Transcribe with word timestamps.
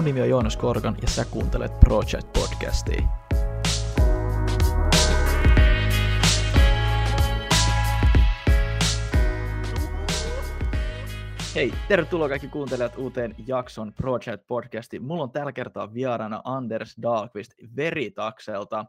Mun 0.00 0.04
nimi 0.04 0.20
on 0.20 0.28
Joonas 0.28 0.56
Korkan 0.56 0.96
ja 1.02 1.08
sä 1.08 1.24
kuuntelet 1.24 1.80
Project 1.80 2.32
Podcastia. 2.32 3.08
Hei, 11.54 11.72
tervetuloa 11.88 12.28
kaikki 12.28 12.48
kuuntelijat 12.48 12.98
uuteen 12.98 13.34
jakson 13.46 13.92
Project 13.92 14.46
Podcastiin. 14.46 15.04
Mulla 15.04 15.22
on 15.22 15.30
tällä 15.30 15.52
kertaa 15.52 15.94
vieraana 15.94 16.42
Anders 16.44 16.96
Dahlqvist 17.02 17.52
Veritakselta. 17.76 18.86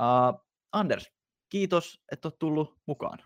Uh, 0.00 0.44
Anders, 0.72 1.12
kiitos, 1.48 2.00
että 2.12 2.28
olet 2.28 2.38
tullut 2.38 2.78
mukaan. 2.86 3.18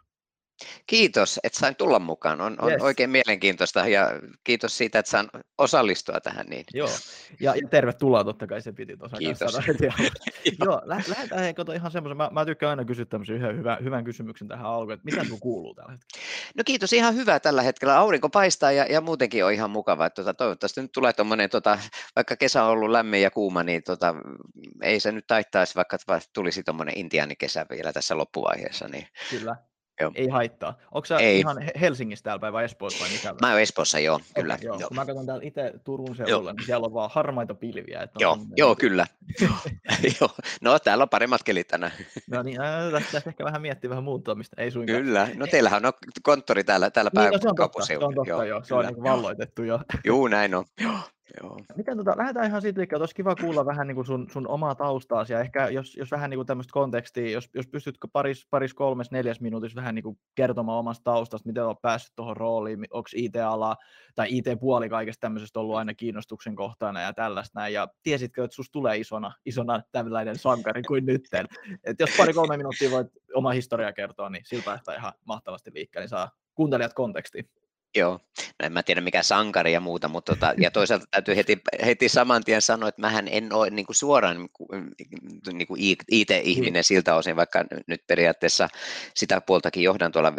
Kiitos, 0.87 1.41
että 1.45 1.59
sain 1.59 1.77
tulla 1.77 1.99
mukaan. 1.99 2.41
On, 2.41 2.57
on 2.61 2.71
yes. 2.73 2.83
oikein 2.83 3.11
mielenkiintoista 3.11 3.89
ja 3.89 4.11
kiitos 4.45 4.79
siitä, 4.79 4.99
että 4.99 5.11
saan 5.11 5.29
osallistua 5.59 6.21
tähän. 6.21 6.47
Niin. 6.47 6.65
Joo, 6.75 6.89
ja, 7.41 7.55
ja 7.57 7.69
tervetuloa 7.69 8.25
totta 8.25 8.47
kai, 8.47 8.63
se 8.63 8.73
piti 8.73 8.97
tuossa 8.97 9.17
Kiitos. 9.17 9.59
Joo, 10.65 10.83
lähdetään 10.85 11.41
hei, 11.41 11.55
kato 11.55 11.73
ihan 11.73 11.91
semmoisen, 11.91 12.17
mä, 12.17 12.31
mä 12.33 12.45
tykkään 12.45 12.71
aina 12.71 12.85
kysyä 12.85 13.05
tämmöisen 13.05 13.37
yhden 13.37 13.57
hyvän, 13.57 13.85
hyvän 13.85 14.05
kysymyksen 14.05 14.49
tähän 14.49 14.67
alkuun, 14.67 14.93
että 14.93 15.05
mitä 15.05 15.25
sun 15.25 15.41
kuuluu 15.41 15.75
tällä 15.75 15.93
hetkellä? 15.93 16.25
No 16.57 16.63
kiitos, 16.67 16.93
ihan 16.93 17.15
hyvä 17.15 17.41
tällä 17.41 17.63
hetkellä. 17.63 17.99
Aurinko 17.99 18.29
paistaa 18.29 18.73
ja, 18.73 18.85
ja 18.85 19.01
muutenkin 19.01 19.45
on 19.45 19.53
ihan 19.53 19.71
mukava. 19.71 20.07
Että, 20.07 20.23
tota, 20.23 20.35
toivottavasti 20.35 20.83
nyt 20.83 20.93
tulee 20.93 21.13
tuommoinen, 21.13 21.51
tota, 21.51 21.79
vaikka 22.17 22.37
kesä 22.37 22.65
on 22.65 22.71
ollut 22.71 22.91
lämmin 22.91 23.23
ja 23.23 23.31
kuuma, 23.31 23.63
niin 23.63 23.83
tota, 23.83 24.15
ei 24.83 25.01
se 25.01 25.13
nyt 25.13 25.27
taittaisi, 25.27 25.75
vaikka 25.75 25.99
tulisi 26.35 26.63
tuommoinen 26.63 26.99
intiaanikesä 26.99 27.67
vielä 27.71 27.93
tässä 27.93 28.17
loppuvaiheessa. 28.17 28.89
Niin 28.89 29.07
Kyllä. 29.31 29.57
Joo. 30.01 30.13
Ei 30.15 30.29
haittaa. 30.29 30.79
Onko 30.93 31.07
sä 31.07 31.17
Ei. 31.17 31.39
ihan 31.39 31.57
Helsingissä 31.81 32.23
täällä 32.23 32.41
päin 32.41 32.53
vai 32.53 32.65
Espoossa 32.65 33.05
vai 33.05 33.13
mikä? 33.13 33.35
Mä 33.41 33.51
oon 33.51 33.61
Espoossa, 33.61 33.99
joo, 33.99 34.21
kyllä. 34.35 34.55
Okay, 34.55 34.67
joo. 34.67 34.81
joo. 34.81 34.89
Kun 34.89 34.97
mä 34.97 35.07
katson 35.07 35.27
täällä 35.27 35.45
itse 35.45 35.73
Turun 35.85 36.17
seudulla, 36.17 36.53
niin 36.53 36.67
siellä 36.67 36.87
on 36.87 36.95
vaan 36.95 37.11
harmaita 37.13 37.55
pilviä. 37.55 38.03
Että 38.03 38.19
joo, 38.21 38.39
joo 38.57 38.77
kyllä. 38.77 39.07
joo. 40.21 40.31
No 40.61 40.79
täällä 40.79 41.03
on 41.03 41.09
paremmat 41.09 41.43
kelit 41.43 41.69
tänään. 41.69 41.93
no 42.31 42.43
niin, 42.43 42.61
äh, 42.61 43.03
tästä 43.13 43.31
ehkä 43.31 43.45
vähän 43.45 43.63
miettiä 43.63 43.91
vähän 43.91 44.05
muuttamista, 44.05 44.63
ei 44.63 44.71
suinkaan. 44.71 45.03
Kyllä, 45.03 45.29
no 45.35 45.47
teillähän 45.47 45.87
on 45.87 45.93
konttori 46.23 46.65
täällä, 46.65 46.91
täällä 46.91 47.11
niin, 47.15 47.33
no, 47.33 47.39
se 47.39 47.49
on 47.49 47.55
totta, 47.57 47.87
se 47.87 47.99
on 47.99 48.15
totta, 48.15 48.31
joo. 48.31 48.43
joo. 48.43 48.65
Se 48.65 48.75
on 48.75 48.87
niin 48.87 49.03
valloitettu 49.03 49.63
jo. 49.63 49.81
Joo, 50.05 50.29
näin 50.29 50.55
on. 50.55 50.65
Joo. 50.81 50.99
Joo. 51.43 51.57
Miten 51.77 51.97
tota, 51.97 52.15
lähdetään 52.17 52.47
ihan 52.47 52.63
siitä 52.63 52.81
liikkeelle, 52.81 53.03
olisi 53.03 53.15
kiva 53.15 53.37
kuulla 53.37 53.67
vähän 53.67 53.87
niin 53.87 53.95
kuin 53.95 54.07
sun, 54.07 54.27
sun 54.33 54.49
omaa 54.49 54.75
taustaasi 54.75 55.33
ja 55.33 55.41
ehkä 55.41 55.69
jos, 55.69 55.97
jos 55.97 56.11
vähän 56.11 56.31
niin 56.31 56.39
kuin 56.39 56.47
tämmöistä 56.47 56.73
kontekstia, 56.73 57.31
jos, 57.31 57.51
jos 57.55 57.67
pystytkö 57.67 58.09
paris, 58.13 58.47
paris 58.51 58.75
kolmes, 58.75 59.11
neljäs 59.11 59.41
minuutissa 59.41 59.77
vähän 59.77 59.95
niin 59.95 60.03
kuin 60.03 60.19
kertomaan 60.35 60.79
omasta 60.79 61.05
taustasta, 61.05 61.49
miten 61.49 61.67
olet 61.67 61.83
päässyt 61.83 62.13
tuohon 62.17 62.37
rooliin, 62.37 62.87
onko 62.91 63.09
IT-ala 63.15 63.77
tai 64.15 64.27
IT-puoli 64.31 64.89
kaikesta 64.89 65.21
tämmöisestä 65.21 65.61
ollut 65.61 65.77
aina 65.77 65.95
kiinnostuksen 65.95 66.57
kohtana 66.57 67.01
ja 67.01 67.13
tällaista 67.13 67.61
näin, 67.61 67.75
ja 67.75 67.89
tiesitkö, 68.03 68.45
että 68.45 68.55
susta 68.55 68.73
tulee 68.73 68.97
isona, 68.97 69.33
isona 69.47 69.83
tällainen 69.93 70.39
sankari 70.39 70.83
kuin 70.83 71.07
nytten, 71.07 71.47
että 71.85 72.03
jos 72.03 72.17
pari-kolme 72.17 72.57
minuuttia 72.57 72.91
voit 72.91 73.09
oma 73.35 73.51
historia 73.51 73.93
kertoa, 73.93 74.31
niin 74.31 74.45
siltä 74.47 74.81
ihan 74.97 75.13
mahtavasti 75.25 75.71
liikkeelle, 75.75 76.05
niin 76.05 76.09
saa 76.09 76.31
kuuntelijat 76.55 76.95
konteksti. 76.95 77.51
Joo, 77.97 78.13
no 78.13 78.67
en 78.67 78.73
mä 78.73 78.83
tiedä 78.83 79.01
mikä 79.01 79.23
sankari 79.23 79.73
ja 79.73 79.81
muuta, 79.81 80.09
mutta 80.09 80.33
tota, 80.33 80.55
ja 80.59 80.71
toisaalta 80.71 81.07
täytyy 81.11 81.37
heti, 81.37 81.59
heti 81.87 82.09
saman 82.09 82.45
tien 82.45 82.63
sanoa, 82.63 82.89
että 82.89 83.01
mähän 83.01 83.29
en 83.29 83.53
ole 83.53 83.71
niin 83.71 83.87
kuin 83.87 83.97
suoraan 83.97 84.49
niin 85.53 85.67
kuin 85.67 85.81
IT-ihminen 86.11 86.85
siltä 86.85 87.15
osin, 87.15 87.37
vaikka 87.37 87.65
nyt 87.87 88.07
periaatteessa 88.07 88.69
sitä 89.15 89.41
puoltakin 89.41 89.83
johdan 89.83 90.13
tuolla 90.13 90.33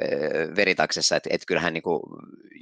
veritaksessa, 0.56 1.16
että, 1.16 1.30
että 1.32 1.46
kyllähän 1.46 1.74
niin 1.74 1.84
kuin, 1.84 2.02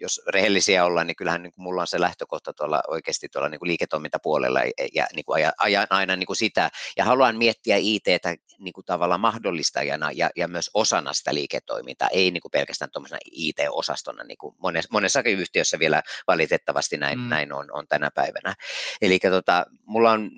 jos 0.02 0.21
rehellisiä 0.27 0.85
ollaan, 0.85 1.08
niin 1.08 1.15
kyllähän 1.15 1.43
niin 1.43 1.53
kuin 1.53 1.63
mulla 1.63 1.81
on 1.81 1.88
se 1.88 2.02
lähtökohta 2.02 2.53
tuolla 2.53 2.81
oikeasti 2.87 3.30
tuolla 3.30 3.49
niin 3.49 3.59
kuin 3.59 3.67
liiketoimintapuolella 3.67 4.59
ja 4.93 5.08
niin 5.15 5.26
kuin 5.26 5.52
ajan 5.58 5.87
aina 5.89 6.15
niin 6.15 6.27
kuin 6.27 6.37
sitä, 6.37 6.70
ja 6.97 7.05
haluan 7.05 7.37
miettiä 7.37 7.77
ITtä 7.80 8.36
niin 8.59 8.73
kuin 8.73 8.86
tavallaan 8.86 9.21
mahdollistajana 9.21 10.11
ja, 10.11 10.30
ja 10.36 10.47
myös 10.47 10.70
osana 10.73 11.14
sitä 11.14 11.33
liiketoimintaa, 11.33 12.08
ei 12.11 12.31
niin 12.31 12.42
kuin 12.42 12.52
pelkästään 12.52 12.92
tuommoisena 12.92 13.20
IT-osastona, 13.31 14.23
niin 14.23 14.37
kuin 14.37 14.55
monessa, 14.77 14.89
monessakin 14.92 15.39
yhtiössä 15.39 15.80
vielä 15.80 16.04
valitettavasti 16.27 16.98
näin, 16.98 17.20
mm. 17.20 17.30
näin 17.30 17.54
on, 17.54 17.67
on 17.71 17.88
tänä 17.88 18.10
päivänä. 18.15 18.55
Eli 19.02 19.20
tota, 19.20 19.65
mulla 19.86 20.11
on 20.11 20.32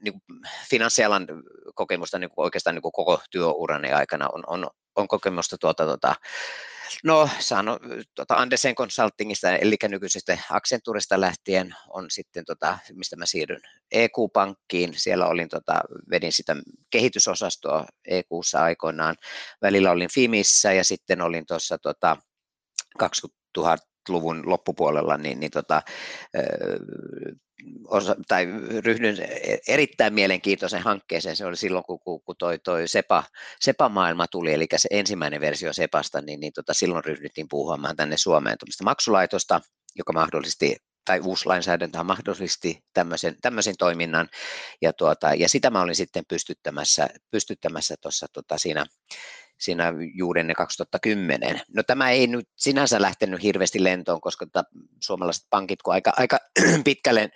niin 0.00 0.12
kuin 0.12 0.40
finanssialan 0.70 1.26
kokemusta 1.74 2.18
niin 2.18 2.30
kuin 2.30 2.44
oikeastaan 2.44 2.74
niin 2.74 2.82
kuin 2.82 2.92
koko 2.92 3.20
työurani 3.30 3.92
aikana 3.92 4.28
on, 4.32 4.44
on, 4.46 4.70
on 4.96 5.08
kokemusta 5.08 5.58
tuota, 5.58 5.84
tuota, 5.84 6.14
No, 7.04 7.28
sano, 7.38 7.78
tuota 8.14 8.34
Andersen 8.34 8.74
Consultingista, 8.74 9.56
eli 9.56 9.76
nykyisestä 9.88 10.38
Accenturista 10.50 11.20
lähtien 11.20 11.74
on 11.88 12.06
sitten, 12.10 12.44
tota, 12.44 12.78
mistä 12.92 13.16
mä 13.16 13.26
siirryn 13.26 13.60
EQ-pankkiin. 13.92 14.92
Siellä 14.96 15.26
olin, 15.26 15.48
tota, 15.48 15.80
vedin 16.10 16.32
sitä 16.32 16.56
kehitysosastoa 16.90 17.86
EQssa 18.04 18.62
aikoinaan. 18.62 19.16
Välillä 19.62 19.90
olin 19.90 20.12
Fimissä 20.14 20.72
ja 20.72 20.84
sitten 20.84 21.20
olin 21.20 21.46
tuossa 21.46 21.78
tota, 21.78 22.16
2000-luvun 23.58 24.42
loppupuolella 24.46 25.16
niin, 25.16 25.40
niin 25.40 25.50
tota, 25.50 25.82
osa, 27.86 28.16
tai 28.28 28.46
ryhdyin 28.84 29.16
erittäin 29.68 30.14
mielenkiintoisen 30.14 30.82
hankkeeseen. 30.82 31.36
Se 31.36 31.46
oli 31.46 31.56
silloin, 31.56 31.84
kun, 31.84 32.00
kun, 32.00 32.36
toi, 32.38 32.58
toi 32.58 32.88
SEPA, 32.88 33.24
SEPA-maailma 33.60 34.26
tuli, 34.26 34.52
eli 34.52 34.66
se 34.76 34.88
ensimmäinen 34.90 35.40
versio 35.40 35.72
SEPasta, 35.72 36.20
niin, 36.20 36.40
niin 36.40 36.52
tota, 36.52 36.74
silloin 36.74 37.04
ryhdyttiin 37.04 37.46
puhumaan 37.50 37.96
tänne 37.96 38.16
Suomeen 38.16 38.56
maksulaitosta, 38.84 39.60
joka 39.96 40.12
mahdollisti 40.12 40.76
tai 41.04 41.20
uusi 41.20 41.46
lainsäädäntö 41.46 42.04
mahdollisti 42.04 42.84
tämmöisen, 42.94 43.36
tämmöisen 43.42 43.74
toiminnan, 43.78 44.28
ja, 44.82 44.92
tuota, 44.92 45.34
ja 45.34 45.48
sitä 45.48 45.70
mä 45.70 45.80
olin 45.80 45.96
sitten 45.96 46.24
pystyttämässä, 46.28 47.08
pystyttämässä 47.30 47.94
tuossa 48.00 48.26
tota, 48.32 48.58
siinä, 48.58 48.86
siinä 49.58 49.92
juuri 50.14 50.40
ennen 50.40 50.56
2010. 50.56 51.60
No 51.74 51.82
tämä 51.82 52.10
ei 52.10 52.26
nyt 52.26 52.48
sinänsä 52.56 53.02
lähtenyt 53.02 53.42
hirveästi 53.42 53.84
lentoon, 53.84 54.20
koska 54.20 54.46
tota, 54.46 54.64
suomalaiset 55.00 55.46
pankit, 55.50 55.82
kun 55.82 55.94
aika, 55.94 56.12
aika 56.16 56.38
pitkälle 56.84 57.30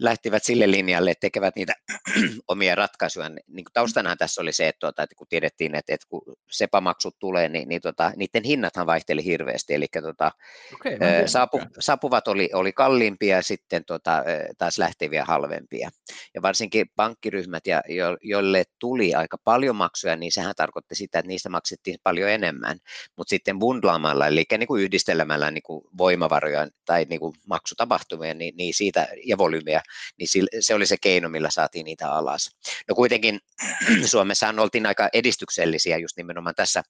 lähtivät 0.00 0.44
sille 0.44 0.70
linjalle, 0.70 1.10
että 1.10 1.20
tekevät 1.20 1.56
niitä 1.56 1.74
omia 2.48 2.74
ratkaisuja. 2.74 3.28
Niin 3.28 3.64
kuin 3.64 3.72
taustanahan 3.72 4.18
tässä 4.18 4.42
oli 4.42 4.52
se, 4.52 4.68
että, 4.68 4.80
tuota, 4.80 5.02
että 5.02 5.14
kun 5.16 5.26
tiedettiin, 5.28 5.74
että, 5.74 5.94
että 5.94 6.06
kun 6.08 6.22
SEPA-maksut 6.50 7.16
tulee, 7.18 7.48
niin, 7.48 7.68
niin 7.68 7.80
tota, 7.80 8.12
niiden 8.16 8.44
hinnathan 8.44 8.86
vaihteli 8.86 9.24
hirveästi, 9.24 9.74
eli 9.74 9.86
tota, 10.02 10.32
okay, 10.74 10.92
saapu, 11.26 11.60
saapuvat 11.78 12.28
oli, 12.28 12.50
oli 12.52 12.72
kalliimpia 12.72 13.36
ja 13.36 13.42
sitten 13.42 13.84
tota, 13.84 14.24
taas 14.58 14.78
lähteviä 14.78 15.24
halvempia. 15.24 15.90
Ja 16.34 16.42
varsinkin 16.42 16.86
pankkiryhmät, 16.96 17.66
ja 17.66 17.82
jo, 17.88 18.16
joille 18.22 18.64
tuli 18.78 19.14
aika 19.14 19.38
paljon 19.44 19.76
maksuja, 19.76 20.16
niin 20.16 20.32
sehän 20.32 20.54
tarkoitti 20.56 20.94
sitä, 20.94 21.18
että 21.18 21.28
niistä 21.28 21.48
maksettiin 21.48 21.98
paljon 22.02 22.30
enemmän, 22.30 22.78
mutta 23.16 23.30
sitten 23.30 23.58
bundlaamalla, 23.58 24.26
eli 24.26 24.44
niin 24.50 24.66
kuin 24.66 24.82
yhdistelemällä 24.82 25.50
niin 25.50 25.62
kuin 25.62 25.84
voimavaroja 25.98 26.68
tai 26.84 27.06
niin 27.08 27.20
kuin 27.20 27.34
maksutapahtumia, 27.46 28.34
niin, 28.34 28.56
niin 28.56 28.74
siitä 28.74 29.08
ja 29.24 29.38
volyymiä, 29.38 29.82
niin 30.18 30.28
se 30.60 30.74
oli 30.74 30.86
se 30.86 30.96
keino, 31.00 31.28
millä 31.28 31.50
saatiin 31.50 31.84
niitä 31.84 32.10
alas. 32.10 32.50
No 32.88 32.94
kuitenkin 32.94 33.40
Suomessahan 34.04 34.58
oltiin 34.58 34.86
aika 34.86 35.08
edistyksellisiä 35.12 35.98
just 35.98 36.16
nimenomaan 36.16 36.54
tässä 36.54 36.82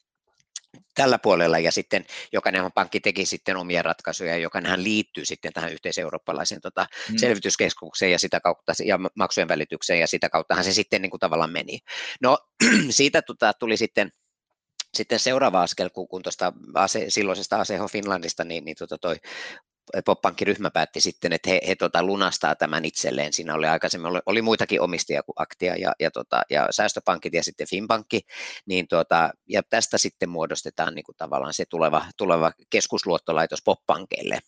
tällä 0.95 1.19
puolella 1.19 1.59
ja 1.59 1.73
sitten 1.73 2.05
jokainen 2.33 2.73
pankki 2.75 3.01
teki 3.01 3.27
sitten 3.27 3.56
omia 3.56 3.83
ratkaisuja, 3.83 4.37
jokainenhan 4.37 4.85
liittyy 4.85 5.25
sitten 5.25 5.53
tähän 5.53 5.73
yhteiseurooppalaiseen 5.73 6.61
tota, 6.61 6.87
mm. 7.11 7.17
selvityskeskukseen 7.17 8.12
ja 8.12 8.19
sitä 8.19 8.41
kautta 8.41 8.73
ja 8.85 8.99
maksujen 9.15 9.49
välitykseen 9.49 10.01
ja 10.01 10.06
sitä 10.06 10.29
kauttahan 10.29 10.65
se 10.65 10.73
sitten 10.73 11.03
niin 11.03 11.11
kuin 11.11 11.21
tavallaan 11.21 11.53
meni. 11.53 11.79
No 12.23 12.39
siitä 12.91 13.23
tota, 13.23 13.53
tuli 13.53 13.77
sitten 13.77 14.12
sitten 14.94 15.19
seuraava 15.19 15.62
askel, 15.62 15.91
kun 15.91 16.23
tuosta 16.23 16.53
ase, 16.75 17.05
silloisesta 17.09 17.56
Aseho 17.56 17.88
Finlandista, 17.88 18.44
niin, 18.44 18.65
niin 18.65 18.76
tota 18.79 18.99
toi 18.99 19.17
Poppankki-ryhmä 20.05 20.71
päätti 20.71 21.00
sitten, 21.00 21.33
että 21.33 21.50
he, 21.50 21.61
he 21.69 21.75
tota, 21.75 22.03
lunastaa 22.03 22.55
tämän 22.55 22.85
itselleen. 22.85 23.33
Siinä 23.33 23.55
oli 23.55 23.67
aikaisemmin 23.67 24.06
oli, 24.06 24.21
oli 24.27 24.43
muitakin 24.43 24.81
omistajia 24.81 25.23
kuin 25.23 25.35
Aktia 25.38 25.77
ja, 25.77 25.93
ja, 26.00 26.11
tota, 26.11 26.43
ja 26.50 26.69
säästöpankit 26.71 27.35
ja 27.35 27.43
sitten 27.43 27.67
Finpankki, 27.71 28.21
niin 28.67 28.88
tota, 28.88 29.31
ja 29.49 29.62
tästä 29.62 29.99
sitten 29.99 30.29
muodostetaan 30.29 30.94
niin 30.94 31.05
kuin 31.05 31.17
tavallaan 31.17 31.55
se 31.55 31.65
tuleva, 31.71 32.05
tuleva 32.17 32.53
keskusluottolaitos 32.71 33.62
Poppankeille. 33.65 34.38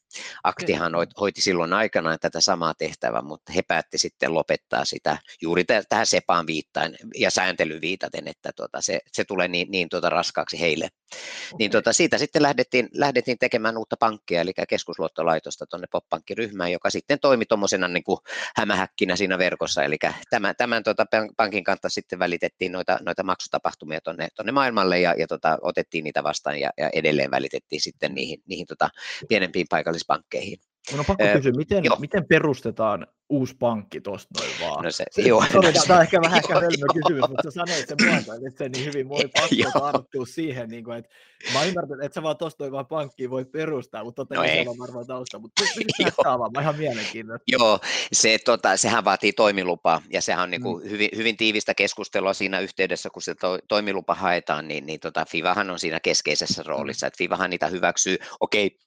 Aktihan 0.44 0.94
okay. 0.94 1.06
hoiti 1.20 1.40
silloin 1.40 1.72
aikanaan 1.72 2.18
tätä 2.20 2.40
samaa 2.40 2.74
tehtävää, 2.74 3.22
mutta 3.22 3.52
he 3.52 3.62
päätti 3.62 3.98
sitten 3.98 4.34
lopettaa 4.34 4.84
sitä 4.84 5.18
juuri 5.42 5.64
tähän 5.88 6.06
SEPAan 6.06 6.46
viittain 6.46 6.96
ja 7.18 7.30
sääntelyyn 7.30 7.80
viitaten, 7.80 8.28
että 8.28 8.52
tota, 8.56 8.80
se, 8.80 9.00
se 9.12 9.24
tulee 9.24 9.48
niin, 9.48 9.70
niin 9.70 9.88
tota 9.88 10.10
raskaaksi 10.10 10.60
heille. 10.60 10.84
Okay. 10.84 11.56
Niin 11.58 11.70
tota, 11.70 11.92
siitä 11.92 12.18
sitten 12.18 12.42
lähdettiin, 12.42 12.88
lähdettiin 12.94 13.38
tekemään 13.38 13.78
uutta 13.78 13.96
pankkia, 13.96 14.40
eli 14.40 14.52
keskusluottolaitosta 14.68 15.27
laitosta 15.28 15.66
tuonne 15.66 15.86
poppankkiryhmään, 15.92 16.72
joka 16.72 16.90
sitten 16.90 17.20
toimi 17.20 17.46
tuommoisena 17.46 17.88
niin 17.88 18.04
kuin 18.04 18.18
hämähäkkinä 18.56 19.16
siinä 19.16 19.38
verkossa, 19.38 19.82
eli 19.84 19.96
tämän, 20.30 20.54
tämän 20.56 20.82
tota, 20.82 21.06
pankin 21.36 21.64
kanssa 21.64 21.88
sitten 21.88 22.18
välitettiin 22.18 22.72
noita, 22.72 22.98
noita 23.02 23.22
maksutapahtumia 23.22 24.00
tuonne, 24.00 24.28
tuonne 24.36 24.52
maailmalle 24.52 25.00
ja, 25.00 25.14
ja 25.18 25.26
tota, 25.26 25.58
otettiin 25.62 26.04
niitä 26.04 26.22
vastaan 26.22 26.60
ja, 26.60 26.70
ja 26.76 26.90
edelleen 26.92 27.30
välitettiin 27.30 27.80
sitten 27.80 28.14
niihin, 28.14 28.42
niihin 28.46 28.66
tota, 28.66 28.90
pienempiin 29.28 29.66
paikallispankkeihin. 29.70 30.58
Mun 30.90 31.00
on 31.00 31.06
pakko 31.06 31.24
kysyä, 31.36 31.52
miten, 31.52 31.84
miten 31.98 32.26
perustetaan 32.28 33.06
uusi 33.28 33.56
pankki 33.58 34.00
tuosta 34.00 34.28
noin 34.40 34.50
vaan? 34.60 34.84
No 34.84 34.90
se, 34.90 35.04
se, 35.10 35.22
joo, 35.22 35.44
sorry, 35.52 35.72
no, 35.72 35.80
tämä 35.86 35.98
on 35.98 36.02
ehkä 36.02 36.20
vähän 36.20 36.42
hölmö 36.48 36.86
kysymys, 36.94 37.28
mutta 37.28 37.42
sä 37.44 37.50
sanoit 37.50 37.88
sen 37.88 37.96
muotoilit 38.06 38.56
sen 38.56 38.72
niin 38.72 38.84
hyvin. 38.84 39.06
Oli 39.10 39.28
pakko 39.40 39.80
tarttua 39.80 40.26
siihen, 40.26 40.68
niin 40.68 40.84
kuin, 40.84 40.98
että 40.98 41.10
mä 41.52 41.64
ymmärrän, 41.64 42.02
että 42.02 42.14
sä 42.14 42.22
vaan 42.22 42.36
tuosta 42.36 42.64
noin 42.64 42.72
vaan 42.72 42.86
pankkiin 42.86 43.30
voi 43.30 43.44
perustaa, 43.44 44.04
mutta 44.04 44.22
totta 44.22 44.34
no 44.34 44.40
kai 44.40 44.48
siellä 44.48 44.70
on 44.70 44.78
varmaan 44.78 45.06
tausta, 45.06 45.38
mutta 45.38 45.62
pystytkää 45.76 46.12
avaamaan, 46.24 46.52
mä 46.52 46.60
ihan 46.60 46.76
mielenkiintoista. 46.76 47.44
Joo, 47.46 47.80
se, 48.12 48.38
tota, 48.44 48.76
sehän 48.76 49.04
vaatii 49.04 49.32
toimilupaa, 49.32 50.02
ja 50.10 50.20
sehän 50.22 50.42
on 50.42 50.50
niin 50.50 50.62
kuin 50.62 50.84
mm. 50.84 50.90
hyvin, 50.90 51.08
hyvin 51.16 51.36
tiivistä 51.36 51.74
keskustelua 51.74 52.34
siinä 52.34 52.60
yhteydessä, 52.60 53.10
kun 53.10 53.22
se 53.22 53.34
to, 53.34 53.58
toimilupa 53.68 54.14
haetaan, 54.14 54.68
niin, 54.68 54.86
niin 54.86 55.00
tota, 55.00 55.24
FIVAhan 55.30 55.70
on 55.70 55.78
siinä 55.78 56.00
keskeisessä 56.00 56.62
roolissa, 56.66 57.06
että 57.06 57.18
FIVAhan 57.18 57.50
niitä 57.50 57.66
hyväksyy, 57.66 58.16
okei, 58.40 58.78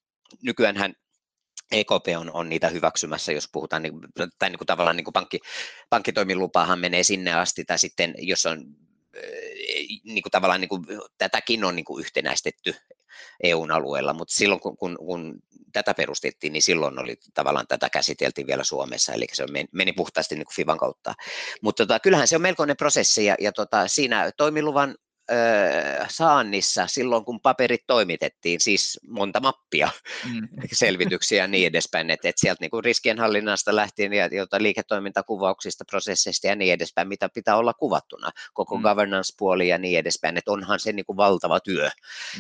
nykyään 0.44 0.76
EKP 1.72 2.08
on, 2.18 2.32
on 2.34 2.50
niitä 2.50 2.70
hyväksymässä, 2.70 3.32
jos 3.32 3.50
puhutaan, 3.52 3.82
niin, 3.82 3.94
tai 4.40 4.50
niin 4.50 4.58
kuin 4.58 4.66
tavallaan 4.66 4.98
niin 4.98 5.06
kuin 5.06 5.14
pankki, 5.14 5.40
pankkitoimilupaahan 5.90 6.80
menee 6.80 7.04
sinne 7.04 7.34
asti, 7.34 7.66
tai 7.66 7.80
sitten 7.80 8.14
jos 8.18 8.46
on 8.46 8.66
niin 10.04 10.24
kuin 10.24 10.32
tavallaan 10.32 10.62
niin 10.62 10.70
kuin, 10.70 10.86
tätäkin 11.18 11.64
on 11.64 11.76
niin 11.76 11.86
kuin 11.86 12.00
yhtenäistetty 12.00 12.76
EUn 13.44 13.72
alueella, 13.72 14.14
mutta 14.14 14.36
silloin 14.36 14.62
kun, 14.62 14.78
kun, 14.78 14.98
kun 14.98 15.40
tätä 15.74 15.94
perustettiin, 15.94 16.54
niin 16.54 16.64
silloin 16.64 17.00
oli 17.00 17.18
tavallaan 17.34 17.68
tätä 17.68 17.90
käsiteltiin 17.90 18.48
vielä 18.48 18.64
Suomessa, 18.64 19.14
eli 19.14 19.28
se 19.34 19.46
meni 19.72 19.94
puhtaasti 19.94 20.36
niin 20.36 20.46
kuin 20.46 20.56
FIVan 20.56 20.78
kautta. 20.78 21.14
Mutta 21.62 21.84
tota, 21.84 22.00
kyllähän 22.00 22.28
se 22.28 22.36
on 22.36 22.42
melkoinen 22.42 22.78
prosessi, 22.78 23.26
ja, 23.26 23.36
ja 23.40 23.52
tota, 23.52 23.88
siinä 23.88 24.32
toimiluvan 24.38 24.96
saannissa 26.10 26.88
silloin, 26.88 27.26
kun 27.26 27.40
paperit 27.40 27.84
toimitettiin, 27.88 28.60
siis 28.60 29.00
monta 29.08 29.40
mappia, 29.40 29.90
mm. 30.34 30.48
selvityksiä 30.74 31.44
ja 31.44 31.48
niin 31.48 31.68
edespäin, 31.68 32.10
että 32.10 32.30
et 32.30 32.38
sieltä 32.38 32.62
niin 32.62 32.84
riskienhallinnasta 32.84 33.76
lähtien 33.76 34.14
ja 34.14 34.30
jota 34.32 34.64
liiketoimintakuvauksista, 34.64 35.86
prosesseista 35.86 36.48
ja 36.48 36.56
niin 36.56 36.74
edespäin, 36.74 37.08
mitä 37.08 37.30
pitää 37.34 37.58
olla 37.58 37.74
kuvattuna, 37.74 38.32
koko 38.54 38.78
mm. 38.78 38.84
governance-puoli 38.84 39.68
ja 39.68 39.78
niin 39.78 40.00
edespäin, 40.00 40.38
että 40.38 40.52
onhan 40.52 40.80
se 40.80 40.92
niin 40.92 41.06
kuin 41.06 41.18
valtava 41.18 41.60
työ. 41.60 41.90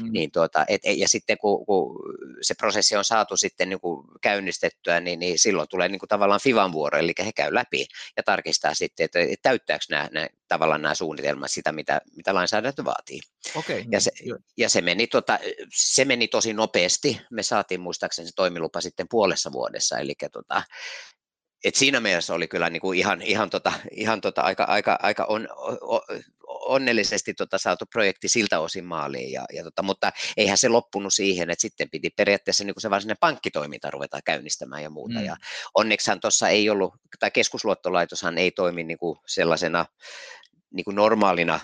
Mm. 0.01 0.11
Niin 0.11 0.31
tuota, 0.31 0.65
et, 0.67 0.81
ja 0.97 1.07
sitten 1.07 1.37
kun, 1.37 1.65
kun 1.65 1.99
se 2.41 2.53
prosessi 2.53 2.95
on 2.95 3.05
saatu 3.05 3.37
sitten 3.37 3.69
niin 3.69 3.81
kuin 3.81 4.07
käynnistettyä, 4.21 4.99
niin, 4.99 5.19
niin 5.19 5.39
silloin 5.39 5.67
tulee 5.69 5.89
niin 5.89 5.99
kuin 5.99 6.09
tavallaan 6.09 6.41
FIVan 6.43 6.71
vuoro, 6.71 6.99
eli 6.99 7.13
he 7.25 7.31
käy 7.35 7.53
läpi 7.53 7.85
ja 8.17 8.23
tarkistaa 8.23 8.73
sitten, 8.73 9.05
että, 9.05 9.19
että 9.19 9.35
täyttääkö 9.41 9.85
nämä, 9.89 10.09
nämä 10.11 10.27
tavallaan 10.51 10.81
nämä 10.81 10.95
suunnitelmat 10.95 11.51
sitä, 11.51 11.71
mitä, 11.71 12.01
mitä 12.15 12.33
lainsäädäntö 12.33 12.85
vaatii. 12.85 13.19
Okay, 13.55 13.83
ja, 13.91 13.99
se, 14.01 14.11
ja 14.57 14.69
se, 14.69 14.81
meni 14.81 15.07
tota, 15.07 15.39
se 15.75 16.05
meni 16.05 16.27
tosi 16.27 16.53
nopeasti. 16.53 17.21
Me 17.31 17.43
saatiin 17.43 17.81
muistaakseni 17.81 18.27
se 18.27 18.35
toimilupa 18.35 18.81
sitten 18.81 19.07
puolessa 19.09 19.51
vuodessa, 19.51 19.99
eli 19.99 20.13
tota, 20.31 20.63
et 21.63 21.75
siinä 21.75 21.99
mielessä 21.99 22.33
oli 22.33 22.47
kyllä 22.47 22.69
niin 22.69 22.81
kuin 22.81 22.99
ihan, 22.99 23.21
ihan, 23.21 23.49
tota, 23.49 23.73
ihan 23.91 24.21
tota 24.21 24.41
aika, 24.41 24.63
aika, 24.63 24.99
aika 25.01 25.25
on, 25.25 25.47
on, 25.81 26.01
onnellisesti 26.47 27.33
tota 27.33 27.57
saatu 27.57 27.85
projekti 27.85 28.27
siltä 28.27 28.59
osin 28.59 28.85
maaliin, 28.85 29.31
ja, 29.31 29.45
ja 29.53 29.63
tota, 29.63 29.83
mutta 29.83 30.11
eihän 30.37 30.57
se 30.57 30.69
loppunut 30.69 31.13
siihen, 31.13 31.49
että 31.49 31.61
sitten 31.61 31.89
piti 31.89 32.09
periaatteessa 32.09 32.63
niin 32.63 32.73
kuin 32.73 32.81
se 32.81 32.89
varsinainen 32.89 33.19
pankkitoiminta 33.19 33.91
ruveta 33.91 34.19
käynnistämään 34.25 34.83
ja 34.83 34.89
muuta. 34.89 35.19
Mm. 35.19 35.25
Ja 35.25 35.35
onneksihan 35.73 36.19
tuossa 36.19 36.49
ei 36.49 36.69
ollut, 36.69 36.93
tai 37.19 37.31
keskusluottolaitoshan 37.31 38.37
ei 38.37 38.51
toimi 38.51 38.83
niin 38.83 38.97
kuin 38.97 39.19
sellaisena 39.27 39.85
niin 40.71 40.85
kuin 40.85 40.95
normaalina 40.95 41.59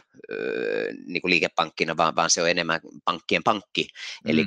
niin 1.06 1.22
kuin 1.22 1.30
liikepankkina, 1.30 1.98
vaan, 1.98 2.16
vaan 2.16 2.30
se 2.30 2.42
on 2.42 2.50
enemmän 2.50 2.80
pankkien 3.06 3.44
pankki. 3.44 3.84
Mm. 4.24 4.32
Eli 4.32 4.46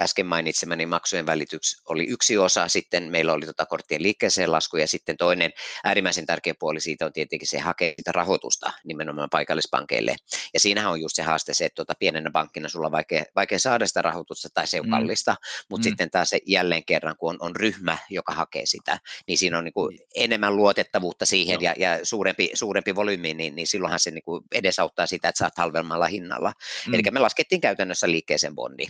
äsken 0.00 0.26
mainitsemani 0.26 0.86
maksujen 0.86 1.26
välityks 1.26 1.82
oli 1.88 2.06
yksi 2.06 2.38
osa, 2.38 2.68
sitten 2.68 3.10
meillä 3.10 3.32
oli 3.32 3.46
tota 3.46 3.66
korttien 3.66 4.02
liikkeeseen 4.02 4.52
lasku 4.52 4.76
ja 4.76 4.88
sitten 4.88 5.16
toinen 5.16 5.50
äärimmäisen 5.84 6.26
tärkeä 6.26 6.54
puoli 6.58 6.80
siitä 6.80 7.06
on 7.06 7.12
tietenkin 7.12 7.48
se 7.48 7.58
hakea 7.58 7.92
sitä 7.98 8.12
rahoitusta 8.12 8.72
nimenomaan 8.84 9.28
paikallispankeille. 9.30 10.16
Ja 10.54 10.60
siinähän 10.60 10.92
on 10.92 11.00
just 11.00 11.16
se 11.16 11.22
haaste 11.22 11.54
se, 11.54 11.64
että 11.64 11.74
tuota 11.74 11.94
pienenä 11.98 12.30
pankkina 12.30 12.68
sulla 12.68 12.86
on 12.86 12.92
vaikea, 12.92 13.24
vaikea 13.36 13.58
saada 13.58 13.86
sitä 13.86 14.02
rahoitusta 14.02 14.48
tai 14.54 14.66
se 14.66 14.80
on 14.80 14.86
mm. 14.86 14.90
kallista, 14.90 15.32
mm. 15.32 15.66
mutta 15.70 15.86
mm. 15.86 15.90
sitten 15.90 16.10
taas 16.10 16.30
se 16.30 16.38
jälleen 16.46 16.84
kerran, 16.84 17.16
kun 17.16 17.30
on, 17.30 17.36
on 17.40 17.56
ryhmä, 17.56 17.98
joka 18.10 18.32
hakee 18.32 18.66
sitä, 18.66 18.98
niin 19.28 19.38
siinä 19.38 19.58
on 19.58 19.64
niin 19.64 19.72
kuin 19.72 19.98
enemmän 20.14 20.56
luotettavuutta 20.56 21.26
siihen 21.26 21.54
no. 21.54 21.60
ja, 21.60 21.74
ja 21.78 21.98
suurempi, 22.02 22.50
suurempi 22.54 22.94
volyymi, 22.94 23.34
niin, 23.34 23.54
niin 23.54 23.66
silloinhan 23.66 24.00
se 24.00 24.10
niin 24.10 24.24
kuin 24.24 24.44
edesauttaa 24.52 25.06
sitä, 25.06 25.28
että 25.28 25.38
saat 25.38 25.58
halvemmalla 25.58 26.06
hinnalla. 26.06 26.52
Mm. 26.86 26.94
Eli 26.94 27.02
me 27.10 27.20
laskettiin 27.20 27.60
käytännössä 27.60 28.10
liikkeeseen 28.10 28.54
bondi. 28.54 28.86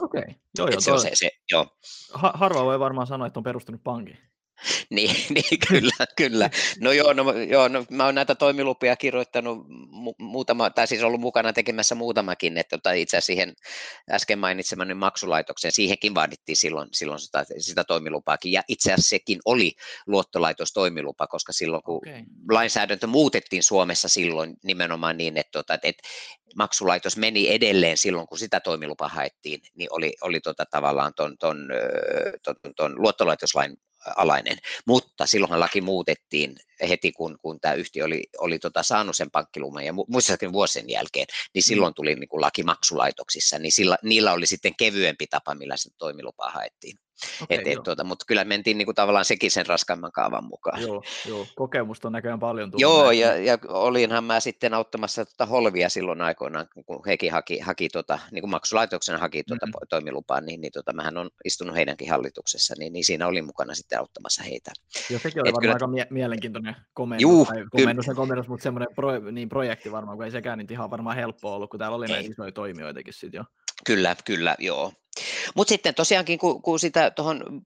Okei. 0.00 0.22
Okay. 0.22 0.34
Joo, 0.58 0.68
joo, 0.68 0.80
se 0.80 0.92
on 0.92 1.00
se, 1.00 1.10
se, 1.14 1.30
joo. 1.52 1.66
Ha- 2.12 2.32
harva 2.34 2.64
voi 2.64 2.78
varmaan 2.78 3.06
sanoa, 3.06 3.26
että 3.26 3.40
on 3.40 3.44
perustunut 3.44 3.84
pankin. 3.84 4.18
niin, 4.90 5.16
niin, 5.30 5.58
kyllä, 5.68 6.06
kyllä. 6.16 6.50
No 6.80 6.92
joo, 6.92 7.12
no, 7.12 7.32
joo 7.32 7.68
no, 7.68 7.84
mä 7.90 8.04
oon 8.04 8.14
näitä 8.14 8.34
toimilupia 8.34 8.96
kirjoittanut 8.96 9.58
mu- 9.68 10.14
muutama, 10.18 10.70
tai 10.70 10.86
siis 10.86 11.02
ollut 11.02 11.20
mukana 11.20 11.52
tekemässä 11.52 11.94
muutamakin, 11.94 12.58
että 12.58 12.78
tota, 12.78 12.92
itse 12.92 13.16
asiassa 13.16 13.26
siihen 13.26 13.54
äsken 14.10 14.38
mainitsemani 14.38 14.94
maksulaitokseen, 14.94 15.72
siihenkin 15.72 16.14
vaadittiin 16.14 16.56
silloin, 16.56 16.88
silloin 16.92 17.20
sitä, 17.20 17.44
sitä 17.58 17.84
toimilupaakin, 17.84 18.52
ja 18.52 18.62
itse 18.68 18.92
asiassa 18.92 19.08
sekin 19.08 19.38
oli 19.44 19.72
luottolaitostoimilupa, 20.06 21.26
koska 21.26 21.52
silloin 21.52 21.82
kun 21.82 21.96
okay. 21.96 22.22
lainsäädäntö 22.50 23.06
muutettiin 23.06 23.62
Suomessa 23.62 24.08
silloin 24.08 24.56
nimenomaan 24.62 25.18
niin, 25.18 25.36
että, 25.36 25.52
tota, 25.52 25.74
että, 25.74 25.88
että 25.88 26.08
maksulaitos 26.56 27.16
meni 27.16 27.54
edelleen 27.54 27.96
silloin, 27.96 28.26
kun 28.26 28.38
sitä 28.38 28.60
toimilupaa 28.60 29.08
haettiin, 29.08 29.60
niin 29.74 29.88
oli, 29.90 30.14
oli 30.20 30.40
tota, 30.40 30.64
tavallaan 30.70 31.12
ton, 31.16 31.38
ton, 31.38 31.56
ton, 32.42 32.56
ton, 32.62 32.74
ton 32.76 33.02
luottolaitoslain 33.02 33.76
alainen, 34.16 34.58
mutta 34.86 35.26
silloinhan 35.26 35.60
laki 35.60 35.80
muutettiin 35.80 36.56
heti, 36.88 37.12
kun, 37.12 37.38
kun 37.42 37.60
tämä 37.60 37.74
yhtiö 37.74 38.04
oli, 38.04 38.24
oli 38.38 38.58
tota 38.58 38.82
saanut 38.82 39.16
sen 39.16 39.30
pankkilumen 39.30 39.84
ja 39.84 39.94
muissakin 40.08 40.52
vuosien 40.52 40.90
jälkeen, 40.90 41.26
niin 41.54 41.62
mm. 41.62 41.68
silloin 41.68 41.94
tuli 41.94 42.14
niin 42.14 42.28
kuin 42.28 42.40
laki 42.40 42.62
maksulaitoksissa, 42.62 43.58
niin 43.58 43.72
sillä, 43.72 43.98
niillä 44.02 44.32
oli 44.32 44.46
sitten 44.46 44.76
kevyempi 44.78 45.26
tapa, 45.26 45.54
millä 45.54 45.76
se 45.76 45.90
toimilupaa 45.98 46.50
haettiin. 46.50 46.98
Okay, 47.42 47.58
et, 47.58 47.66
et, 47.66 47.82
tuota, 47.84 48.04
mutta 48.04 48.24
kyllä 48.28 48.44
mentiin 48.44 48.78
niin 48.78 48.86
kuin 48.86 48.94
tavallaan 48.94 49.24
sekin 49.24 49.50
sen 49.50 49.66
raskaimman 49.66 50.12
kaavan 50.12 50.44
mukaan. 50.44 50.82
Joo, 50.82 51.02
joo. 51.26 51.46
kokemusta 51.54 52.08
on 52.08 52.12
näköjään 52.12 52.40
paljon 52.40 52.70
tullut. 52.70 52.80
Joo, 52.80 53.10
ja, 53.10 53.36
ja, 53.36 53.58
olinhan 53.68 54.24
mä 54.24 54.40
sitten 54.40 54.74
auttamassa 54.74 55.24
tuota 55.24 55.46
Holvia 55.46 55.88
silloin 55.88 56.20
aikoinaan, 56.20 56.68
kun 56.86 57.02
hekin 57.06 57.32
haki, 57.32 57.58
haki 57.58 57.88
tuota, 57.88 58.18
niin 58.32 58.42
kuin 58.42 58.50
maksulaitoksen 58.50 59.20
haki 59.20 59.44
tuota 59.44 59.66
mm-hmm. 59.66 59.86
toimilupaa, 59.88 60.40
niin, 60.40 60.60
niin 60.60 60.72
tuota, 60.72 60.92
mähän 60.92 61.18
on 61.18 61.30
istunut 61.44 61.76
heidänkin 61.76 62.10
hallituksessa, 62.10 62.74
niin, 62.78 62.92
niin 62.92 63.04
siinä 63.04 63.26
olin 63.26 63.46
mukana 63.46 63.74
sitten 63.74 63.98
auttamassa 63.98 64.42
heitä. 64.42 64.72
Joo, 65.10 65.20
sekin 65.20 65.42
oli 65.42 65.48
Et 65.48 65.54
varmaan 65.54 65.60
kyllä... 65.62 65.74
aika 65.74 65.86
mie- 65.86 66.08
mielenkiintoinen 66.66 66.86
komennus, 66.94 67.22
Juu, 67.22 67.44
tai 67.44 67.64
komennus, 67.70 68.06
komennus 68.16 68.48
mutta 68.48 68.62
semmoinen 68.62 68.94
pro, 68.94 69.18
niin 69.32 69.48
projekti 69.48 69.92
varmaan, 69.92 70.18
kun 70.18 70.24
ei 70.24 70.30
sekään 70.30 70.58
nyt 70.58 70.70
ihan 70.70 70.90
varmaan 70.90 71.16
helppoa 71.16 71.54
ollut, 71.54 71.70
kun 71.70 71.78
täällä 71.78 71.96
oli 71.96 72.06
ei. 72.06 72.12
näitä 72.12 72.30
isoja 72.30 72.52
toimijoitakin 72.52 73.14
sitten 73.14 73.38
jo. 73.38 73.44
Kyllä, 73.86 74.16
kyllä, 74.24 74.56
joo. 74.58 74.92
Mutta 75.54 75.68
sitten 75.68 75.94
tosiaankin, 75.94 76.38
kun, 76.38 76.62
kun 76.62 76.78
sitä 76.78 77.10
tuohon 77.10 77.62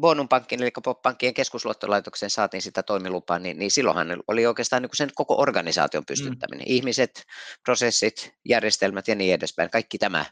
Bonum 0.00 0.28
Pankkiin, 0.28 0.62
eli 0.62 0.70
Pop-pankkien 0.84 1.34
keskusluottolaitokseen 1.34 2.30
saatiin 2.30 2.62
sitä 2.62 2.82
toimilupaa, 2.82 3.38
niin, 3.38 3.58
niin 3.58 3.70
silloinhan 3.70 4.22
oli 4.28 4.46
oikeastaan 4.46 4.82
niin 4.82 4.90
sen 4.94 5.10
koko 5.14 5.34
organisaation 5.38 6.06
pystyttäminen. 6.06 6.66
Mm. 6.68 6.74
Ihmiset, 6.74 7.24
prosessit, 7.64 8.34
järjestelmät 8.48 9.08
ja 9.08 9.14
niin 9.14 9.34
edespäin, 9.34 9.70
kaikki 9.70 9.98
tämä. 9.98 10.24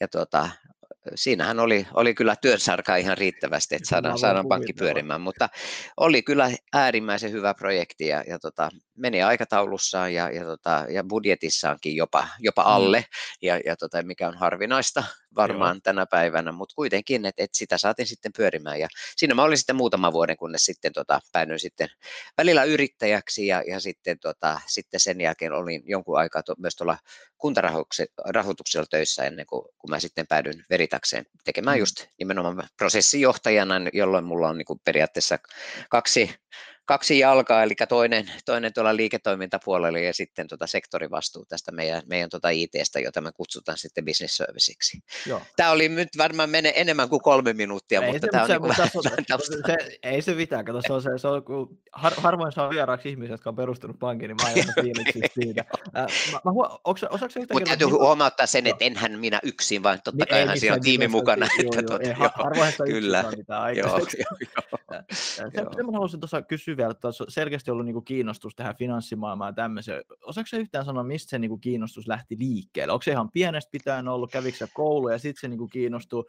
Ja 0.00 0.08
tuota, 0.08 0.48
siinähän 1.14 1.60
oli, 1.60 1.86
oli 1.94 2.14
kyllä 2.14 2.36
työsarkaa 2.42 2.96
ihan 2.96 3.18
riittävästi, 3.18 3.74
että 3.74 3.88
saadaan, 3.88 4.18
saadaan 4.18 4.48
pankki 4.48 4.72
pyörimään, 4.72 5.20
mutta 5.20 5.48
oli 5.96 6.22
kyllä 6.22 6.50
äärimmäisen 6.72 7.32
hyvä 7.32 7.54
projekti 7.54 8.06
ja, 8.06 8.24
ja 8.28 8.38
tota, 8.38 8.68
meni 8.96 9.22
aikataulussaan 9.22 10.14
ja, 10.14 10.30
ja, 10.30 10.44
tota, 10.44 10.86
ja 10.90 11.04
budjetissaankin 11.04 11.96
jopa, 11.96 12.28
jopa 12.38 12.62
mm. 12.62 12.68
alle, 12.68 12.98
mm. 12.98 13.06
ja, 13.42 13.60
ja 13.66 13.76
tota, 13.76 14.02
mikä 14.02 14.28
on 14.28 14.38
harvinaista 14.38 15.04
varmaan 15.36 15.76
Joo. 15.76 15.80
tänä 15.82 16.06
päivänä, 16.06 16.52
mutta 16.52 16.74
kuitenkin, 16.74 17.26
että 17.26 17.44
et 17.44 17.54
sitä 17.54 17.78
saatiin 17.78 18.06
sitten 18.06 18.32
pyörimään. 18.36 18.80
Ja 18.80 18.88
siinä 19.16 19.34
mä 19.34 19.42
olin 19.42 19.58
sitten 19.58 19.76
muutama 19.76 20.12
vuoden, 20.12 20.36
kunnes 20.36 20.64
sitten 20.64 20.92
tota, 20.92 21.20
päädyin 21.32 21.58
sitten 21.58 21.88
välillä 22.38 22.64
yrittäjäksi 22.64 23.46
ja, 23.46 23.62
ja 23.68 23.80
sitten, 23.80 24.18
tota, 24.18 24.60
sitten 24.66 25.00
sen 25.00 25.20
jälkeen 25.20 25.52
olin 25.52 25.82
jonkun 25.84 26.18
aikaa 26.18 26.42
to, 26.42 26.54
myös 26.58 26.76
tuolla 26.76 26.98
kuntarahoituksella 27.38 28.86
töissä 28.90 29.24
ennen 29.24 29.46
kuin 29.46 29.62
kun 29.78 29.90
mä 29.90 30.00
sitten 30.00 30.26
päädyin 30.26 30.64
Veritakseen 30.70 31.26
tekemään 31.44 31.76
mm. 31.76 31.80
just 31.80 32.06
nimenomaan 32.18 32.68
prosessijohtajana, 32.76 33.74
jolloin 33.92 34.24
mulla 34.24 34.48
on 34.48 34.58
niin 34.58 34.66
kuin 34.66 34.80
periaatteessa 34.84 35.38
kaksi 35.90 36.34
kaksi 36.86 37.18
jalkaa, 37.18 37.62
eli 37.62 37.74
toinen, 37.88 38.30
toinen 38.44 38.72
tuolla 38.72 38.96
liiketoimintapuolella 38.96 39.98
ja 39.98 40.14
sitten 40.14 40.48
tuota 40.48 40.66
sektorivastuu 40.66 41.44
tästä 41.44 41.72
meidän, 41.72 42.02
meidän 42.06 42.30
tuota 42.30 42.48
ITstä, 42.48 43.00
jota 43.00 43.20
me 43.20 43.32
kutsutaan 43.32 43.78
sitten 43.78 44.04
business 44.04 44.36
serviceiksi. 44.36 44.98
Joo. 45.26 45.42
Tämä 45.56 45.70
oli 45.70 45.88
nyt 45.88 46.08
varmaan 46.18 46.50
mene 46.50 46.72
enemmän 46.76 47.08
kuin 47.08 47.22
kolme 47.22 47.52
minuuttia, 47.52 48.00
ei 48.00 48.12
mutta 48.12 48.26
se, 48.26 48.30
tämä 48.30 48.42
on, 48.42 48.46
se, 48.46 48.52
niin 48.52 48.60
kuin 48.60 48.68
vähän, 48.68 48.90
se, 49.40 49.56
se, 49.66 49.98
Ei 50.02 50.22
se 50.22 50.34
mitään, 50.34 50.64
kato, 50.64 50.80
se 50.86 50.92
on, 50.92 51.02
se, 51.02 51.10
se 51.16 51.28
on, 51.28 51.44
kun 51.44 51.78
har, 51.92 52.12
harvoin 52.16 52.52
saa 52.52 52.70
vieraaksi 52.70 53.08
ihmisiä, 53.08 53.34
jotka 53.34 53.50
on 53.50 53.56
perustanut 53.56 53.98
pankin, 53.98 54.28
niin 54.28 54.36
mä 54.42 54.62
siitä. 55.34 55.64
Äh, 55.96 56.06
mä, 56.32 56.40
mä, 56.44 56.50
onko, 56.84 57.00
mutta 57.52 57.66
täytyy 57.66 57.86
huomauttaa 57.86 58.46
sen, 58.46 58.66
että 58.66 58.84
enhän 58.84 59.18
minä 59.18 59.40
yksin, 59.42 59.82
vaan 59.82 59.98
totta 60.04 60.24
niin, 60.24 60.46
kai 60.46 60.58
siellä 60.58 60.74
on 60.74 60.80
tiimi 60.82 61.08
mukana. 61.08 61.46
Harvoin 62.34 62.72
sitä 62.72 62.84
kyllä. 62.84 63.24
mitään 63.36 63.76
joo, 63.76 63.98
joo, 65.54 65.86
mä 65.86 65.92
haluaisin 65.92 66.20
tuossa 66.20 66.42
kysyä 66.42 66.75
vielä, 66.76 66.90
että 66.90 67.08
on 67.08 67.14
selkeästi 67.28 67.70
ollut 67.70 67.86
niinku 67.86 68.00
kiinnostus 68.00 68.54
tähän 68.54 68.76
finanssimaailmaan 68.76 69.48
ja 69.48 69.54
tämmöiseen. 69.54 70.02
Osaatko 70.24 70.48
se 70.48 70.56
yhtään 70.56 70.84
sanoa, 70.84 71.04
mistä 71.04 71.30
se 71.30 71.38
niinku 71.38 71.58
kiinnostus 71.58 72.08
lähti 72.08 72.36
liikkeelle? 72.38 72.92
Onko 72.92 73.02
se 73.02 73.10
ihan 73.10 73.30
pienestä 73.30 73.70
pitäen 73.72 74.08
ollut, 74.08 74.32
kävikö 74.32 74.58
se 74.58 74.68
koulu 74.74 75.08
ja 75.08 75.18
sitten 75.18 75.40
se 75.40 75.48
niinku 75.48 75.68
kiinnostui 75.68 76.24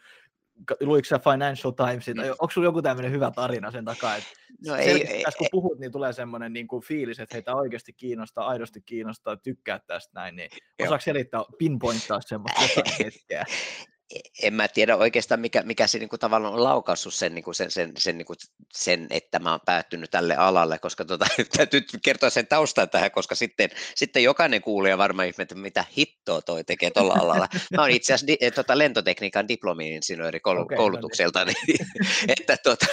luiko 0.82 1.06
sä 1.06 1.20
Financial 1.20 1.72
Timesin, 1.72 2.18
tai 2.18 2.30
onko 2.30 2.50
sulla 2.50 2.68
joku 2.68 2.82
tämmöinen 2.82 3.12
hyvä 3.12 3.32
tarina 3.32 3.72
sen 3.72 3.86
takaa, 3.86 4.16
että 4.16 4.30
no 4.68 4.76
ei, 4.76 5.08
ei, 5.08 5.24
kun 5.38 5.48
puhut, 5.52 5.80
niin 5.80 5.92
tulee 5.92 6.14
semmoinen 6.14 6.54
niin 6.54 6.68
kuin 6.68 6.84
fiilis, 6.84 7.20
että 7.20 7.36
heitä 7.36 7.56
oikeasti 7.56 7.94
kiinnostaa, 7.94 8.48
aidosti 8.48 8.82
kiinnostaa, 8.82 9.38
tykkää 9.38 9.80
tästä 9.80 10.20
näin, 10.20 10.36
niin 10.36 10.50
osaako 10.82 11.02
selittää, 11.02 11.44
pinpointtaa 11.58 12.22
semmoista 12.22 12.82
hetkeä? 13.04 13.46
en 14.44 14.54
mä 14.54 14.68
tiedä 14.68 14.96
oikeastaan, 14.96 15.40
mikä, 15.40 15.62
mikä 15.64 15.88
se 15.88 16.00
niin 16.00 16.10
kuin, 16.10 16.20
tavallaan 16.20 16.54
on 16.54 16.64
laukaissut 16.64 17.14
sen, 17.14 17.36
niin 17.36 17.44
kuin, 17.44 17.56
sen, 17.56 17.72
sen, 17.72 17.92
sen, 17.98 18.18
niin 18.18 18.26
kuin, 18.26 18.38
sen, 18.74 19.08
että 19.10 19.40
mä 19.40 19.52
oon 19.52 19.60
päättynyt 19.66 20.12
tälle 20.12 20.36
alalle, 20.36 20.80
koska 20.80 21.06
tota, 21.06 21.26
täytyy 21.58 21.82
kertoa 22.04 22.30
sen 22.30 22.48
taustan 22.48 22.90
tähän, 22.90 23.12
koska 23.12 23.36
sitten, 23.36 23.70
sitten 23.96 24.24
jokainen 24.24 24.62
kuulija 24.62 24.98
varmaan 24.98 25.28
ihmettä, 25.28 25.56
mitä 25.56 25.86
hittoa 25.98 26.42
toi 26.42 26.64
tekee 26.64 26.92
tuolla 26.92 27.14
alalla. 27.14 27.48
Mä 27.76 27.82
oon 27.82 27.90
itse 27.90 28.14
asiassa 28.14 28.28
di, 28.28 28.52
tota, 28.52 28.78
lentotekniikan 28.78 29.48
diplomi-insinööri 29.48 30.40
okay, 30.44 30.56
no 30.56 30.66
koulutukselta, 30.78 31.46
niin, 31.46 31.56
että, 32.40 32.58
tota, 32.64 32.86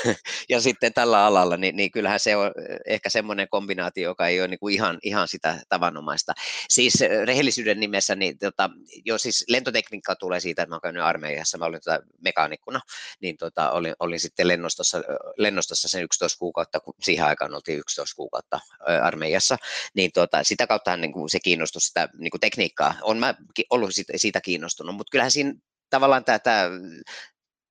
ja 0.48 0.60
sitten 0.60 0.92
tällä 0.92 1.26
alalla, 1.26 1.56
niin, 1.56 1.76
niin 1.76 1.90
kyllähän 1.90 2.20
se 2.20 2.36
on 2.36 2.50
ehkä 2.86 3.10
semmoinen 3.10 3.48
kombinaatio, 3.50 4.10
joka 4.10 4.28
ei 4.28 4.40
ole 4.40 4.48
niin 4.48 4.60
kuin 4.60 4.74
ihan, 4.74 4.98
ihan 5.02 5.28
sitä 5.28 5.60
tavanomaista. 5.68 6.32
Siis 6.68 6.94
rehellisyyden 7.24 7.80
nimessä, 7.80 8.14
niin 8.14 8.38
tota, 8.38 8.70
jo 9.04 9.18
siis 9.18 9.44
lentotekniikka 9.48 10.16
tulee 10.16 10.40
siitä, 10.40 10.62
että 10.62 10.70
mä 10.70 10.74
oon 10.74 10.80
käynyt 10.80 11.03
armeijassa, 11.04 11.58
mä 11.58 11.64
olin 11.64 11.80
tota 11.84 12.00
mekaanikkona, 12.20 12.80
niin 13.20 13.36
tota, 13.36 13.70
olin, 13.70 13.94
olin 14.00 14.20
sitten 14.20 14.48
lennostossa, 14.48 15.02
lennostossa 15.36 15.88
sen 15.88 16.02
11 16.02 16.38
kuukautta, 16.38 16.80
kun 16.80 16.94
siihen 17.02 17.26
aikaan 17.26 17.54
oltiin 17.54 17.78
11 17.78 18.16
kuukautta 18.16 18.60
armeijassa, 19.02 19.56
niin 19.94 20.10
tota, 20.14 20.44
sitä 20.44 20.66
kautta 20.66 20.96
niin 20.96 21.12
kuin 21.12 21.30
se 21.30 21.40
kiinnostus 21.40 21.86
sitä 21.86 22.08
niin 22.18 22.30
kuin 22.30 22.40
tekniikkaa, 22.40 22.94
on 23.02 23.18
mä 23.18 23.34
ollut 23.70 23.90
siitä 24.16 24.40
kiinnostunut, 24.40 24.96
mutta 24.96 25.10
kyllähän 25.10 25.30
siinä 25.30 25.54
tavallaan 25.90 26.24
tämä, 26.24 26.38
tämä 26.38 26.70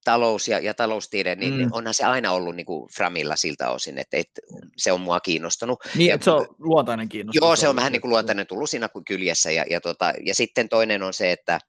talous 0.04 0.48
ja, 0.48 0.60
ja 0.60 0.74
taloustiede, 0.74 1.36
niin, 1.36 1.54
mm. 1.54 1.70
onhan 1.72 1.94
se 1.94 2.04
aina 2.04 2.32
ollut 2.32 2.56
niin 2.56 2.66
kuin 2.66 2.90
Framilla 2.96 3.36
siltä 3.36 3.70
osin, 3.70 3.98
että, 3.98 4.18
että 4.18 4.42
se 4.78 4.92
on 4.92 5.02
mua 5.02 5.20
kiinnostunut. 5.20 5.80
Niin, 5.96 6.08
ja, 6.08 6.16
että 6.16 6.26
se 6.26 6.32
on 6.32 6.48
luontainen 6.60 7.10
kiinnostus. 7.10 7.42
Joo, 7.42 7.56
se 7.56 7.68
on 7.68 7.76
vähän 7.76 7.92
niin 7.92 8.02
kuin 8.02 8.10
luontainen 8.10 8.48
tullut 8.48 8.70
siinä 8.70 8.90
kuin 8.90 9.06
kyljessä. 9.06 9.52
Ja, 9.52 9.66
ja, 9.70 9.82
tota, 9.82 10.14
ja 10.26 10.36
sitten 10.36 10.70
toinen 10.70 11.04
on 11.04 11.14
se, 11.14 11.32
että, 11.32 11.60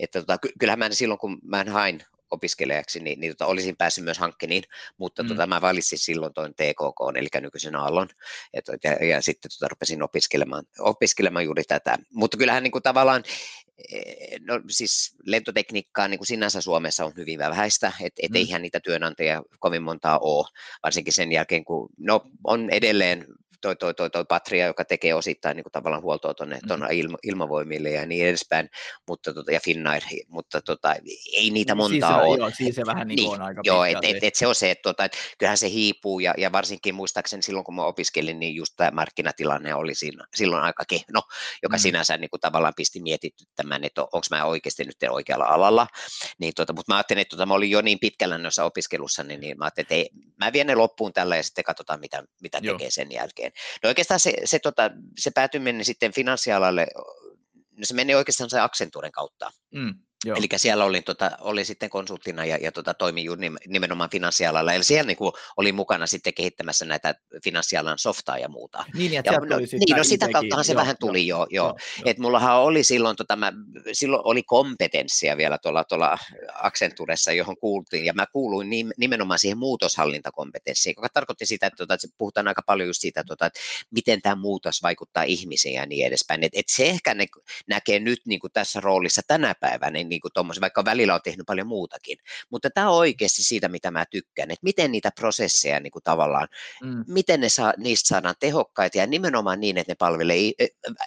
että 0.00 0.20
tota, 0.20 0.38
kyllähän 0.58 0.78
mä 0.78 0.90
silloin, 0.90 1.18
kun 1.18 1.38
mä 1.42 1.64
hain 1.68 2.02
opiskelijaksi, 2.30 3.00
niin, 3.00 3.20
niin 3.20 3.32
tota, 3.32 3.46
olisin 3.46 3.76
päässyt 3.76 4.04
myös 4.04 4.18
hankkeniin, 4.18 4.62
mutta 4.98 5.22
mm. 5.22 5.28
tota, 5.28 5.46
mä 5.46 5.60
valitsin 5.60 5.98
silloin 5.98 6.34
tuon 6.34 6.54
TKK, 6.54 7.16
eli 7.16 7.28
nykyisen 7.40 7.76
Aallon, 7.76 8.08
ja, 8.54 8.60
ja, 8.84 9.06
ja 9.06 9.22
sitten 9.22 9.50
tota, 9.50 9.68
rupesin 9.68 10.02
opiskelemaan, 10.02 10.64
opiskelemaan 10.78 11.44
juuri 11.44 11.62
tätä. 11.64 11.98
Mutta 12.14 12.36
kyllähän 12.36 12.62
niin 12.62 12.72
kuin, 12.72 12.82
tavallaan 12.82 13.24
no 14.40 14.60
siis 14.68 15.14
lentotekniikkaa 15.24 16.08
niin 16.08 16.18
kuin 16.18 16.26
sinänsä 16.26 16.60
Suomessa 16.60 17.04
on 17.04 17.12
hyvin 17.16 17.38
vähäistä, 17.38 17.92
että 18.00 18.20
et 18.22 18.30
mm. 18.30 18.36
eihän 18.36 18.62
niitä 18.62 18.80
työnantajia 18.80 19.42
kovin 19.58 19.82
montaa 19.82 20.18
ole, 20.18 20.46
varsinkin 20.82 21.12
sen 21.12 21.32
jälkeen, 21.32 21.64
kun 21.64 21.88
no, 21.98 22.20
on 22.44 22.70
edelleen 22.70 23.26
toi, 23.60 23.76
toi, 23.76 23.94
toi, 23.94 24.10
toi 24.10 24.24
Patria, 24.28 24.66
joka 24.66 24.84
tekee 24.84 25.14
osittain 25.14 25.56
niin 25.56 25.64
kuin 25.64 25.72
tavallaan 25.72 26.02
huoltoa 26.02 26.34
tuonne 26.34 26.58
mm. 26.62 26.86
ilma, 26.92 27.18
ilmavoimille 27.22 27.90
ja 27.90 28.06
niin 28.06 28.26
edespäin, 28.26 28.70
mutta, 29.08 29.34
tota, 29.34 29.52
ja 29.52 29.60
Finnair, 29.60 30.02
mutta 30.28 30.60
tota, 30.62 30.94
ei 31.32 31.50
niitä 31.50 31.74
niin, 31.74 31.76
montaa 31.76 32.12
siis 32.12 32.28
ole. 32.28 32.38
Joo, 32.38 32.50
siis 32.56 32.74
se 32.74 32.82
vähän 32.86 33.08
niin, 33.08 33.16
niin 33.16 33.28
on 33.28 33.42
aika 33.42 33.60
Joo, 33.64 33.84
että 33.84 34.06
et, 34.06 34.24
et 34.24 34.34
se 34.34 34.46
on 34.46 34.54
se, 34.54 34.70
että 34.70 34.82
tota, 34.82 35.04
et 35.04 35.16
kyllähän 35.38 35.58
se 35.58 35.70
hiipuu 35.70 36.20
ja, 36.20 36.34
ja 36.38 36.52
varsinkin 36.52 36.94
muistaakseni 36.94 37.42
silloin, 37.42 37.64
kun 37.64 37.74
mä 37.74 37.84
opiskelin, 37.84 38.38
niin 38.38 38.54
just 38.54 38.72
tämä 38.76 38.90
markkinatilanne 38.90 39.74
oli 39.74 39.94
siinä, 39.94 40.26
silloin 40.34 40.62
aika 40.62 40.84
kehno, 40.88 41.22
joka 41.62 41.76
mm. 41.76 41.80
sinänsä 41.80 42.16
niin 42.16 42.30
kuin 42.30 42.40
tavallaan 42.40 42.74
pisti 42.76 43.00
mietityttämään, 43.00 43.84
että 43.84 44.02
onko 44.02 44.26
mä 44.30 44.44
oikeasti 44.44 44.84
nyt 44.84 44.96
oikealla 45.10 45.44
alalla. 45.44 45.86
Niin, 46.38 46.52
tota, 46.56 46.72
mutta 46.72 46.92
mä 46.92 46.96
ajattelin, 46.96 47.20
että 47.20 47.36
tota, 47.36 47.46
mä 47.46 47.54
olin 47.54 47.70
jo 47.70 47.80
niin 47.80 47.98
pitkällä 48.00 48.38
noissa 48.38 48.64
opiskelussa, 48.64 49.22
niin, 49.22 49.40
niin 49.40 49.58
mä 49.58 49.64
ajattelin, 49.64 49.84
että 49.84 49.94
ei, 49.94 50.10
mä 50.36 50.52
vien 50.52 50.66
ne 50.66 50.74
loppuun 50.74 51.12
tällä 51.12 51.36
ja 51.36 51.42
sitten 51.42 51.64
katsotaan, 51.64 52.00
mitä, 52.00 52.22
mitä 52.42 52.60
tekee 52.60 52.90
sen 52.90 53.12
jälkeen. 53.12 53.45
No 53.82 53.88
oikeastaan 53.88 54.20
se, 54.20 54.34
se, 54.44 54.58
tota, 54.58 54.90
se 55.18 55.30
päätyminen 55.30 55.84
sitten 55.84 56.12
finanssialalle, 56.12 56.86
no 57.76 57.84
se 57.84 57.94
meni 57.94 58.14
oikeastaan 58.14 58.50
se 58.50 58.60
Accenturen 58.60 59.12
kautta. 59.12 59.52
Mm. 59.74 59.94
Eli 60.24 60.46
siellä 60.56 60.84
olin, 60.84 61.04
tota, 61.04 61.30
olin 61.40 61.66
sitten 61.66 61.90
konsulttina 61.90 62.44
ja, 62.44 62.56
ja 62.56 62.72
tota, 62.72 62.94
juuri 63.24 63.50
nimenomaan 63.68 64.10
finanssialalla. 64.10 64.72
Eli 64.72 64.84
siellä 64.84 65.06
niin 65.06 65.16
kuin, 65.16 65.32
olin 65.56 65.74
mukana 65.74 66.06
sitten 66.06 66.34
kehittämässä 66.34 66.84
näitä 66.84 67.14
finanssialan 67.44 67.98
softaa 67.98 68.38
ja 68.38 68.48
muuta. 68.48 68.84
Niin, 68.94 69.12
ja, 69.12 69.22
ja 69.24 69.32
no, 69.32 69.56
niin 69.58 69.96
no 69.96 70.04
sitä 70.04 70.28
kauttahan 70.32 70.64
se 70.64 70.72
joo, 70.72 70.80
vähän 70.80 70.96
tuli 71.00 71.26
jo. 71.26 71.38
jo, 71.38 71.46
jo. 71.50 71.64
jo. 71.98 72.02
Et 72.04 72.18
mullahan 72.18 72.60
oli 72.60 72.84
silloin, 72.84 73.16
tota, 73.16 73.36
mä, 73.36 73.52
silloin 73.92 74.22
oli 74.24 74.42
kompetenssia 74.42 75.36
vielä 75.36 75.58
tuolla, 75.58 75.84
tuolla 75.84 76.18
Accenturessa, 76.54 77.32
johon 77.32 77.56
kuultiin, 77.60 78.04
ja 78.04 78.12
mä 78.12 78.26
kuuluin 78.32 78.68
nimenomaan 78.96 79.38
siihen 79.38 79.58
muutoshallintakompetenssiin, 79.58 80.94
joka 80.96 81.08
tarkoitti 81.14 81.46
sitä, 81.46 81.66
että, 81.66 81.76
tota, 81.76 81.94
että 81.94 82.08
puhutaan 82.18 82.48
aika 82.48 82.62
paljon 82.66 82.88
just 82.88 83.00
siitä, 83.00 83.24
tota, 83.26 83.46
että 83.46 83.60
miten 83.90 84.22
tämä 84.22 84.34
muutos 84.34 84.82
vaikuttaa 84.82 85.22
ihmisiin 85.22 85.74
ja 85.74 85.86
niin 85.86 86.06
edespäin. 86.06 86.44
Et, 86.44 86.52
et 86.54 86.68
se 86.68 86.86
ehkä 86.86 87.14
ne, 87.14 87.26
näkee 87.68 87.98
nyt 87.98 88.20
niin 88.26 88.40
kuin 88.40 88.52
tässä 88.52 88.80
roolissa 88.80 89.22
tänä 89.26 89.54
päivänä, 89.60 90.05
niin 90.08 90.20
kuin 90.20 90.60
vaikka 90.60 90.84
välillä 90.84 91.14
on 91.14 91.20
tehnyt 91.24 91.46
paljon 91.46 91.66
muutakin. 91.66 92.18
Mutta 92.50 92.70
tämä 92.70 92.90
on 92.90 92.96
oikeasti 92.96 93.42
siitä, 93.42 93.68
mitä 93.68 93.90
mä 93.90 94.04
tykkään, 94.10 94.50
että 94.50 94.64
miten 94.64 94.92
niitä 94.92 95.10
prosesseja 95.16 95.80
niin 95.80 95.90
kuin 95.90 96.02
tavallaan, 96.02 96.48
mm. 96.82 97.04
miten 97.08 97.40
ne 97.40 97.48
saa, 97.48 97.72
niistä 97.76 98.08
saadaan 98.08 98.34
tehokkaita 98.40 98.98
ja 98.98 99.06
nimenomaan 99.06 99.60
niin, 99.60 99.78
että 99.78 99.90
ne 99.90 99.96
palvelee 99.98 100.52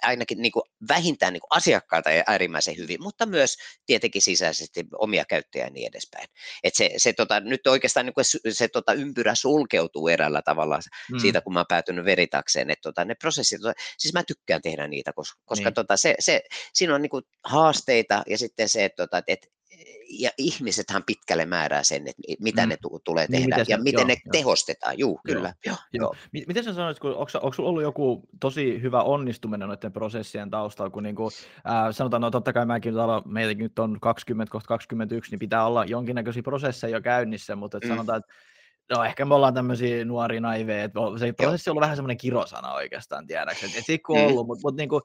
ainakin 0.01 0.41
niin 0.41 0.51
kuin 0.51 0.63
vähintään 0.89 1.33
niin 1.33 1.41
kuin 1.41 1.57
asiakkaita 1.57 2.11
ja 2.11 2.23
äärimmäisen 2.27 2.77
hyvin, 2.77 3.03
mutta 3.03 3.25
myös 3.25 3.57
tietenkin 3.85 4.21
sisäisesti 4.21 4.85
omia 4.97 5.25
käyttäjiä 5.25 5.65
ja 5.65 5.69
niin 5.71 5.87
edespäin. 5.87 6.27
Et 6.63 6.75
se, 6.75 6.91
se 6.97 7.13
tota, 7.13 7.39
nyt 7.39 7.67
oikeastaan 7.67 8.05
niin 8.05 8.13
kuin 8.13 8.25
se, 8.25 8.39
se 8.51 8.67
tota, 8.67 8.93
ympyrä 8.93 9.35
sulkeutuu 9.35 10.07
eräällä 10.07 10.41
tavalla 10.41 10.79
mm. 11.11 11.19
siitä, 11.19 11.41
kun 11.41 11.53
mä 11.53 11.59
oon 11.59 11.65
päätynyt 11.69 12.05
veritakseen, 12.05 12.69
että 12.69 12.81
tota, 12.81 13.05
ne 13.05 13.15
prosessit, 13.15 13.61
tota, 13.61 13.73
siis 13.97 14.13
mä 14.13 14.23
tykkään 14.23 14.61
tehdä 14.61 14.87
niitä, 14.87 15.13
koska, 15.13 15.41
koska 15.45 15.69
niin. 15.69 15.73
tota, 15.73 15.97
se, 15.97 16.15
se, 16.19 16.41
siinä 16.73 16.95
on 16.95 17.01
niin 17.01 17.09
kuin 17.09 17.23
haasteita 17.43 18.23
ja 18.27 18.37
sitten 18.37 18.69
se, 18.69 18.85
että, 18.89 19.08
tota, 19.08 19.24
että 19.27 19.48
ja 20.10 20.29
ihmisethän 20.38 21.03
pitkälle 21.03 21.46
määrää 21.46 21.84
sen, 21.84 22.08
että 22.08 22.22
mitä 22.39 22.65
mm. 22.65 22.69
ne 22.69 22.77
t- 22.77 23.03
tulee 23.03 23.25
niin, 23.29 23.41
tehdä 23.41 23.55
niin, 23.55 23.65
ja 23.69 23.77
se, 23.77 23.84
miten 23.84 24.00
joo, 24.00 24.08
ne 24.08 24.13
joo. 24.13 24.31
tehostetaan. 24.31 25.00
Juu, 25.00 25.19
kyllä. 25.25 25.53
Joo, 25.65 25.75
joo. 25.93 26.13
joo. 26.34 26.46
Miten 26.48 26.63
sä 26.63 26.74
sanoit, 26.74 27.00
kun, 27.00 27.10
onko, 27.10 27.31
onko 27.34 27.53
sulla 27.53 27.69
ollut 27.69 27.84
joku 27.84 28.22
tosi 28.39 28.81
hyvä 28.81 29.01
onnistuminen 29.01 29.67
noiden 29.67 29.93
prosessien 29.93 30.50
taustalla, 30.50 30.89
kun 30.89 31.03
niin 31.03 31.15
kuin, 31.15 31.31
äh, 31.69 31.91
sanotaan, 31.91 32.22
no 32.22 32.31
totta 32.31 32.53
kai 32.53 32.65
mäkin 32.65 32.93
meitäkin 33.25 33.63
nyt 33.63 33.79
on 33.79 34.00
20, 34.01 34.51
kohta 34.51 34.67
21, 34.67 35.31
niin 35.31 35.39
pitää 35.39 35.65
olla 35.65 35.86
jonkinnäköisiä 35.86 36.43
prosesseja 36.43 36.98
jo 36.98 37.01
käynnissä, 37.01 37.55
mutta 37.55 37.77
että 37.77 37.88
mm. 37.88 37.91
sanotaan, 37.91 38.19
että 38.19 38.34
No 38.89 39.03
ehkä 39.03 39.25
me 39.25 39.36
ollaan 39.36 39.53
tämmöisiä 39.53 40.05
nuoria 40.05 40.41
naiveja, 40.41 40.84
että 40.84 41.00
se 41.19 41.34
prosessi 41.34 41.69
on 41.69 41.72
ollut 41.72 41.81
vähän 41.81 41.96
semmoinen 41.96 42.17
kirosana 42.17 42.74
oikeastaan, 42.74 43.27
tiedäkseni. 43.27 43.72
Että 43.77 43.93
et 43.93 44.01
mm. 44.10 44.25
ollut, 44.25 44.48
mutta, 44.48 44.62
mutta 44.63 44.77
niin 44.77 44.89
kuin, 44.89 45.01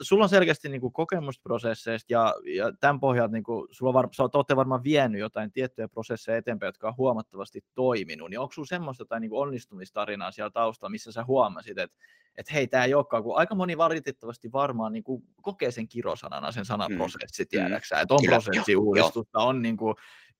sulla 0.00 0.24
on 0.24 0.28
selkeästi 0.28 0.68
niin 0.68 0.80
kuin 0.80 0.92
kokemusprosesseista 0.92 2.12
ja, 2.12 2.34
ja 2.56 2.72
tämän 2.80 3.00
pohjalta 3.00 3.32
niin 3.32 3.42
kuin, 3.42 3.68
sulla 3.70 3.92
var, 3.92 4.08
sä 4.12 4.22
olette 4.22 4.56
varmaan 4.56 4.84
vienyt 4.84 5.20
jotain 5.20 5.52
tiettyjä 5.52 5.88
prosesseja 5.88 6.38
eteenpäin, 6.38 6.68
jotka 6.68 6.88
on 6.88 6.96
huomattavasti 6.96 7.64
toiminut, 7.74 8.30
niin 8.30 8.40
onko 8.40 8.52
sulla 8.52 8.66
semmoista 8.66 9.04
tai 9.04 9.20
niin 9.20 9.30
kuin 9.30 9.42
onnistumistarinaa 9.42 10.30
siellä 10.30 10.50
taustalla, 10.50 10.90
missä 10.90 11.12
sä 11.12 11.24
huomasit, 11.24 11.78
että 11.78 11.96
että 12.38 12.52
hei, 12.52 12.66
tämä 12.66 12.84
ei 12.84 12.94
olekaan, 12.94 13.22
kun 13.22 13.38
aika 13.38 13.54
moni 13.54 13.78
valitettavasti 13.78 14.52
varmaan 14.52 14.92
niin 14.92 15.04
kuin 15.04 15.22
kokee 15.42 15.70
sen 15.70 15.88
kirosanana, 15.88 16.52
sen 16.52 16.64
sanan 16.64 16.90
mm. 16.90 16.96
prosessi, 16.96 17.46
tiedäksä, 17.46 18.00
että 18.00 18.14
on 18.14 18.20
prosessiuudistusta, 18.26 19.38
on 19.38 19.62
niin 19.62 19.76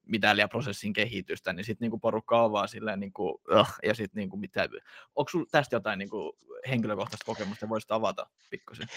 kuin, 0.02 0.10
mitä 0.10 0.36
liian 0.36 0.48
prosessin 0.48 0.92
kehitystä, 0.92 1.52
niin 1.52 1.64
sitten 1.64 1.84
niinku 1.84 1.98
porukka 1.98 2.44
on 2.44 2.52
vaan 2.52 2.68
silleen, 2.68 3.00
niinku, 3.00 3.28
uh, 3.30 3.68
ja 3.82 3.94
sitten 3.94 4.20
niinku, 4.20 4.36
mitä, 4.36 4.68
onko 5.16 5.30
sinulla 5.30 5.48
tästä 5.52 5.76
jotain 5.76 5.98
niinku, 5.98 6.38
henkilökohtaista 6.68 7.24
kokemusta, 7.26 7.68
voisit 7.68 7.90
avata 7.90 8.26
pikkusen? 8.50 8.88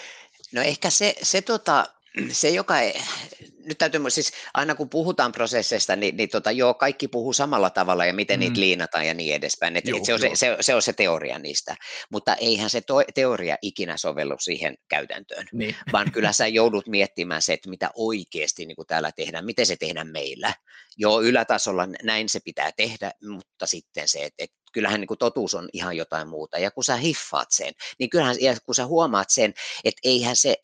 No 0.54 0.60
ehkä 0.62 0.90
se, 0.90 1.14
se, 1.22 1.42
tota, 1.42 1.86
se 2.32 2.50
joka, 2.50 2.74
nyt 3.64 3.78
täytyy, 3.78 4.00
siis 4.08 4.32
aina 4.54 4.74
kun 4.74 4.88
puhutaan 4.88 5.32
prosesseista, 5.32 5.96
niin, 5.96 6.16
niin 6.16 6.28
tota, 6.28 6.50
joo, 6.50 6.74
kaikki 6.74 7.08
puhuu 7.08 7.32
samalla 7.32 7.70
tavalla 7.70 8.06
ja 8.06 8.14
miten 8.14 8.36
mm. 8.36 8.40
niitä 8.40 8.60
liinataan 8.60 9.06
ja 9.06 9.14
niin 9.14 9.34
edespäin. 9.34 9.76
Et, 9.76 9.88
joo, 9.88 9.98
et 9.98 10.04
se, 10.04 10.14
on 10.14 10.20
se, 10.20 10.30
se, 10.34 10.56
se 10.60 10.74
on 10.74 10.82
se 10.82 10.92
teoria 10.92 11.38
niistä, 11.38 11.76
mutta 12.10 12.34
eihän 12.34 12.70
se 12.70 12.80
to, 12.80 12.94
teoria 13.14 13.56
ikinä 13.62 13.96
sovellu 13.96 14.36
siihen 14.38 14.74
käytäntöön, 14.88 15.46
niin. 15.52 15.76
vaan 15.92 16.12
kyllä 16.12 16.32
sä 16.32 16.46
joudut 16.46 16.86
miettimään 16.86 17.42
se, 17.42 17.52
että 17.52 17.70
mitä 17.70 17.90
oikeasti 17.94 18.66
niin 18.66 18.76
kuin 18.76 18.86
täällä 18.86 19.12
tehdään, 19.12 19.44
miten 19.44 19.66
se 19.66 19.76
tehdään 19.76 20.08
meillä. 20.08 20.54
Joo, 20.96 21.22
ylätasolla 21.22 21.88
näin 22.02 22.28
se 22.28 22.40
pitää 22.44 22.70
tehdä, 22.76 23.12
mutta 23.28 23.66
sitten 23.66 24.08
se, 24.08 24.18
että, 24.24 24.44
että 24.44 24.56
kyllähän 24.72 25.00
niin 25.00 25.08
kuin 25.08 25.18
totuus 25.18 25.54
on 25.54 25.68
ihan 25.72 25.96
jotain 25.96 26.28
muuta. 26.28 26.58
Ja 26.58 26.70
kun 26.70 26.84
sä 26.84 26.96
hiffaat 26.96 27.48
sen, 27.50 27.72
niin 27.98 28.10
kyllähän, 28.10 28.36
ja 28.40 28.56
kun 28.66 28.74
sä 28.74 28.86
huomaat 28.86 29.30
sen, 29.30 29.54
että 29.84 30.00
eihän 30.04 30.36
se, 30.36 30.56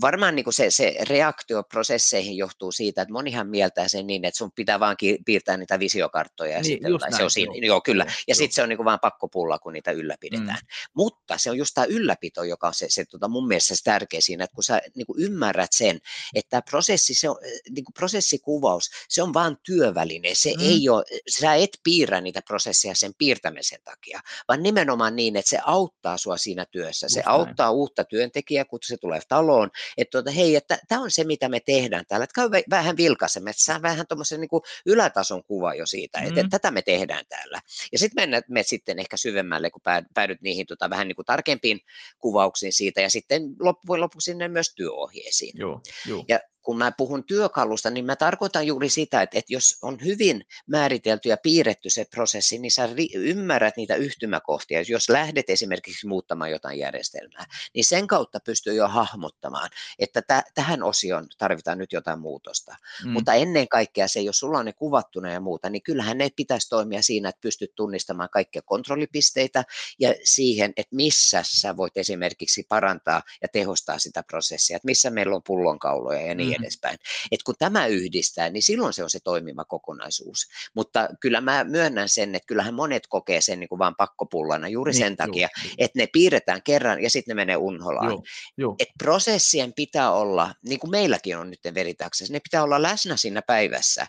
varmaan 0.00 0.36
niin 0.36 0.44
kuin 0.44 0.54
se, 0.54 0.70
se 0.70 0.96
reaktio 1.08 1.62
prosesseihin 1.62 2.36
johtuu 2.36 2.72
siitä, 2.72 3.02
että 3.02 3.12
monihan 3.12 3.48
mieltää 3.48 3.88
sen 3.88 4.06
niin, 4.06 4.24
että 4.24 4.38
sun 4.38 4.52
pitää 4.54 4.80
vaan 4.80 4.96
piirtää 5.24 5.56
niitä 5.56 5.78
visiokarttoja 5.78 6.52
ja 6.52 6.56
niin, 6.56 6.64
sitten 6.64 6.92
näin, 6.92 7.16
se 7.16 7.24
on 7.24 7.30
siinä, 7.30 7.54
joo, 7.54 7.64
joo 7.64 7.80
kyllä, 7.80 8.06
ja 8.28 8.34
sitten 8.34 8.54
se 8.54 8.62
on 8.62 8.68
niin 8.68 8.76
kuin 8.76 8.84
vaan 8.84 9.00
pakko 9.00 9.28
pulla, 9.28 9.58
kun 9.58 9.72
niitä 9.72 9.90
ylläpidetään. 9.90 10.58
Mm. 10.62 10.90
Mutta 10.94 11.38
se 11.38 11.50
on 11.50 11.58
just 11.58 11.74
tämä 11.74 11.84
ylläpito, 11.84 12.44
joka 12.44 12.66
on 12.66 12.74
se, 12.74 12.86
se 12.88 13.04
tota 13.04 13.28
mun 13.28 13.48
mielestä 13.48 13.76
se 13.76 13.84
tärkeä 13.84 14.20
siinä, 14.20 14.44
että 14.44 14.54
kun 14.54 14.64
sä 14.64 14.80
niin 14.94 15.06
kuin 15.06 15.22
ymmärrät 15.22 15.72
sen, 15.72 15.98
että 16.34 16.50
tämä 16.50 16.62
prosessi, 16.70 17.14
se 17.14 17.28
on, 17.28 17.36
niin 17.70 17.84
kuin 17.84 17.94
prosessikuvaus, 17.94 18.90
se 19.08 19.22
on 19.22 19.34
vaan 19.34 19.56
työväline, 19.62 20.34
se 20.34 20.52
mm. 20.56 20.60
ei 20.60 20.88
ole, 20.88 21.04
sä 21.40 21.54
et 21.54 21.70
piirrä 21.84 22.20
niitä 22.20 22.42
prosesseja 22.46 22.94
sen 22.94 23.12
piirtämisen 23.18 23.80
takia, 23.84 24.20
vaan 24.48 24.62
nimenomaan 24.62 25.16
niin, 25.16 25.36
että 25.36 25.50
se 25.50 25.58
auttaa 25.64 26.16
sua 26.16 26.36
siinä 26.36 26.66
työssä, 26.70 27.08
se 27.08 27.20
just 27.20 27.28
auttaa 27.28 27.66
näin. 27.66 27.76
uutta 27.76 28.04
työntekijää, 28.04 28.64
kun 28.64 28.78
se 28.82 28.96
tulee 28.96 29.20
taloon, 29.28 29.70
että 29.96 30.10
tuota, 30.10 30.30
hei, 30.30 30.56
että 30.56 30.78
tämä 30.88 31.02
on 31.02 31.10
se, 31.10 31.24
mitä 31.24 31.48
me 31.48 31.60
tehdään 31.60 32.04
täällä, 32.08 32.24
että 32.24 32.34
käy 32.34 32.48
vähän 32.70 32.96
vilkaisemme, 32.96 33.50
että 33.50 33.62
saa 33.62 33.82
vähän 33.82 34.06
tuommoisen 34.06 34.40
niin 34.40 34.50
ylätason 34.86 35.44
kuva 35.44 35.74
jo 35.74 35.86
siitä, 35.86 36.18
että, 36.18 36.32
mm. 36.32 36.38
että 36.38 36.58
tätä 36.58 36.70
me 36.70 36.82
tehdään 36.82 37.24
täällä. 37.28 37.60
Ja 37.92 37.98
sitten 37.98 38.22
mennään 38.22 38.42
me 38.48 38.62
sitten 38.62 38.98
ehkä 38.98 39.16
syvemmälle, 39.16 39.70
kun 39.70 39.82
päädyt 40.14 40.42
niihin 40.42 40.66
tota, 40.66 40.90
vähän 40.90 41.08
niin 41.08 41.16
kuin 41.16 41.26
tarkempiin 41.26 41.80
kuvauksiin 42.18 42.72
siitä, 42.72 43.00
ja 43.00 43.10
sitten 43.10 43.42
loppujen 43.60 44.00
lopuksi 44.00 44.24
sinne 44.24 44.48
myös 44.48 44.74
työohjeisiin. 44.74 45.58
Joo, 45.58 45.80
joo. 46.06 46.24
Ja 46.28 46.40
kun 46.62 46.78
mä 46.78 46.92
puhun 46.92 47.24
työkalusta, 47.24 47.90
niin 47.90 48.04
mä 48.04 48.16
tarkoitan 48.16 48.66
juuri 48.66 48.88
sitä, 48.88 49.22
että, 49.22 49.38
että 49.38 49.52
jos 49.52 49.78
on 49.82 49.98
hyvin 50.04 50.44
määritelty 50.66 51.28
ja 51.28 51.36
piirretty 51.36 51.90
se 51.90 52.04
prosessi, 52.04 52.58
niin 52.58 52.70
sä 52.70 52.88
ymmärrät 53.14 53.76
niitä 53.76 53.94
yhtymäkohtia. 53.94 54.82
Jos 54.88 55.08
lähdet 55.08 55.50
esimerkiksi 55.50 56.06
muuttamaan 56.06 56.50
jotain 56.50 56.78
järjestelmää, 56.78 57.44
niin 57.74 57.84
sen 57.84 58.06
kautta 58.06 58.40
pystyy 58.40 58.74
jo 58.74 58.88
hahmottamaan, 58.88 59.70
että 59.98 60.22
t- 60.22 60.54
tähän 60.54 60.82
osioon 60.82 61.26
tarvitaan 61.38 61.78
nyt 61.78 61.92
jotain 61.92 62.18
muutosta. 62.18 62.76
Mm. 63.04 63.10
Mutta 63.10 63.34
ennen 63.34 63.68
kaikkea 63.68 64.08
se, 64.08 64.20
jos 64.20 64.38
sulla 64.38 64.58
on 64.58 64.64
ne 64.64 64.72
kuvattuna 64.72 65.32
ja 65.32 65.40
muuta, 65.40 65.70
niin 65.70 65.82
kyllähän 65.82 66.18
ne 66.18 66.28
pitäisi 66.36 66.68
toimia 66.68 67.02
siinä, 67.02 67.28
että 67.28 67.40
pystyt 67.40 67.74
tunnistamaan 67.74 68.28
kaikkia 68.32 68.62
kontrollipisteitä 68.62 69.64
ja 69.98 70.14
siihen, 70.24 70.72
että 70.76 70.96
missä 70.96 71.42
sä 71.46 71.76
voit 71.76 71.96
esimerkiksi 71.96 72.66
parantaa 72.68 73.22
ja 73.42 73.48
tehostaa 73.48 73.98
sitä 73.98 74.22
prosessia, 74.22 74.76
että 74.76 74.86
missä 74.86 75.10
meillä 75.10 75.36
on 75.36 75.42
pullonkauloja 75.46 76.20
ja 76.20 76.34
niin 76.34 76.49
niin 76.50 76.62
edespäin. 76.62 76.98
Et 77.32 77.42
kun 77.42 77.54
tämä 77.58 77.86
yhdistää, 77.86 78.50
niin 78.50 78.62
silloin 78.62 78.92
se 78.92 79.02
on 79.02 79.10
se 79.10 79.18
toimiva 79.24 79.64
kokonaisuus. 79.64 80.46
Mutta 80.74 81.08
kyllä 81.20 81.40
mä 81.40 81.64
myönnän 81.64 82.08
sen, 82.08 82.34
että 82.34 82.46
kyllähän 82.46 82.74
monet 82.74 83.02
kokee 83.08 83.40
sen 83.40 83.60
niin 83.60 83.68
kuin 83.68 83.78
vaan 83.78 83.94
pakkopullana 83.96 84.68
juuri 84.68 84.92
niin, 84.92 84.98
sen 84.98 85.16
takia, 85.16 85.48
joo, 85.64 85.74
että 85.78 85.98
ne 85.98 86.06
piirretään 86.12 86.62
kerran 86.62 87.02
ja 87.02 87.10
sitten 87.10 87.36
ne 87.36 87.40
menee 87.40 87.56
unholaan. 87.56 88.10
Joo, 88.10 88.22
joo. 88.56 88.76
Et 88.78 88.88
prosessien 88.98 89.72
pitää 89.76 90.12
olla, 90.12 90.54
niin 90.64 90.80
kuin 90.80 90.90
meilläkin 90.90 91.38
on 91.38 91.50
nyt 91.50 91.74
veritaksessa, 91.74 92.32
ne 92.32 92.40
pitää 92.40 92.62
olla 92.62 92.82
läsnä 92.82 93.16
siinä 93.16 93.42
päivässä. 93.46 94.06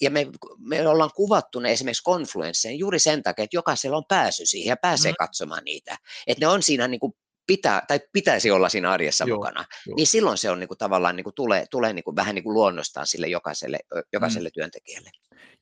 Ja 0.00 0.10
me, 0.10 0.26
me 0.58 0.88
ollaan 0.88 1.10
kuvattu 1.14 1.60
ne 1.60 1.72
esimerkiksi 1.72 2.02
konfluensseen 2.02 2.78
juuri 2.78 2.98
sen 2.98 3.22
takia, 3.22 3.44
että 3.44 3.56
jokaisella 3.56 3.96
on 3.96 4.04
pääsy 4.08 4.46
siihen 4.46 4.68
ja 4.68 4.76
pääsee 4.76 5.12
mm. 5.12 5.16
katsomaan 5.18 5.64
niitä. 5.64 5.96
Että 6.26 6.46
ne 6.46 6.48
on 6.48 6.62
siinä 6.62 6.88
niin 6.88 7.00
kuin 7.00 7.12
pitää, 7.56 7.82
tai 7.88 8.00
pitäisi 8.12 8.50
olla 8.50 8.68
siinä 8.68 8.90
arjessa 8.90 9.24
Joo, 9.24 9.36
mukana, 9.36 9.64
jo. 9.86 9.94
niin 9.96 10.06
silloin 10.06 10.38
se 10.38 10.50
on 10.50 10.60
niin 10.60 10.68
kuin, 10.68 10.78
tavallaan 10.78 11.16
niin 11.16 11.24
kuin, 11.24 11.34
tulee, 11.34 11.66
tulee 11.70 11.92
niin 11.92 12.04
kuin, 12.04 12.16
vähän 12.16 12.34
niin 12.34 12.42
kuin 12.42 12.54
luonnostaan 12.54 13.06
sille 13.06 13.26
jokaiselle, 13.26 13.78
jokaiselle 14.12 14.48
mm. 14.48 14.52
työntekijälle. 14.54 15.10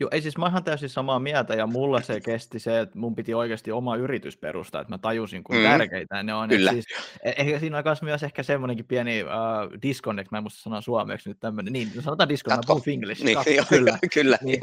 Joo, 0.00 0.10
ei 0.12 0.22
siis 0.22 0.38
mä 0.38 0.46
ihan 0.46 0.64
täysin 0.64 0.88
samaa 0.88 1.18
mieltä, 1.18 1.54
ja 1.54 1.66
mulla 1.66 2.00
se 2.00 2.20
kesti 2.20 2.58
se, 2.58 2.80
että 2.80 2.98
mun 2.98 3.14
piti 3.14 3.34
oikeasti 3.34 3.72
oma 3.72 3.96
yritys 3.96 4.36
perustaa, 4.36 4.80
että 4.80 4.94
mä 4.94 4.98
tajusin, 4.98 5.44
kuinka 5.44 5.68
mm. 5.68 5.78
tärkeitä 5.78 6.22
ne 6.22 6.34
on. 6.34 6.48
Kyllä. 6.48 6.72
Siis, 6.72 6.86
e, 7.22 7.32
ehkä 7.36 7.58
siinä 7.58 7.78
on 7.78 7.84
myös 8.02 8.22
ehkä 8.22 8.42
semmoinenkin 8.42 8.84
pieni 8.84 9.22
uh, 9.22 9.82
disconnect, 9.82 10.30
mä 10.30 10.38
en 10.38 10.44
muista 10.44 10.62
sanoa 10.62 10.80
suomeksi 10.80 11.28
nyt 11.28 11.40
tämmöinen, 11.40 11.72
niin 11.72 11.92
sanotaan 12.00 12.28
disconnect, 12.28 12.66
mä 12.66 12.66
puhun 12.66 12.82
finglish. 12.82 13.24
Niin, 13.24 13.36
Katko, 13.36 13.50
joo, 13.50 13.64
kyllä, 13.68 13.98
kyllä. 14.14 14.38
Niin, 14.42 14.60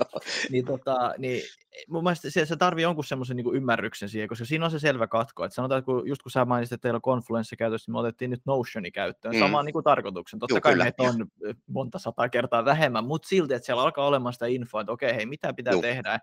niin, 0.51 0.65
tota, 0.65 1.13
niin, 1.17 1.41
mun 1.87 2.03
mielestä 2.03 2.29
se, 2.29 2.45
se 2.45 2.55
tarvii 2.55 2.83
jonkun 2.83 3.03
semmoisen 3.03 3.37
niin 3.37 3.55
ymmärryksen 3.55 4.09
siihen, 4.09 4.29
koska 4.29 4.45
siinä 4.45 4.65
on 4.65 4.71
se 4.71 4.79
selvä 4.79 5.07
katko, 5.07 5.45
että 5.45 5.55
sanotaan, 5.55 5.79
että 5.79 5.85
kun, 5.85 6.07
just 6.07 6.21
kun 6.21 6.31
sä 6.31 6.45
mainitsit, 6.45 6.73
että 6.73 6.81
teillä 6.81 6.97
on 6.97 7.01
Confluence 7.01 7.55
käytössä, 7.55 7.89
niin 7.89 7.93
me 7.93 7.99
otettiin 7.99 8.31
nyt 8.31 8.41
Notioni 8.45 8.91
käyttöön, 8.91 9.35
mm. 9.35 9.39
samaan 9.39 9.65
niin 9.65 9.73
kuin 9.73 9.83
tarkoituksen. 9.83 10.39
Totta 10.39 10.55
Juh, 10.55 10.61
kai 10.61 10.73
kyllä, 10.73 10.83
meitä 10.83 11.03
on 11.03 11.27
monta 11.67 11.99
sataa 11.99 12.29
kertaa 12.29 12.65
vähemmän, 12.65 13.05
mutta 13.05 13.27
silti, 13.27 13.53
että 13.53 13.65
siellä 13.65 13.83
alkaa 13.83 14.07
olemaan 14.07 14.33
sitä 14.33 14.45
infoa, 14.45 14.81
että 14.81 14.91
okei, 14.91 15.06
hei, 15.15 15.25
mitä 15.25 15.53
pitää 15.53 15.73
Juh. 15.73 15.81
tehdä, 15.81 16.19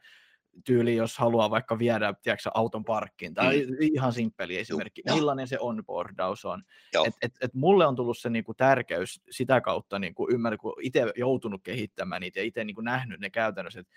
tyyli, 0.65 0.97
jos 0.97 1.19
haluaa 1.19 1.51
vaikka 1.51 1.79
viedä 1.79 2.15
tiedätkö, 2.23 2.51
auton 2.55 2.85
parkkiin, 2.85 3.35
tai 3.35 3.67
mm. 3.67 3.77
ihan 3.81 4.13
simppeli 4.13 4.59
esimerkki, 4.59 5.03
Juh, 5.07 5.17
millainen 5.17 5.49
se 5.49 5.59
onboardaus 5.61 6.45
on. 6.45 6.63
Et, 7.07 7.15
et, 7.23 7.33
et 7.41 7.55
mulle 7.55 7.87
on 7.87 7.97
tullut 7.97 8.19
se 8.19 8.31
niinku 8.31 8.55
tärkeys 8.55 9.21
sitä 9.31 9.61
kautta 9.61 9.99
niinku 9.99 10.29
ymmärrä, 10.31 10.57
kun 10.57 10.75
itse 10.81 11.13
joutunut 11.17 11.63
kehittämään 11.65 12.21
niitä 12.21 12.41
ja 12.41 12.45
itse 12.45 12.65
niinku 12.65 12.81
nähnyt 12.81 13.21
ne 13.21 13.31
käytännössä, 13.31 13.81
että 13.81 13.93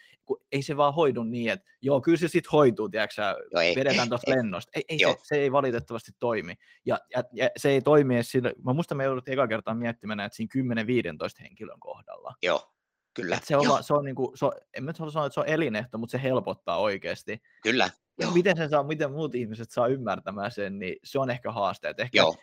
ei 0.51 0.61
se 0.61 0.77
vaan 0.77 0.93
hoidu 0.93 1.23
niin, 1.23 1.51
että 1.51 1.69
joo, 1.81 2.01
kyllä 2.01 2.17
se 2.17 2.27
sitten 2.27 2.51
hoituu, 2.51 2.89
tiedätkö, 2.89 3.21
joo, 3.51 3.61
ei, 3.61 3.75
vedetään 3.75 4.09
tuosta 4.09 4.31
lennosta. 4.31 4.71
Ei, 4.75 4.83
ei 4.89 4.99
se, 4.99 5.15
se, 5.23 5.35
ei 5.35 5.51
valitettavasti 5.51 6.11
toimi. 6.19 6.53
Ja, 6.85 6.99
ja, 7.15 7.23
ja 7.33 7.49
se 7.57 7.69
ei 7.69 7.81
toimi 7.81 8.15
edes 8.15 8.31
sillä, 8.31 8.53
mä 8.65 8.73
muistan, 8.73 8.97
me 8.97 9.03
jouduttiin 9.03 9.33
eka 9.33 9.47
kertaa 9.47 9.73
miettimään 9.73 10.19
että 10.19 10.35
siinä 10.35 10.81
10-15 10.83 11.41
henkilön 11.41 11.79
kohdalla. 11.79 12.35
Joo. 12.43 12.76
Kyllä. 13.17 13.39
se 13.43 13.57
on, 13.57 13.83
se 13.83 13.93
on, 13.93 14.05
niin 14.05 14.15
kuin, 14.15 14.37
se 14.37 14.45
on, 14.45 14.51
en 14.73 14.83
mä 14.83 14.93
sanoa, 14.93 15.25
että 15.25 15.33
se 15.33 15.39
on 15.39 15.47
elinehto, 15.47 15.97
mutta 15.97 16.11
se 16.11 16.23
helpottaa 16.23 16.77
oikeasti. 16.77 17.41
Kyllä. 17.63 17.89
Ja 18.21 18.31
miten, 18.31 18.57
sen 18.57 18.69
saa, 18.69 18.83
miten 18.83 19.11
muut 19.11 19.35
ihmiset 19.35 19.71
saa 19.71 19.87
ymmärtämään 19.87 20.51
sen, 20.51 20.79
niin 20.79 20.95
se 21.03 21.19
on 21.19 21.29
ehkä 21.29 21.51
haaste. 21.51 21.89
Että 21.89 22.03
ehkä 22.03 22.17
Joo. 22.17 22.35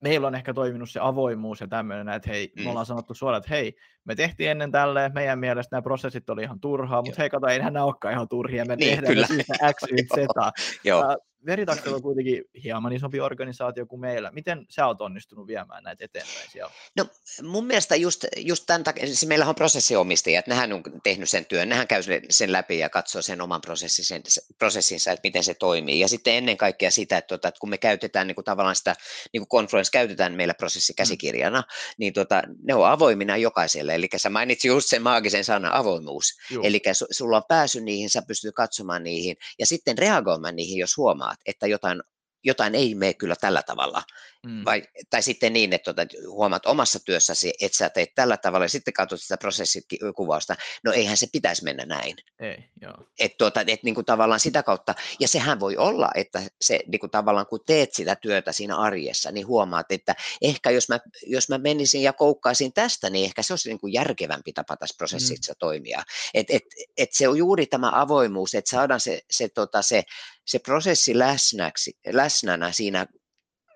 meillä 0.00 0.26
on 0.26 0.34
ehkä 0.34 0.54
toiminut 0.54 0.90
se 0.90 1.00
avoimuus 1.02 1.60
ja 1.60 1.68
tämmöinen, 1.68 2.08
että 2.08 2.30
hei, 2.30 2.52
mm. 2.56 2.64
me 2.64 2.70
ollaan 2.70 2.86
sanottu 2.86 3.14
suoraan, 3.14 3.38
että 3.38 3.54
hei, 3.54 3.76
me 4.04 4.14
tehtiin 4.14 4.50
ennen 4.50 4.72
tälleen, 4.72 5.14
meidän 5.14 5.38
mielestä 5.38 5.76
nämä 5.76 5.82
prosessit 5.82 6.30
oli 6.30 6.42
ihan 6.42 6.60
turhaa, 6.60 7.02
mutta 7.02 7.22
hei, 7.22 7.30
kato, 7.30 7.46
ei 7.46 7.58
nämä 7.58 7.84
olekaan 7.84 8.14
ihan 8.14 8.28
turhia, 8.28 8.64
me 8.64 8.76
niin, 8.76 8.90
tehdään 8.90 9.14
kyllä. 9.14 9.26
X, 9.72 9.82
Y, 9.90 9.96
Z. 10.14 10.16
Joo. 10.84 11.18
Veritaksella 11.46 11.96
on 11.96 12.02
kuitenkin 12.02 12.44
hieman 12.64 12.92
isompi 12.92 13.20
organisaatio 13.20 13.86
kuin 13.86 14.00
meillä. 14.00 14.30
Miten 14.30 14.66
sä 14.70 14.86
oot 14.86 15.00
onnistunut 15.00 15.46
viemään 15.46 15.84
näitä 15.84 16.04
eteenpäin 16.04 16.50
siellä? 16.52 16.72
No 16.96 17.06
mun 17.42 17.66
mielestä 17.66 17.96
just, 17.96 18.24
just 18.36 18.64
tämän 18.66 18.84
takia, 18.84 19.06
siis 19.06 19.26
meillä 19.26 19.46
on 19.46 19.54
prosessiomistajat, 19.54 20.46
nehän 20.46 20.72
on 20.72 20.82
tehnyt 21.02 21.28
sen 21.28 21.46
työn, 21.46 21.68
nehän 21.68 21.88
käy 21.88 22.02
sen 22.30 22.52
läpi 22.52 22.78
ja 22.78 22.88
katsoo 22.88 23.22
sen 23.22 23.40
oman 23.40 23.60
prosessin, 23.60 24.22
prosessinsa, 24.58 25.12
että 25.12 25.26
miten 25.26 25.44
se 25.44 25.54
toimii. 25.54 26.00
Ja 26.00 26.08
sitten 26.08 26.34
ennen 26.34 26.56
kaikkea 26.56 26.90
sitä, 26.90 27.18
että, 27.18 27.28
tota, 27.28 27.48
että 27.48 27.60
kun 27.60 27.70
me 27.70 27.78
käytetään 27.78 28.26
niin 28.26 28.34
kuin 28.34 28.44
tavallaan 28.44 28.76
sitä, 28.76 28.94
niin 29.32 29.40
kuin 29.40 29.48
Confluence 29.48 29.90
käytetään 29.92 30.34
meillä 30.34 30.54
prosessikäsikirjana, 30.54 31.60
mm. 31.60 31.94
niin 31.98 32.12
tota, 32.12 32.42
ne 32.62 32.74
on 32.74 32.88
avoimina 32.88 33.36
jokaiselle. 33.36 33.94
Eli 33.94 34.08
sä 34.16 34.30
mainitsit 34.30 34.68
just 34.68 34.88
sen 34.88 35.02
maagisen 35.02 35.44
sanan 35.44 35.72
avoimuus. 35.72 36.38
Eli 36.62 36.82
sulla 37.10 37.36
on 37.36 37.42
pääsy 37.48 37.80
niihin, 37.80 38.10
sä 38.10 38.22
pystyt 38.28 38.54
katsomaan 38.54 39.04
niihin 39.04 39.36
ja 39.58 39.66
sitten 39.66 39.98
reagoimaan 39.98 40.56
niihin, 40.56 40.78
jos 40.78 40.96
huomaat 41.28 41.40
että 41.46 41.66
jotain, 41.66 42.02
jotain 42.44 42.74
ei 42.74 42.94
mene 42.94 43.14
kyllä 43.14 43.36
tällä 43.36 43.62
tavalla. 43.62 44.02
Mm. 44.46 44.64
Vai, 44.64 44.82
tai 45.10 45.22
sitten 45.22 45.52
niin, 45.52 45.72
että 45.72 45.94
tuota, 45.94 46.14
huomaat 46.28 46.66
omassa 46.66 47.00
työssäsi, 47.04 47.54
että 47.60 47.78
sä 47.78 47.90
teet 47.90 48.14
tällä 48.14 48.36
tavalla 48.36 48.64
ja 48.64 48.68
sitten 48.68 48.94
katsot 48.94 49.20
sitä 49.20 49.36
prosessikuvausta. 49.36 50.54
No 50.84 50.92
eihän 50.92 51.16
se 51.16 51.26
pitäisi 51.32 51.64
mennä 51.64 51.84
näin. 51.84 52.16
Ei, 52.40 52.64
joo. 52.82 52.94
Et, 53.18 53.36
tuota, 53.38 53.64
et, 53.66 53.82
niin 53.82 53.94
kuin 53.94 54.04
tavallaan 54.04 54.40
sitä 54.40 54.62
kautta, 54.62 54.94
ja 55.20 55.28
sehän 55.28 55.60
voi 55.60 55.76
olla, 55.76 56.10
että 56.14 56.42
se 56.60 56.80
niin 56.86 57.00
kuin 57.00 57.10
tavallaan 57.10 57.46
kun 57.46 57.60
teet 57.66 57.94
sitä 57.94 58.16
työtä 58.16 58.52
siinä 58.52 58.76
arjessa, 58.76 59.32
niin 59.32 59.46
huomaat, 59.46 59.92
että 59.92 60.14
ehkä 60.42 60.70
jos 60.70 60.88
mä, 60.88 60.98
jos 61.26 61.48
mä 61.48 61.58
menisin 61.58 62.02
ja 62.02 62.12
koukkaisin 62.12 62.72
tästä, 62.72 63.10
niin 63.10 63.24
ehkä 63.24 63.42
se 63.42 63.52
olisi 63.52 63.68
niin 63.68 63.80
kuin 63.80 63.92
järkevämpi 63.92 64.52
tapa 64.52 64.76
tässä 64.76 64.94
prosessissa 64.98 65.52
mm. 65.52 65.56
toimia. 65.58 66.02
Et, 66.34 66.46
et, 66.50 66.62
et 66.96 67.08
se 67.12 67.28
on 67.28 67.38
juuri 67.38 67.66
tämä 67.66 67.90
avoimuus, 67.94 68.54
että 68.54 68.70
saadaan 68.70 69.00
se, 69.00 69.20
se, 69.30 69.48
tota, 69.48 69.82
se, 69.82 70.02
se 70.46 70.58
prosessi 70.58 71.18
läsnäksi, 71.18 71.98
läsnänä 72.12 72.72
siinä 72.72 73.06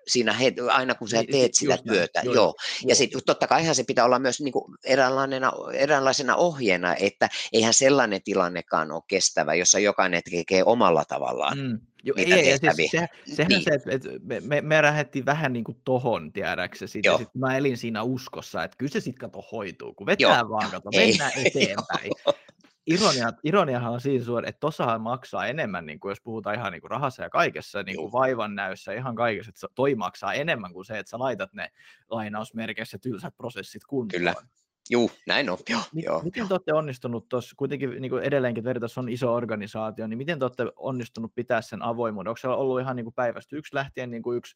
siinä 0.07 0.33
he, 0.33 0.53
aina 0.71 0.95
kun 0.95 1.09
sä 1.09 1.17
niin, 1.17 1.31
teet 1.31 1.53
sitä 1.53 1.77
työtä. 1.77 2.21
Joo, 2.23 2.33
joo. 2.33 2.55
Ja 2.87 2.95
sitten 2.95 3.21
totta 3.25 3.47
kai 3.47 3.75
se 3.75 3.83
pitää 3.83 4.05
olla 4.05 4.19
myös 4.19 4.41
niin 4.41 4.51
kuin 4.51 4.75
eräänlaisena, 4.85 5.51
eräänlaisena 5.73 6.35
ohjeena, 6.35 6.95
että 6.95 7.29
eihän 7.53 7.73
sellainen 7.73 8.21
tilannekaan 8.23 8.91
ole 8.91 9.03
kestävä, 9.07 9.53
jossa 9.53 9.79
jokainen 9.79 10.21
tekee 10.31 10.63
omalla 10.63 11.05
tavallaan. 11.05 11.57
Mm. 11.57 11.79
Joo, 12.05 12.15
ei, 12.17 12.33
ei, 12.33 12.57
siis 12.57 12.91
se, 12.91 13.07
sehän 13.35 13.49
niin. 13.49 13.63
se, 13.63 13.71
että 13.89 14.09
me, 14.23 14.39
me, 14.39 14.61
me 14.61 14.81
lähdettiin 14.81 15.25
vähän 15.25 15.53
niin 15.53 15.63
kuin 15.63 15.77
tohon, 15.85 16.33
tiedäksä, 16.33 16.87
sit, 16.87 17.05
ja 17.05 17.17
sit 17.17 17.35
mä 17.35 17.57
elin 17.57 17.77
siinä 17.77 18.03
uskossa, 18.03 18.63
että 18.63 18.77
kyllä 18.77 18.91
se 18.91 18.99
sitten 18.99 19.19
kato 19.19 19.45
hoituu, 19.51 19.93
kun 19.93 20.05
vetää 20.07 20.39
Joo. 20.39 20.49
vaan, 20.49 20.71
kato, 20.71 20.89
mennään 20.95 21.31
ei. 21.37 21.47
eteenpäin. 21.47 22.11
Ironia, 22.87 23.33
ironiahan 23.43 23.93
on 23.93 24.01
siinä 24.01 24.25
suora, 24.25 24.47
että 24.47 24.59
tossahan 24.59 25.01
maksaa 25.01 25.47
enemmän, 25.47 25.85
niin 25.85 25.99
kuin 25.99 26.11
jos 26.11 26.21
puhutaan 26.21 26.55
ihan 26.55 26.71
niin 26.71 26.81
kuin 26.81 26.91
rahassa 26.91 27.23
ja 27.23 27.29
kaikessa, 27.29 27.83
niin 27.83 27.97
kuin 27.97 28.11
vaivan 28.11 28.55
näyssä, 28.55 28.93
ihan 28.93 29.15
kaikessa, 29.15 29.49
että 29.49 29.67
toi 29.75 29.95
maksaa 29.95 30.33
enemmän 30.33 30.73
kuin 30.73 30.85
se, 30.85 30.99
että 30.99 31.09
sä 31.09 31.19
laitat 31.19 31.53
ne 31.53 31.71
lainausmerkeissä 32.09 32.97
tylsät 32.97 33.37
prosessit 33.37 33.83
kuntoon. 33.83 34.19
Kyllä. 34.19 34.33
Juu, 34.89 35.11
näin 35.27 35.49
on. 35.49 35.57
Joo, 35.69 35.81
M- 35.93 35.99
joo. 35.99 36.21
Miten 36.23 36.47
te 36.47 36.53
olette 36.53 36.73
onnistunut 36.73 37.29
tuossa, 37.29 37.55
kuitenkin 37.57 38.01
niin 38.01 38.09
kuin 38.09 38.23
edelleenkin 38.23 38.63
Veritas 38.63 38.97
on 38.97 39.09
iso 39.09 39.33
organisaatio, 39.33 40.07
niin 40.07 40.17
miten 40.17 40.39
te 40.39 40.45
olette 40.45 40.65
onnistunut 40.75 41.35
pitää 41.35 41.61
sen 41.61 41.81
avoimuuden? 41.81 42.29
Onko 42.29 42.37
se 42.37 42.47
ollut 42.47 42.81
ihan 42.81 42.95
niin 42.95 43.05
kuin 43.05 43.13
päivästä 43.13 43.55
yksi 43.55 43.75
lähtien 43.75 44.11
niin 44.11 44.23
kuin 44.23 44.37
yksi, 44.37 44.55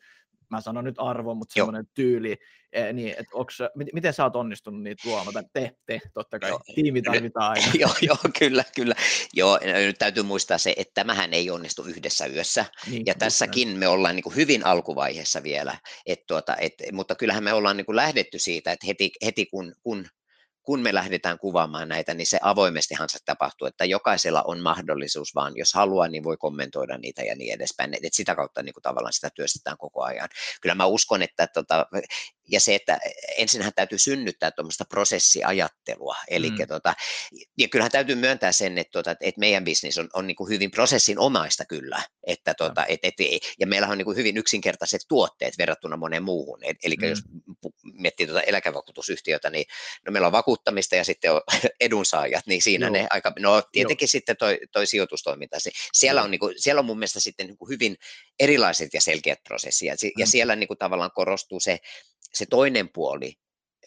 mä 0.50 0.62
sanon 0.62 0.84
nyt 0.84 0.96
arvo, 0.98 1.34
mutta 1.34 1.54
semmoinen 1.54 1.88
tyyli, 1.94 2.38
eh, 2.74 2.94
niin, 2.94 3.10
että 3.10 3.32
onks, 3.34 3.58
miten 3.94 4.14
sä 4.14 4.24
oot 4.24 4.36
onnistunut 4.36 4.82
niitä 4.82 5.10
luomaan? 5.10 5.46
Te, 5.54 5.72
te, 5.86 6.02
totta 6.14 6.40
kai, 6.40 6.50
joo, 6.50 6.60
tiimi 6.76 7.02
tarvitaan 7.02 7.52
aina. 7.52 7.72
joo, 7.80 7.94
joo, 8.02 8.18
kyllä, 8.40 8.64
kyllä. 8.76 8.96
Joo, 9.34 9.60
nyt 9.86 9.98
täytyy 10.00 10.24
muistaa 10.24 10.58
se, 10.58 10.74
että 10.78 10.94
tämähän 10.94 11.34
ei 11.34 11.50
onnistu 11.50 11.84
yhdessä 11.84 12.26
yössä. 12.26 12.66
Niin, 12.92 13.04
ja 13.06 13.14
tässäkin 13.16 13.78
me 13.78 13.88
ollaan 13.88 14.16
niin 14.16 14.24
kuin 14.24 14.36
hyvin 14.36 14.66
alkuvaiheessa 14.66 15.44
vielä, 15.44 15.78
et 16.06 16.26
tuota, 16.28 16.56
et, 16.56 16.74
mutta 16.92 17.16
kyllähän 17.16 17.44
me 17.44 17.54
ollaan 17.54 17.78
niin 17.78 17.86
kuin 17.86 17.96
lähdetty 17.96 18.40
siitä, 18.40 18.72
että 18.72 18.88
heti, 18.88 19.12
heti 19.26 19.46
kun, 19.46 19.76
kun 19.84 20.08
kun 20.68 20.80
me 20.80 20.94
lähdetään 20.94 21.40
kuvaamaan 21.40 21.88
näitä, 21.88 22.14
niin 22.14 22.28
se 22.28 22.40
avoimestihan 22.42 23.10
se 23.10 23.20
tapahtuu, 23.26 23.68
että 23.68 23.86
jokaisella 23.86 24.44
on 24.44 24.60
mahdollisuus 24.60 25.36
vaan, 25.36 25.54
jos 25.56 25.74
haluaa, 25.74 26.08
niin 26.08 26.24
voi 26.24 26.38
kommentoida 26.38 26.98
niitä 26.98 27.22
ja 27.22 27.36
niin 27.36 27.54
edespäin. 27.54 27.94
Et 27.94 28.14
sitä 28.14 28.36
kautta 28.36 28.64
niin 28.64 28.74
kuin 28.74 28.82
tavallaan 28.82 29.14
sitä 29.14 29.30
työstetään 29.36 29.78
koko 29.78 30.04
ajan. 30.04 30.30
Kyllä 30.62 30.76
mä 30.76 30.86
uskon, 30.86 31.22
että 31.22 31.48
tota, 31.48 31.86
ja 32.52 32.60
se, 32.60 32.76
että 32.76 33.00
ensinhän 33.38 33.72
täytyy 33.76 34.00
synnyttää 34.00 34.52
tuommoista 34.52 34.86
prosessiajattelua. 34.90 36.16
Eli 36.28 36.50
mm. 36.50 36.68
tota, 36.68 36.94
ja 37.58 37.68
kyllähän 37.68 37.92
täytyy 37.92 38.16
myöntää 38.16 38.52
sen, 38.52 38.78
että, 38.78 38.92
tota, 38.92 39.12
että 39.12 39.40
meidän 39.40 39.64
bisnis 39.64 39.98
on, 39.98 40.10
on 40.14 40.28
niin 40.28 40.36
kuin 40.36 40.50
hyvin 40.50 40.72
prosessin 40.72 41.20
omaista 41.20 41.66
kyllä. 41.66 42.04
Että, 42.28 42.54
tota, 42.54 42.86
et, 42.86 43.00
et, 43.04 43.14
ja 43.60 43.68
meillä 43.68 43.88
on 43.88 43.98
niin 43.98 44.06
kuin 44.06 44.18
hyvin 44.18 44.38
yksinkertaiset 44.38 45.02
tuotteet 45.08 45.58
verrattuna 45.58 45.98
moneen 45.98 46.24
muuhun. 46.24 46.60
Eli 46.84 46.96
mm. 46.96 47.10
jos 47.10 47.20
miettii 47.94 48.28
tuota 48.28 48.42
eläkevakuutusyhtiötä, 48.42 49.50
niin 49.50 49.66
no 50.06 50.12
meillä 50.12 50.26
on 50.26 50.32
vakuuttamista 50.58 50.96
ja 50.96 51.04
sitten 51.04 51.32
on 51.32 51.42
edunsaajat, 51.80 52.48
niin 52.48 52.62
siinä 52.62 52.86
Joo. 52.86 52.94
ne 52.94 53.08
aika, 53.10 53.34
no 53.40 53.64
tietenkin 53.72 54.06
Joo. 54.06 54.12
sitten 54.12 54.38
toi, 54.38 54.60
toi 54.72 54.86
sijoitustoiminta, 54.86 55.58
siellä 55.94 56.24
on, 56.24 56.32
niin 56.32 56.40
kuin, 56.40 56.54
siellä 56.58 56.80
on 56.80 56.86
mun 56.86 57.00
mielestä 57.00 57.20
sitten 57.20 57.48
niin 57.48 57.58
kuin 57.58 57.70
hyvin 57.70 57.96
erilaiset 58.40 58.94
ja 58.94 59.02
selkeät 59.02 59.40
prosessit, 59.44 59.88
ja, 59.88 59.96
mm. 60.18 60.26
siellä 60.26 60.56
niin 60.56 60.68
kuin 60.68 60.78
tavallaan 60.78 61.12
korostuu 61.16 61.60
se, 61.60 61.80
se 62.34 62.46
toinen 62.46 62.90
puoli, 62.90 63.34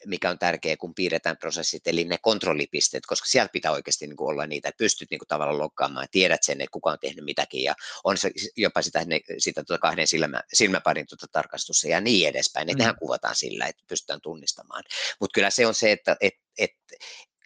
mikä 0.06 0.30
on 0.30 0.38
tärkeää, 0.38 0.76
kun 0.76 0.94
piirretään 0.94 1.36
prosessit, 1.36 1.86
eli 1.86 2.04
ne 2.04 2.18
kontrollipisteet, 2.22 3.06
koska 3.06 3.26
sieltä 3.26 3.52
pitää 3.52 3.72
oikeasti 3.72 4.06
niin 4.06 4.16
kuin 4.16 4.28
olla 4.28 4.46
niitä, 4.46 4.68
että 4.68 4.78
pystyt 4.78 5.10
niin 5.10 5.18
kuin 5.18 5.28
tavallaan 5.28 5.58
loggaamaan, 5.58 6.06
tiedät 6.10 6.42
sen, 6.42 6.60
että 6.60 6.72
kuka 6.72 6.90
on 6.90 6.98
tehnyt 7.00 7.24
mitäkin, 7.24 7.62
ja 7.62 7.74
on 8.04 8.18
se 8.18 8.30
jopa 8.56 8.82
sitä, 8.82 9.04
ne, 9.04 9.20
sitä 9.38 9.64
tuota 9.64 9.80
kahden 9.80 10.06
silmä, 10.06 10.42
silmäparin 10.52 11.06
tuota 11.06 11.26
tarkastusta 11.32 11.88
ja 11.88 12.00
niin 12.00 12.28
edespäin, 12.28 12.68
että 12.68 12.74
mm. 12.74 12.78
nehän 12.78 12.98
kuvataan 12.98 13.36
sillä, 13.36 13.66
että 13.66 13.82
pystytään 13.88 14.20
tunnistamaan. 14.20 14.84
Mutta 15.20 15.34
kyllä 15.34 15.50
se 15.50 15.66
on 15.66 15.74
se, 15.74 15.92
että 15.92 16.16
et, 16.20 16.34
et, 16.58 16.70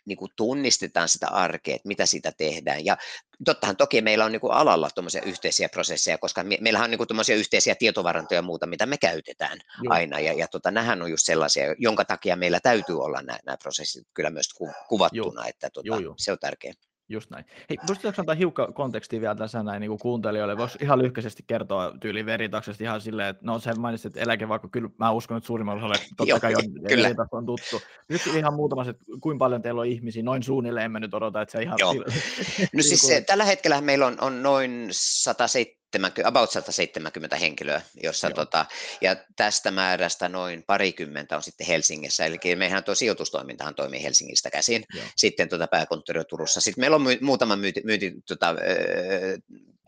niin 0.06 0.18
kuin 0.18 0.30
tunnistetaan 0.36 1.08
sitä 1.08 1.28
arkea, 1.28 1.74
että 1.74 1.88
mitä 1.88 2.06
sitä 2.06 2.32
tehdään. 2.36 2.84
Ja 2.84 2.96
tottahan 3.44 3.76
toki 3.76 4.00
meillä 4.00 4.24
on 4.24 4.32
niin 4.32 4.40
kuin 4.40 4.52
alalla 4.52 4.90
tuommoisia 4.94 5.22
yhteisiä 5.22 5.68
prosesseja, 5.68 6.18
koska 6.18 6.44
me, 6.44 6.58
meillähän 6.60 6.84
on 6.84 6.90
niin 6.90 7.08
tuommoisia 7.08 7.36
yhteisiä 7.36 7.74
tietovarantoja 7.74 8.38
ja 8.38 8.42
muuta, 8.42 8.66
mitä 8.66 8.86
me 8.86 8.98
käytetään 8.98 9.58
Joo. 9.82 9.94
aina. 9.94 10.20
Ja, 10.20 10.32
ja 10.32 10.48
tota, 10.48 10.70
nämähän 10.70 11.02
on 11.02 11.10
just 11.10 11.26
sellaisia, 11.26 11.74
jonka 11.78 12.04
takia 12.04 12.36
meillä 12.36 12.60
täytyy 12.60 13.00
olla 13.00 13.22
nämä, 13.22 13.38
nämä 13.46 13.56
prosessit 13.62 14.06
kyllä 14.14 14.30
myös 14.30 14.48
ku, 14.54 14.70
kuvattuna, 14.88 15.42
Joo. 15.42 15.48
että 15.48 15.70
tota, 15.70 15.86
Joo, 15.86 16.14
se 16.18 16.32
on 16.32 16.38
tärkeää. 16.38 16.74
Just 17.08 17.30
näin. 17.30 17.44
Hei, 17.70 17.78
pystytkö 17.86 18.20
antaa 18.20 18.34
hiukka 18.34 18.72
kontekstia 18.72 19.20
vielä 19.20 19.34
tässä 19.34 19.62
näin 19.62 19.80
niin 19.80 19.88
kuin 19.88 19.98
kuuntelijoille? 19.98 20.58
Voisi 20.58 20.78
ihan 20.82 20.98
lyhkäisesti 20.98 21.44
kertoa 21.46 21.92
tyyli 22.00 22.26
veritaksesta 22.26 22.84
ihan 22.84 23.00
silleen, 23.00 23.28
että 23.28 23.46
no 23.46 23.58
se 23.58 23.74
mainitsit, 23.74 24.16
että 24.16 24.48
vaikka 24.48 24.68
kyllä 24.68 24.90
mä 24.98 25.10
uskon, 25.10 25.36
että 25.36 25.46
suurimmalla 25.46 25.78
osalla 25.78 25.94
totta 26.16 26.40
kai 26.40 26.54
on, 26.54 26.62
veritas 26.88 27.28
on 27.32 27.46
tuttu. 27.46 27.80
Nyt 28.08 28.26
ihan 28.26 28.54
muutama, 28.54 28.84
että 28.88 29.04
kuinka 29.20 29.38
paljon 29.38 29.62
teillä 29.62 29.80
on 29.80 29.86
ihmisiä, 29.86 30.22
noin 30.22 30.42
suunnilleen, 30.42 30.84
en 30.84 30.92
mä 30.92 31.00
nyt 31.00 31.14
odota, 31.14 31.42
että 31.42 31.52
se 31.52 31.62
ihan... 31.62 31.76
Joo. 31.80 31.94
no 32.74 32.82
siis 32.82 33.02
se, 33.02 33.20
tällä 33.20 33.44
hetkellä 33.44 33.80
meillä 33.80 34.06
on, 34.06 34.16
on 34.20 34.42
noin 34.42 34.88
107 34.90 35.83
70, 35.94 36.28
about 36.28 36.50
170 36.50 37.36
henkilöä, 37.36 37.82
jossa 38.02 38.30
tota, 38.30 38.66
ja 39.00 39.16
tästä 39.36 39.70
määrästä 39.70 40.28
noin 40.28 40.62
parikymmentä 40.66 41.36
on 41.36 41.42
sitten 41.42 41.66
Helsingissä, 41.66 42.26
eli 42.26 42.38
meidän 42.56 42.84
tuo 42.84 42.94
sijoitustoimintahan 42.94 43.74
toimii 43.74 44.02
Helsingistä 44.02 44.50
käsin, 44.50 44.84
Joo. 44.94 45.04
sitten 45.16 45.48
tuota 45.48 45.66
pääkonttori 45.66 46.20
on 46.20 46.26
Turussa. 46.28 46.60
Sitten 46.60 46.82
meillä 46.82 46.94
on 46.94 47.02
my, 47.02 47.18
muutama 47.20 47.56
myyti, 47.56 47.80
myyti 47.84 48.14
tota, 48.28 48.54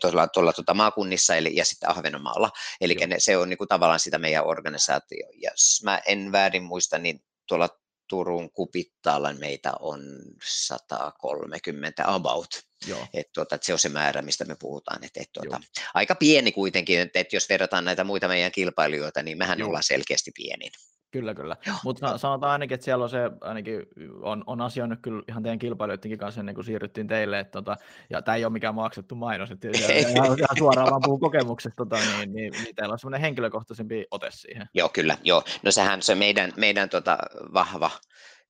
tuolla, 0.00 0.28
tuolla 0.28 0.52
tuota 0.52 0.74
maakunnissa 0.74 1.36
eli, 1.36 1.56
ja 1.56 1.64
sitten 1.64 1.90
Ahvenanmaalla, 1.90 2.50
eli 2.80 2.94
ne, 2.94 3.16
se 3.18 3.36
on 3.36 3.48
niin 3.48 3.58
kuin, 3.58 3.68
tavallaan 3.68 4.00
sitä 4.00 4.18
meidän 4.18 4.46
organisaatio. 4.46 5.28
Ja 5.42 5.50
jos 5.50 5.82
mä 5.84 6.00
en 6.06 6.32
väärin 6.32 6.62
muista, 6.62 6.98
niin 6.98 7.22
tuolla 7.48 7.68
Turun 8.08 8.50
kupittaalla 8.50 9.32
meitä 9.32 9.72
on 9.80 10.00
130 10.44 12.02
about. 12.06 12.48
Joo. 12.86 13.06
Et 13.14 13.32
tuota, 13.32 13.54
et 13.54 13.62
se 13.62 13.72
on 13.72 13.78
se 13.78 13.88
määrä, 13.88 14.22
mistä 14.22 14.44
me 14.44 14.56
puhutaan. 14.60 15.04
Et, 15.04 15.16
et 15.16 15.32
tuota, 15.32 15.60
aika 15.94 16.14
pieni 16.14 16.52
kuitenkin, 16.52 17.00
että 17.00 17.18
et 17.18 17.32
jos 17.32 17.48
verrataan 17.48 17.84
näitä 17.84 18.04
muita 18.04 18.28
meidän 18.28 18.52
kilpailijoita, 18.52 19.22
niin 19.22 19.38
mehän 19.38 19.58
Joo. 19.58 19.68
ollaan 19.68 19.82
selkeästi 19.82 20.30
pienin. 20.34 20.72
Kyllä, 21.10 21.34
kyllä. 21.34 21.56
Mutta 21.84 22.18
sanotaan 22.18 22.52
ainakin, 22.52 22.74
että 22.74 22.84
siellä 22.84 23.04
on 23.04 23.10
se, 23.10 23.18
ainakin 23.40 23.82
on, 24.22 24.44
on 24.46 24.60
asioinut 24.60 24.98
kyllä 25.02 25.22
ihan 25.28 25.42
teidän 25.42 25.58
kilpailijoidenkin 25.58 26.18
kanssa 26.18 26.40
ennen 26.40 26.54
kuin 26.54 26.64
siirryttiin 26.64 27.06
teille, 27.06 27.38
että 27.38 27.52
tota, 27.52 27.76
ja 28.10 28.22
tämä 28.22 28.36
ei 28.36 28.44
ole 28.44 28.52
mikään 28.52 28.74
maksettu 28.74 29.14
mainos, 29.14 29.50
että 29.50 29.68
ihan, 29.98 30.38
ihan 30.38 30.56
suoraan 30.58 30.90
vaan 30.90 31.02
puhun 31.04 31.20
kokemuksesta, 31.20 31.76
tota, 31.76 31.96
niin, 31.96 32.32
niin, 32.32 32.52
niin, 32.52 32.74
teillä 32.74 32.92
on 32.92 32.98
semmoinen 32.98 33.20
henkilökohtaisempi 33.20 34.06
ote 34.10 34.28
siihen. 34.30 34.68
Joo, 34.74 34.88
kyllä, 34.88 35.18
joo. 35.24 35.42
No 35.62 35.70
sehän 35.70 36.02
se 36.02 36.14
meidän, 36.14 36.52
meidän 36.56 36.88
tota, 36.88 37.18
vahva 37.54 37.90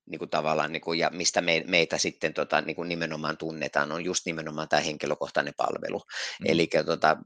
niin 0.06 0.18
kuin 0.18 0.30
tavallaan, 0.30 0.72
niin 0.72 0.80
kuin, 0.80 0.98
ja 0.98 1.10
mistä 1.10 1.40
me, 1.40 1.64
meitä 1.66 1.98
sitten 1.98 2.34
tota, 2.34 2.60
niin 2.60 2.76
kuin 2.76 2.88
nimenomaan 2.88 3.36
tunnetaan, 3.36 3.92
on 3.92 4.04
just 4.04 4.26
nimenomaan 4.26 4.68
tämä 4.68 4.82
henkilökohtainen 4.82 5.54
palvelu. 5.56 5.98
Mm. 5.98 6.46
Eli 6.46 6.68
tota, 6.86 7.16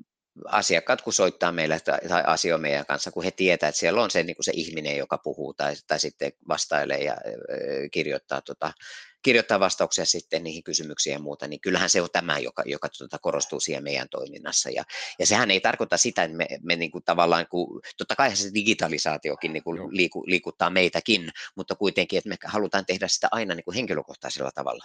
asiakkaat, 0.45 1.03
kun 1.03 1.13
soittaa 1.13 1.53
meille 1.53 1.81
tai, 1.81 1.99
tai 2.09 2.23
asioi 2.27 2.59
meidän 2.59 2.87
kanssa, 2.87 3.11
kun 3.11 3.25
he 3.25 3.31
tietää, 3.31 3.69
että 3.69 3.79
siellä 3.79 4.03
on 4.03 4.11
se, 4.11 4.23
niin 4.23 4.37
kuin 4.37 4.45
se 4.45 4.53
ihminen, 4.55 4.97
joka 4.97 5.19
puhuu 5.19 5.55
tai, 5.55 5.75
tai 5.87 6.01
sitten 6.01 6.33
vastailee 6.49 7.05
ja 7.05 7.17
kirjoittaa, 7.93 8.41
tota, 8.41 8.73
kirjoittaa 9.23 9.61
vastauksia 9.61 10.05
sitten 10.05 10.45
niihin 10.45 10.63
kysymyksiin 10.63 11.13
ja 11.13 11.19
muuta, 11.19 11.47
niin 11.47 11.61
kyllähän 11.61 11.91
se 11.91 12.03
on 12.03 12.09
tämä, 12.13 12.39
joka, 12.39 12.63
joka 12.67 12.89
tuota, 12.99 13.19
korostuu 13.19 13.61
siihen 13.61 13.85
meidän 13.85 14.09
toiminnassa. 14.11 14.71
Ja, 14.71 14.85
ja 15.19 15.27
sehän 15.27 15.51
ei 15.51 15.61
tarkoita 15.61 15.97
sitä, 15.97 16.25
että 16.25 16.37
me, 16.37 16.47
me 16.63 16.77
niin 16.77 16.91
kuin 16.91 17.05
tavallaan, 17.05 17.47
kun, 17.51 17.81
totta 17.99 18.17
kai 18.17 18.37
se 18.37 18.51
digitalisaatiokin 18.55 19.53
niin 19.53 19.65
kuin 19.65 19.97
liiku, 19.97 20.25
liikuttaa 20.27 20.71
meitäkin, 20.71 21.31
mutta 21.57 21.75
kuitenkin, 21.75 22.19
että 22.19 22.29
me 22.29 22.37
halutaan 22.45 22.87
tehdä 22.87 23.09
sitä 23.09 23.29
aina 23.31 23.55
niin 23.55 23.65
kuin 23.65 23.75
henkilökohtaisella 23.75 24.51
tavalla. 24.55 24.85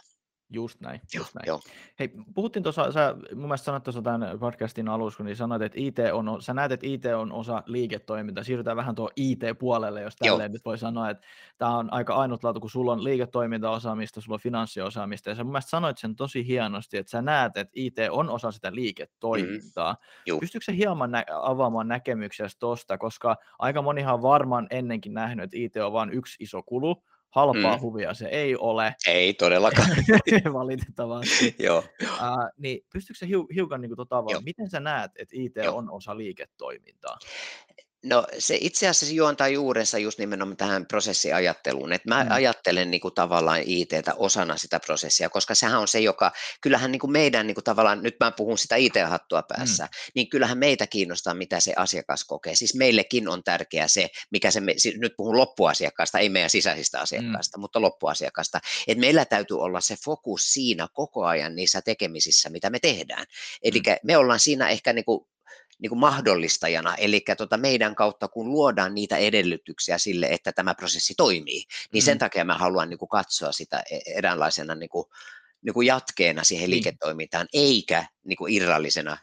Just 0.49 0.81
näin, 0.81 1.01
just 1.15 1.35
näin. 1.35 1.47
Joo. 1.47 1.59
Hei, 1.99 2.09
puhuttiin 2.35 2.63
tuossa, 2.63 2.91
sä 2.91 3.15
mun 3.35 3.43
mielestä 3.43 3.65
sanoit 3.65 3.83
tuossa 3.83 4.01
tämän 4.01 4.39
podcastin 4.39 4.89
alussa, 4.89 5.17
kun 5.17 5.25
niin 5.25 5.35
sanoit, 5.35 5.61
että 5.61 5.77
IT 5.81 5.95
on, 6.13 6.41
sä 6.41 6.53
näet, 6.53 6.71
että 6.71 6.87
IT 6.87 7.05
on 7.05 7.31
osa 7.31 7.63
liiketoimintaa. 7.65 8.43
Siirrytään 8.43 8.77
vähän 8.77 8.95
tuo 8.95 9.09
IT-puolelle, 9.15 10.01
jos 10.01 10.15
tälleen 10.15 10.49
Joo. 10.49 10.53
nyt 10.53 10.65
voi 10.65 10.77
sanoa, 10.77 11.09
että 11.09 11.27
tämä 11.57 11.77
on 11.77 11.93
aika 11.93 12.15
ainutlaatu, 12.15 12.59
kun 12.59 12.69
sulla 12.69 12.91
on 12.91 13.03
liiketoimintaosaamista, 13.03 14.21
sulla 14.21 14.35
on 14.35 14.39
finanssiosaamista, 14.39 15.29
ja 15.29 15.35
sä 15.35 15.43
mun 15.43 15.51
mielestä 15.51 15.69
sanoit 15.69 15.97
sen 15.97 16.15
tosi 16.15 16.47
hienosti, 16.47 16.97
että 16.97 17.09
sä 17.09 17.21
näet, 17.21 17.57
että 17.57 17.71
IT 17.75 17.97
on 18.11 18.29
osa 18.29 18.51
sitä 18.51 18.75
liiketoimintaa. 18.75 19.95
Mm. 20.31 20.39
Pystytkö 20.39 20.65
sä 20.65 20.71
hieman 20.71 21.11
nä- 21.11 21.25
avaamaan 21.41 21.87
näkemyksiä 21.87 22.47
tuosta, 22.59 22.97
koska 22.97 23.35
aika 23.59 23.81
monihan 23.81 24.13
on 24.13 24.21
varmaan 24.21 24.67
ennenkin 24.69 25.13
nähnyt, 25.13 25.43
että 25.43 25.57
IT 25.57 25.77
on 25.77 25.93
vain 25.93 26.09
yksi 26.09 26.43
iso 26.43 26.63
kulu, 26.63 27.03
halpaa 27.35 27.75
mm. 27.75 27.81
huvia 27.81 28.13
se 28.13 28.27
ei 28.27 28.55
ole. 28.55 28.95
Ei 29.07 29.33
todellakaan. 29.33 29.89
Valitettavasti. 30.53 31.55
Joo. 31.59 31.83
Uh, 32.03 32.49
niin 32.57 32.85
pystytkö 32.93 33.19
sä 33.19 33.25
hiu, 33.25 33.47
hiukan 33.55 33.81
niin 33.81 33.89
kuin, 33.89 33.97
tota, 33.97 34.23
miten 34.43 34.69
sä 34.69 34.79
näet, 34.79 35.11
että 35.15 35.35
IT 35.37 35.55
Joo. 35.55 35.77
on 35.77 35.91
osa 35.91 36.17
liiketoimintaa? 36.17 37.17
No 38.05 38.27
se 38.39 38.57
itse 38.61 38.87
asiassa 38.87 39.15
juontaa 39.15 39.47
juurensa 39.47 39.97
just 39.97 40.19
nimenomaan 40.19 40.57
tähän 40.57 40.85
prosessiajatteluun, 40.85 41.93
että 41.93 42.09
mä 42.09 42.23
mm. 42.23 42.31
ajattelen 42.31 42.91
niin 42.91 43.01
kuin 43.01 43.13
tavallaan 43.13 43.61
ITtä 43.65 44.13
osana 44.15 44.57
sitä 44.57 44.79
prosessia, 44.79 45.29
koska 45.29 45.55
sehän 45.55 45.79
on 45.79 45.87
se, 45.87 45.99
joka, 45.99 46.31
kyllähän 46.61 46.91
niin 46.91 46.99
kuin 46.99 47.11
meidän 47.11 47.47
niin 47.47 47.55
kuin 47.55 47.63
tavallaan, 47.63 48.03
nyt 48.03 48.15
mä 48.19 48.31
puhun 48.31 48.57
sitä 48.57 48.75
IT-hattua 48.75 49.43
päässä, 49.43 49.83
mm. 49.83 49.89
niin 50.15 50.29
kyllähän 50.29 50.57
meitä 50.57 50.87
kiinnostaa, 50.87 51.33
mitä 51.33 51.59
se 51.59 51.73
asiakas 51.75 52.23
kokee. 52.23 52.55
Siis 52.55 52.75
meillekin 52.75 53.27
on 53.27 53.43
tärkeää 53.43 53.87
se, 53.87 54.09
mikä 54.31 54.51
se, 54.51 54.61
siis 54.77 54.97
nyt 54.97 55.13
puhun 55.17 55.37
loppuasiakkaasta, 55.37 56.19
ei 56.19 56.29
meidän 56.29 56.49
sisäisistä 56.49 56.99
asiakkaista, 56.99 57.57
mm. 57.57 57.61
mutta 57.61 57.81
loppuasiakkaasta, 57.81 58.59
että 58.87 59.01
meillä 59.01 59.25
täytyy 59.25 59.59
olla 59.59 59.81
se 59.81 59.95
fokus 60.05 60.53
siinä 60.53 60.87
koko 60.93 61.25
ajan 61.25 61.55
niissä 61.55 61.81
tekemisissä, 61.81 62.49
mitä 62.49 62.69
me 62.69 62.79
tehdään. 62.79 63.25
Eli 63.63 63.79
mm. 63.79 63.95
me 64.03 64.17
ollaan 64.17 64.39
siinä 64.39 64.69
ehkä 64.69 64.93
niin 64.93 65.05
kuin 65.05 65.27
niin 65.81 65.89
kuin 65.89 65.99
mahdollistajana, 65.99 66.95
eli 66.95 67.23
tota 67.37 67.57
meidän 67.57 67.95
kautta, 67.95 68.27
kun 68.27 68.51
luodaan 68.51 68.95
niitä 68.95 69.17
edellytyksiä 69.17 69.97
sille, 69.97 70.27
että 70.27 70.51
tämä 70.51 70.75
prosessi 70.75 71.13
toimii, 71.17 71.63
niin 71.93 72.03
mm. 72.03 72.05
sen 72.05 72.17
takia 72.17 72.45
mä 72.45 72.57
haluan 72.57 72.89
niin 72.89 72.97
kuin 72.97 73.09
katsoa 73.09 73.51
sitä 73.51 73.83
e-, 73.91 74.17
eräänlaisena 74.17 74.75
niin 74.75 74.89
kuin, 74.89 75.05
niin 75.61 75.73
kuin 75.73 75.87
jatkeena 75.87 76.43
siihen 76.43 76.61
niin. 76.61 76.71
liiketoimintaan, 76.71 77.47
eikä 77.53 78.05
niin 78.23 78.37
kuin 78.37 78.53
irrallisena 78.53 79.17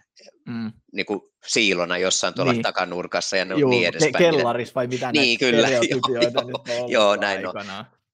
mm. 0.47 0.73
niin 0.93 1.07
kuin 1.07 1.21
siilona 1.47 1.99
jossain 1.99 2.35
tuolla 2.35 2.53
niin. 2.53 2.63
takanurkassa 2.63 3.37
ja 3.37 3.45
Juu, 3.45 3.71
niin 3.71 3.89
edespäin. 3.89 4.15
Kellaris 4.15 4.75
vai 4.75 4.87
mitä 4.87 5.13
niin, 5.13 5.39
kyllä, 5.39 5.69
joo, 5.71 5.81
joo, 6.67 6.89
joo 6.89 7.17
näin 7.17 7.47
on 7.47 7.55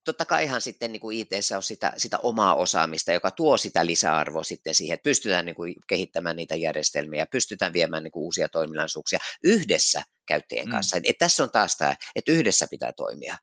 totta 0.09 0.25
kaihan 0.25 0.61
sitten 0.61 0.93
niin 0.93 1.01
kuin 1.01 1.19
IT 1.19 1.31
on 1.57 1.63
sitä, 1.63 1.93
sitä 1.97 2.19
omaa 2.19 2.55
osaamista, 2.55 3.13
joka 3.13 3.31
tuo 3.31 3.57
sitä 3.57 3.87
lisäarvoa 3.87 4.45
sitten 4.45 4.75
siihen, 4.75 4.95
että 4.95 5.03
pystytään 5.03 5.45
niin 5.45 5.57
kuin 5.57 5.75
kehittämään 5.87 6.37
niitä 6.37 6.57
järjestelmiä, 6.57 7.27
pystytään 7.27 7.73
viemään 7.73 8.03
niin 8.03 8.13
kuin 8.13 8.25
uusia 8.25 8.49
toiminnallisuuksia 8.49 9.19
yhdessä 9.45 10.03
käyttäjien 10.27 10.67
mm. 10.67 10.71
kanssa. 10.71 10.97
Et, 10.97 11.03
et 11.07 11.19
tässä 11.19 11.43
on 11.43 11.51
taas 11.51 11.77
tämä, 11.77 11.97
että 12.17 12.33
yhdessä 12.33 12.67
pitää 12.71 12.93
toimia. 12.93 13.37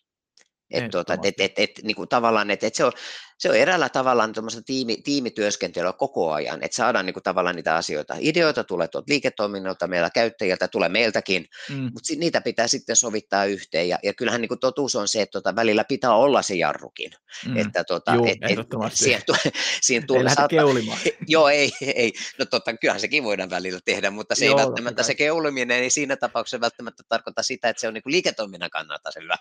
Et, 0.71 0.91
tuota, 0.91 1.13
et, 1.23 1.39
et, 1.39 1.51
et, 1.57 1.71
niin 1.83 1.95
kuin 1.95 2.09
tavallaan, 2.09 2.51
et, 2.51 2.63
et 2.63 2.75
se, 2.75 2.85
on, 2.85 2.91
se 3.37 3.49
on 3.49 3.55
eräällä 3.55 3.89
tavalla 3.89 4.29
tiimi, 4.65 4.97
tiimityöskentelyä 4.97 5.93
koko 5.93 6.31
ajan, 6.31 6.63
että 6.63 6.75
saadaan 6.75 7.05
niin 7.05 7.13
kuin, 7.13 7.23
tavallaan 7.23 7.55
niitä 7.55 7.75
asioita. 7.75 8.15
Ideoita 8.19 8.63
tulee 8.63 8.87
tuolta 8.87 9.05
liiketoiminnalta, 9.09 9.87
meillä 9.87 10.09
käyttäjiltä, 10.09 10.67
tulee 10.67 10.89
meiltäkin, 10.89 11.45
mm. 11.69 11.75
mutta 11.75 12.13
niitä 12.17 12.41
pitää 12.41 12.67
sitten 12.67 12.95
sovittaa 12.95 13.45
yhteen. 13.45 13.89
Ja, 13.89 13.99
ja 14.03 14.13
kyllähän 14.13 14.41
niin 14.41 14.49
kuin, 14.49 14.59
totuus 14.59 14.95
on 14.95 15.07
se, 15.07 15.21
että 15.21 15.31
tota, 15.31 15.55
välillä 15.55 15.83
pitää 15.83 16.15
olla 16.15 16.41
se 16.41 16.55
jarrukin. 16.55 17.11
Mm. 17.45 17.57
Että, 17.57 17.83
tota, 17.83 18.15
Juu, 18.15 18.25
et, 18.25 18.37
et, 18.41 18.59
siihen, 18.93 19.21
siihen 19.81 20.07
tulee, 20.07 20.21
ei 20.29 20.35
saattaa, 20.35 20.47
keulimaan. 20.47 20.99
Joo, 21.27 21.49
ei, 21.49 21.71
ei. 21.81 22.13
No 22.39 22.45
totta, 22.45 22.77
kyllähän 22.77 23.01
sekin 23.01 23.23
voidaan 23.23 23.49
välillä 23.49 23.79
tehdä, 23.85 24.11
mutta 24.11 24.35
se 24.35 24.45
Joo, 24.45 24.59
ei 24.59 24.65
välttämättä, 24.65 25.03
se 25.03 25.15
keuliminen 25.15 25.83
ei 25.83 25.89
siinä 25.89 26.17
tapauksessa 26.17 26.61
välttämättä 26.61 27.03
tarkoita 27.09 27.43
sitä, 27.43 27.69
että 27.69 27.81
se 27.81 27.87
on 27.87 27.93
niin 27.93 28.03
kuin 28.03 28.13
liiketoiminnan 28.13 28.69
kannalta 28.69 29.09
hyvä. 29.21 29.35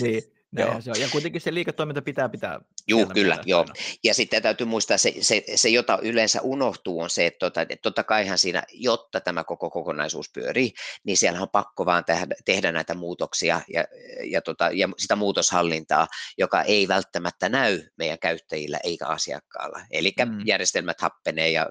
Niin. 0.00 0.37
Joo. 0.52 0.80
Se 0.80 0.90
on. 0.90 1.00
Ja 1.00 1.08
kuitenkin 1.12 1.40
se 1.40 1.54
liiketoiminta 1.54 2.02
pitää 2.02 2.28
pitää. 2.28 2.60
Joo, 2.88 3.06
kyllä, 3.06 3.38
joo. 3.46 3.66
Ja 4.04 4.14
sitten 4.14 4.42
täytyy 4.42 4.66
muistaa, 4.66 4.98
se, 4.98 5.14
se, 5.20 5.44
se 5.54 5.68
jota 5.68 5.98
yleensä 6.02 6.42
unohtuu, 6.42 7.00
on 7.00 7.10
se, 7.10 7.26
että, 7.26 7.38
tota, 7.38 7.62
että 7.62 7.82
totta 7.82 8.04
kaihan 8.04 8.38
siinä, 8.38 8.62
jotta 8.72 9.20
tämä 9.20 9.44
koko 9.44 9.70
kokonaisuus 9.70 10.30
pyörii, 10.30 10.72
niin 11.04 11.16
siellä 11.16 11.40
on 11.40 11.48
pakko 11.48 11.86
vaan 11.86 12.04
tehdä, 12.04 12.34
tehdä 12.44 12.72
näitä 12.72 12.94
muutoksia 12.94 13.60
ja, 13.68 13.84
ja, 14.24 14.42
tota, 14.42 14.70
ja 14.72 14.88
sitä 14.98 15.16
muutoshallintaa, 15.16 16.06
joka 16.38 16.62
ei 16.62 16.88
välttämättä 16.88 17.48
näy 17.48 17.82
meidän 17.96 18.18
käyttäjillä 18.18 18.78
eikä 18.84 19.06
asiakkaalla. 19.06 19.80
Eli 19.90 20.12
mm. 20.24 20.46
järjestelmät 20.46 21.00
happenee 21.00 21.50
ja 21.50 21.66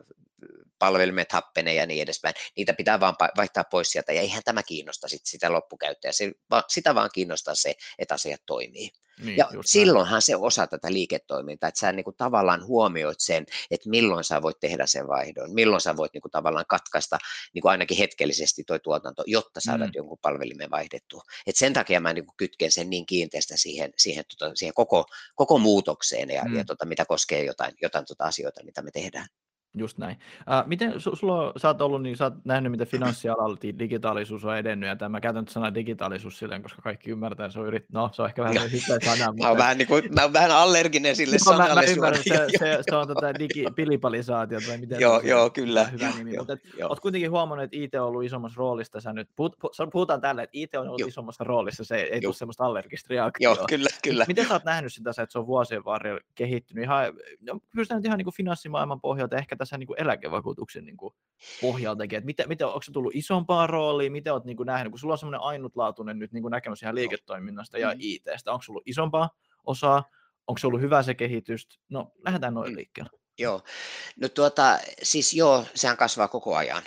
palvelimet 0.80 1.32
happenee 1.32 1.74
ja 1.74 1.86
niin 1.86 2.02
edespäin. 2.02 2.36
Niitä 2.58 2.74
pitää 2.74 3.00
vaan 3.00 3.16
vaihtaa 3.38 3.64
pois 3.64 3.90
sieltä 3.90 4.14
ja 4.14 4.22
eihän 4.22 4.44
tämä 4.46 4.64
kiinnosta 4.64 5.08
sit 5.08 5.26
sitä 5.26 5.52
loppukäyttäjää. 5.52 6.12
Se, 6.12 6.32
sitä 6.68 6.96
vaan 6.96 7.10
kiinnostaa 7.14 7.56
se, 7.56 7.74
että 8.00 8.14
asiat 8.14 8.42
toimii. 8.46 8.90
Niin, 9.24 9.38
ja 9.38 9.50
silloinhan 9.66 10.12
näin. 10.12 10.22
se 10.22 10.36
osa 10.36 10.68
tätä 10.68 10.94
liiketoimintaa, 10.94 11.68
että 11.68 11.80
sä 11.80 11.92
niin 11.92 12.04
kuin 12.04 12.16
tavallaan 12.16 12.66
huomioit 12.66 13.20
sen, 13.20 13.46
että 13.72 13.90
milloin 13.90 14.24
sä 14.24 14.42
voit 14.42 14.60
tehdä 14.60 14.88
sen 14.88 15.08
vaihdon, 15.08 15.54
milloin 15.54 15.82
sä 15.82 15.98
voit 15.98 16.14
niin 16.14 16.22
kuin 16.22 16.32
tavallaan 16.32 16.66
katkaista 16.70 17.18
niin 17.54 17.62
kuin 17.62 17.72
ainakin 17.72 17.98
hetkellisesti 17.98 18.64
tuo 18.68 18.80
tuotanto, 18.80 19.24
jotta 19.28 19.60
saadaan 19.60 19.90
mm. 19.90 19.94
jonkun 19.96 20.18
palvelimen 20.22 20.72
vaihdettua. 20.72 21.22
Et 21.48 21.56
sen 21.56 21.74
takia 21.74 22.00
mä 22.00 22.14
niin 22.14 22.26
kuin 22.26 22.38
kytken 22.38 22.72
sen 22.72 22.90
niin 22.90 23.06
kiinteästä 23.06 23.58
siihen, 23.58 23.94
siihen, 23.98 24.24
tota, 24.38 24.52
siihen 24.56 24.74
koko, 24.74 25.06
koko 25.36 25.58
muutokseen 25.58 26.30
ja, 26.30 26.44
mm. 26.44 26.56
ja 26.56 26.66
tota, 26.66 26.86
mitä 26.86 27.06
koskee 27.06 27.44
jotain, 27.44 27.74
jotain 27.82 28.06
tota 28.06 28.24
asioita, 28.24 28.64
mitä 28.64 28.82
me 28.82 28.92
tehdään. 28.92 29.28
Just 29.80 29.98
näin. 29.98 30.18
Äh, 30.52 30.68
miten 30.68 30.94
su- 30.94 31.16
sulla, 31.16 31.54
sä 31.58 31.68
oot 31.68 31.82
ollut, 31.82 32.04
niin 32.04 32.18
sä 32.18 32.24
oot 32.24 32.34
nähnyt, 32.46 32.72
miten 32.72 32.88
finanssialalla 32.88 33.58
digitaalisuus 33.80 34.46
on 34.46 34.58
edennyt, 34.58 34.88
ja 34.88 34.96
tämä 34.96 35.10
mä 35.10 35.22
käytän 35.22 35.48
sanaa 35.48 35.74
digitaalisuus 35.74 36.40
silleen, 36.40 36.62
koska 36.64 36.82
kaikki 36.82 37.12
ymmärtää, 37.12 37.50
se 37.50 37.60
on 37.60 37.68
yrit... 37.68 37.86
no 37.92 38.10
se 38.14 38.22
on 38.22 38.28
ehkä 38.28 38.44
vähän 38.44 38.72
hyvä 38.72 39.16
sana. 39.16 39.32
Mutta... 39.32 39.44
mä, 39.44 39.50
oon 39.50 39.58
vähän, 39.58 39.78
niin 39.78 39.88
kuin, 39.88 40.04
mä 40.16 40.22
oon 40.22 40.34
vähän 40.34 40.52
allerginen 40.52 41.16
sille 41.16 41.36
no, 41.36 41.44
sanalle. 41.44 41.76
Mä, 41.76 41.82
mä 41.82 41.88
ymmärrän, 41.88 42.24
se, 42.24 42.48
se, 42.60 42.80
se, 42.90 42.96
on 42.96 43.08
tätä 43.08 43.40
digipilipalisaatio, 43.40 44.60
tai 44.68 44.78
miten 44.78 45.00
joo, 45.00 45.22
joo, 45.22 45.50
kyllä. 45.50 45.84
Hyvä 45.84 46.10
nimi, 46.18 46.34
joo, 46.34 46.46
mutta 46.48 46.68
joo. 46.78 46.90
oot 46.90 47.00
kuitenkin 47.00 47.32
huomannut, 47.32 47.64
että 47.64 47.78
IT 47.78 47.96
on 47.96 48.08
ollut 48.08 48.24
isommassa 48.24 48.58
roolissa, 48.58 49.02
sä 49.02 49.14
nyt, 49.14 49.30
puhut, 49.36 49.56
puhutaan 49.92 50.22
tällä, 50.22 50.44
että 50.44 50.52
IT 50.54 50.76
on 50.76 50.88
ollut 50.88 51.00
joo. 51.00 51.08
isommassa 51.08 51.44
roolissa, 51.44 51.84
se 51.84 51.96
ei 51.96 52.22
tule 52.22 52.34
semmoista 52.34 52.66
allergista 52.66 53.08
reaktiota. 53.10 53.60
Joo, 53.60 53.68
kyllä, 53.70 53.90
kyllä. 54.04 54.26
Miten 54.28 54.48
sä 54.48 54.54
oot 54.54 54.64
nähnyt 54.64 54.94
sitä, 54.94 55.10
että 55.10 55.26
se 55.30 55.40
on 55.40 55.48
vuosien 55.48 55.86
varrella 55.86 56.20
kehittynyt, 56.36 56.84
ihan, 56.84 57.06
no, 57.42 57.60
pystytään 57.76 58.06
ihan 58.06 58.18
niin 58.18 58.26
kuin 58.26 58.36
finanssimaailman 58.36 59.02
pohjalta, 59.02 59.38
ehkä 59.38 59.56
tässä 59.68 59.78
niin 59.78 59.88
kuin 59.88 60.02
eläkevakuutuksen 60.02 60.86
niin 60.86 60.98
kuin 60.98 61.14
pohjaltakin, 61.62 62.18
että 62.18 62.26
miten, 62.26 62.48
miten, 62.48 62.68
onko 62.68 62.82
se 62.82 62.92
tullut 62.92 63.16
isompaan 63.16 63.70
rooliin, 63.70 64.12
miten 64.12 64.34
olet 64.34 64.46
niin 64.46 64.58
kuin 64.58 64.68
nähnyt, 64.68 64.92
kun 64.92 65.00
sulla 65.00 65.14
on 65.14 65.18
semmoinen 65.18 65.42
ainutlaatuinen 65.42 66.20
nyt 66.20 66.32
niin 66.32 66.42
kuin 66.42 66.52
näkemys 66.52 66.82
ihan 66.82 66.96
liiketoiminnasta 66.96 67.78
ja 67.78 67.90
mm. 67.90 67.98
ITstä, 68.00 68.52
onko 68.52 68.64
sulla 68.64 68.82
isompaa 68.86 69.30
osaa, 69.64 70.04
onko 70.48 70.58
se 70.58 70.68
ollut 70.68 70.82
hyvä 70.82 71.04
se 71.04 71.14
kehitys, 71.14 71.68
no 71.90 72.12
lähdetään 72.26 72.54
noin 72.54 72.72
mm. 72.72 72.76
liikkeelle. 72.76 73.10
Joo, 73.40 73.62
no 74.22 74.30
tuota, 74.30 74.80
siis 75.04 75.34
joo, 75.34 75.66
sehän 75.76 75.98
kasvaa 75.98 76.28
koko 76.28 76.56
ajan. 76.56 76.84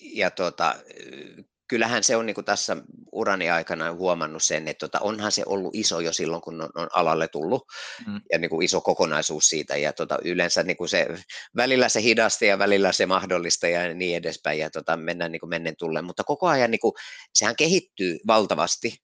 Ja 0.00 0.30
tuota, 0.30 0.74
kyllähän 1.68 2.04
se 2.04 2.16
on 2.16 2.26
niin 2.26 2.34
kuin 2.34 2.44
tässä 2.44 2.76
urani 3.12 3.50
aikana 3.50 3.92
huomannut 3.92 4.42
sen, 4.42 4.68
että 4.68 4.88
tota, 4.88 5.00
onhan 5.00 5.32
se 5.32 5.42
ollut 5.46 5.74
iso 5.74 6.00
jo 6.00 6.12
silloin, 6.12 6.42
kun 6.42 6.62
on, 6.62 6.70
on 6.74 6.88
alalle 6.92 7.28
tullut 7.28 7.64
mm. 8.06 8.20
ja 8.32 8.38
niin 8.38 8.50
kuin 8.50 8.64
iso 8.64 8.80
kokonaisuus 8.80 9.48
siitä. 9.48 9.76
Ja 9.76 9.92
tota, 9.92 10.18
yleensä 10.24 10.62
niin 10.62 10.76
kuin 10.76 10.88
se, 10.88 11.06
välillä 11.56 11.88
se 11.88 12.02
hidasti 12.02 12.46
ja 12.46 12.58
välillä 12.58 12.92
se 12.92 13.06
mahdollista 13.06 13.68
ja 13.68 13.94
niin 13.94 14.16
edespäin 14.16 14.58
ja 14.58 14.70
tota, 14.70 14.96
mennään 14.96 15.32
niin 15.32 15.40
kuin 15.40 15.50
mennen 15.50 15.76
tulleen, 15.78 16.04
mutta 16.04 16.24
koko 16.24 16.46
ajan 16.46 16.70
niin 16.70 16.80
kuin, 16.80 16.92
sehän 17.34 17.56
kehittyy 17.56 18.18
valtavasti. 18.26 18.96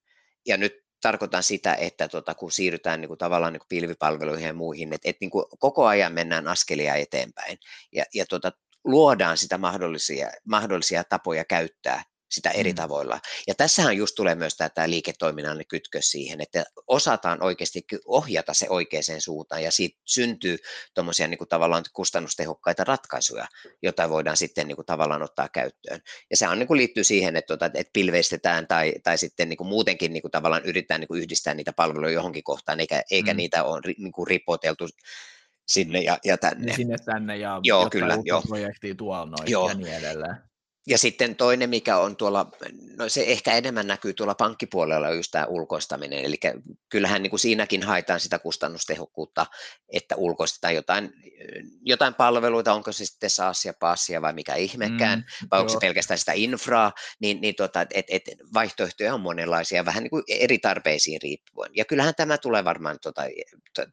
Ja 0.46 0.56
nyt 0.56 0.72
tarkoitan 1.00 1.42
sitä, 1.42 1.74
että 1.74 2.08
tota, 2.08 2.34
kun 2.34 2.52
siirrytään 2.52 3.00
niin 3.00 3.08
kuin, 3.08 3.18
tavallaan 3.18 3.52
niin 3.52 3.60
kuin 3.60 3.68
pilvipalveluihin 3.68 4.46
ja 4.46 4.54
muihin, 4.54 4.92
että, 4.92 5.08
että 5.08 5.18
niin 5.20 5.30
kuin, 5.30 5.44
koko 5.58 5.86
ajan 5.86 6.12
mennään 6.12 6.48
askelia 6.48 6.94
eteenpäin. 6.94 7.58
Ja, 7.92 8.04
ja 8.14 8.24
tota, 8.28 8.52
luodaan 8.84 9.38
sitä 9.38 9.58
mahdollisia, 9.58 10.30
mahdollisia 10.44 11.04
tapoja 11.04 11.44
käyttää 11.44 12.02
sitä 12.32 12.50
eri 12.50 12.72
mm. 12.72 12.76
tavoilla. 12.76 13.20
Ja 13.46 13.54
tässähän 13.54 13.96
just 13.96 14.14
tulee 14.14 14.34
myös 14.34 14.56
tämä 14.56 14.90
liiketoiminnallinen 14.90 15.66
kytkös 15.66 16.10
siihen, 16.10 16.40
että 16.40 16.64
osataan 16.86 17.42
oikeasti 17.42 17.84
ohjata 18.06 18.54
se 18.54 18.66
oikeaan 18.68 19.02
suuntaan 19.18 19.62
ja 19.62 19.70
siitä 19.70 20.00
syntyy 20.04 20.56
tuommoisia 20.94 21.28
niin 21.28 21.38
tavallaan 21.48 21.84
kustannustehokkaita 21.92 22.84
ratkaisuja, 22.84 23.46
joita 23.82 24.08
voidaan 24.10 24.36
sitten 24.36 24.68
niin 24.68 24.76
kuin, 24.76 24.86
tavallaan 24.86 25.22
ottaa 25.22 25.48
käyttöön. 25.48 26.00
Ja 26.30 26.36
se 26.36 26.48
on, 26.48 26.58
niin 26.58 26.66
kuin, 26.66 26.78
liittyy 26.78 27.04
siihen, 27.04 27.36
että, 27.36 27.46
tuota, 27.46 27.66
että 27.66 27.90
pilveistetään 27.92 28.66
tai, 28.66 28.94
tai 29.02 29.18
sitten 29.18 29.48
niin 29.48 29.56
kuin, 29.56 29.68
muutenkin 29.68 30.12
niin 30.12 30.22
kuin, 30.22 30.30
tavallaan 30.32 30.64
yritetään 30.64 31.00
niin 31.00 31.08
kuin, 31.08 31.22
yhdistää 31.22 31.54
niitä 31.54 31.72
palveluja 31.72 32.12
johonkin 32.12 32.44
kohtaan, 32.44 32.80
eikä, 32.80 33.02
eikä 33.10 33.32
mm. 33.32 33.36
niitä 33.36 33.64
ole 33.64 33.80
niin 33.98 34.12
kuin, 34.12 34.26
ripoteltu 34.26 34.88
sinne 35.68 36.00
ja, 36.00 36.18
ja 36.24 36.38
tänne. 36.38 36.74
Sinne 36.74 36.96
tänne 37.04 37.36
ja 37.36 37.60
joo, 37.62 37.90
kyllä, 37.90 38.18
joo. 38.24 38.42
projektia 38.48 38.94
tuolla 38.94 39.26
noin 39.26 39.50
joo. 39.50 39.68
ja 39.68 39.74
niin 39.74 39.94
edelleen. 39.94 40.51
Ja 40.86 40.98
sitten 40.98 41.36
toinen, 41.36 41.70
mikä 41.70 41.96
on 41.96 42.16
tuolla, 42.16 42.50
no 42.98 43.08
se 43.08 43.24
ehkä 43.26 43.54
enemmän 43.54 43.86
näkyy 43.86 44.14
tuolla 44.14 44.34
pankkipuolella, 44.34 45.10
just 45.10 45.30
tämä 45.30 45.46
ulkoistaminen. 45.46 46.24
Eli 46.24 46.40
kyllähän 46.88 47.22
niin 47.22 47.30
kuin 47.30 47.40
siinäkin 47.40 47.82
haetaan 47.82 48.20
sitä 48.20 48.38
kustannustehokkuutta, 48.38 49.46
että 49.92 50.16
ulkoistetaan 50.16 50.74
jotain, 50.74 51.12
jotain 51.82 52.14
palveluita, 52.14 52.72
onko 52.72 52.92
se 52.92 53.04
sitten 53.04 53.30
SaaSia, 53.30 53.74
PaaSia 53.80 54.22
vai 54.22 54.32
mikä 54.32 54.54
ihmekään, 54.54 55.18
mm, 55.18 55.48
vai 55.50 55.58
joo. 55.58 55.60
onko 55.60 55.72
se 55.72 55.78
pelkästään 55.80 56.18
sitä 56.18 56.32
infraa, 56.34 56.92
niin, 57.20 57.40
niin 57.40 57.54
tota, 57.54 57.86
et, 57.94 58.06
et, 58.08 58.22
vaihtoehtoja 58.54 59.14
on 59.14 59.20
monenlaisia, 59.20 59.84
vähän 59.84 60.02
niin 60.02 60.10
kuin 60.10 60.24
eri 60.28 60.58
tarpeisiin 60.58 61.22
riippuen. 61.22 61.70
Ja 61.76 61.84
kyllähän 61.84 62.14
tämä 62.14 62.38
tulee 62.38 62.64
varmaan 62.64 62.98
tota, 63.02 63.22